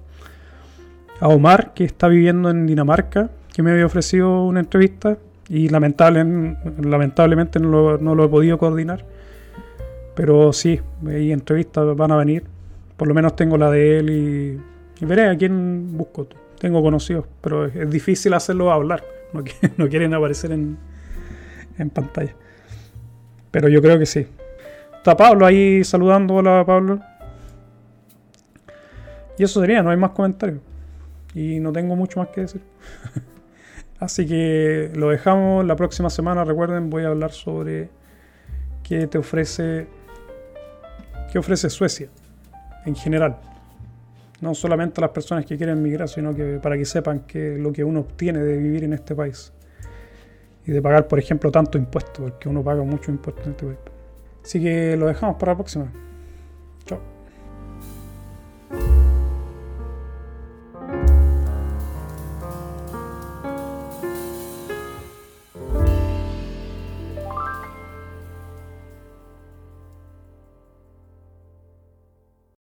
a 1.20 1.28
Omar, 1.28 1.72
que 1.74 1.84
está 1.84 2.08
viviendo 2.08 2.50
en 2.50 2.66
Dinamarca, 2.66 3.30
que 3.52 3.62
me 3.62 3.70
había 3.70 3.86
ofrecido 3.86 4.44
una 4.44 4.60
entrevista 4.60 5.18
y 5.48 5.68
lamentablemente 5.68 7.60
no 7.60 7.96
lo, 7.96 8.24
he 8.24 8.28
podido 8.28 8.58
coordinar. 8.58 9.04
Pero 10.14 10.52
sí, 10.52 10.80
hay 11.06 11.32
entrevistas 11.32 11.96
van 11.96 12.12
a 12.12 12.16
venir. 12.16 12.44
Por 12.96 13.08
lo 13.08 13.14
menos 13.14 13.36
tengo 13.36 13.58
la 13.58 13.70
de 13.70 13.98
él 13.98 14.10
y, 14.10 15.04
veré 15.04 15.28
a 15.28 15.36
quién 15.36 15.96
busco. 15.96 16.26
Tengo 16.58 16.82
conocidos, 16.82 17.26
pero 17.40 17.66
es, 17.66 17.90
difícil 17.90 18.34
hacerlo 18.34 18.72
hablar. 18.72 19.02
No, 19.76 19.88
quieren 19.88 20.14
aparecer 20.14 20.50
en 20.52 20.78
pantalla. 21.92 22.34
Pero 23.50 23.68
yo 23.68 23.82
creo 23.82 23.98
que 23.98 24.06
sí. 24.06 24.26
Está 25.06 25.16
Pablo 25.16 25.46
ahí 25.46 25.84
saludando. 25.84 26.34
Hola 26.34 26.64
Pablo. 26.66 26.98
Y 29.38 29.44
eso 29.44 29.60
sería, 29.60 29.80
no 29.80 29.90
hay 29.90 29.96
más 29.96 30.10
comentarios. 30.10 30.58
Y 31.32 31.60
no 31.60 31.70
tengo 31.70 31.94
mucho 31.94 32.18
más 32.18 32.30
que 32.30 32.40
decir. 32.40 32.60
Así 34.00 34.26
que 34.26 34.90
lo 34.96 35.10
dejamos 35.10 35.64
la 35.64 35.76
próxima 35.76 36.10
semana. 36.10 36.44
Recuerden, 36.44 36.90
voy 36.90 37.04
a 37.04 37.06
hablar 37.06 37.30
sobre 37.30 37.88
qué 38.82 39.06
te 39.06 39.18
ofrece. 39.18 39.86
qué 41.30 41.38
ofrece 41.38 41.70
Suecia 41.70 42.08
en 42.84 42.96
general. 42.96 43.36
No 44.40 44.56
solamente 44.56 45.00
a 45.00 45.02
las 45.02 45.10
personas 45.10 45.46
que 45.46 45.56
quieren 45.56 45.80
migrar, 45.80 46.08
sino 46.08 46.34
que 46.34 46.58
para 46.60 46.76
que 46.76 46.84
sepan 46.84 47.20
que 47.20 47.56
lo 47.56 47.72
que 47.72 47.84
uno 47.84 48.00
obtiene 48.00 48.40
de 48.40 48.56
vivir 48.56 48.82
en 48.82 48.92
este 48.92 49.14
país. 49.14 49.52
Y 50.66 50.72
de 50.72 50.82
pagar, 50.82 51.06
por 51.06 51.20
ejemplo, 51.20 51.52
tanto 51.52 51.78
impuesto, 51.78 52.24
porque 52.24 52.48
uno 52.48 52.64
paga 52.64 52.82
mucho 52.82 53.12
impuesto 53.12 53.44
en 53.44 53.50
este 53.50 53.66
país. 53.66 53.95
Así 54.46 54.60
que 54.60 54.96
lo 54.96 55.08
dejamos 55.08 55.38
para 55.38 55.52
la 55.52 55.56
próxima. 55.56 55.92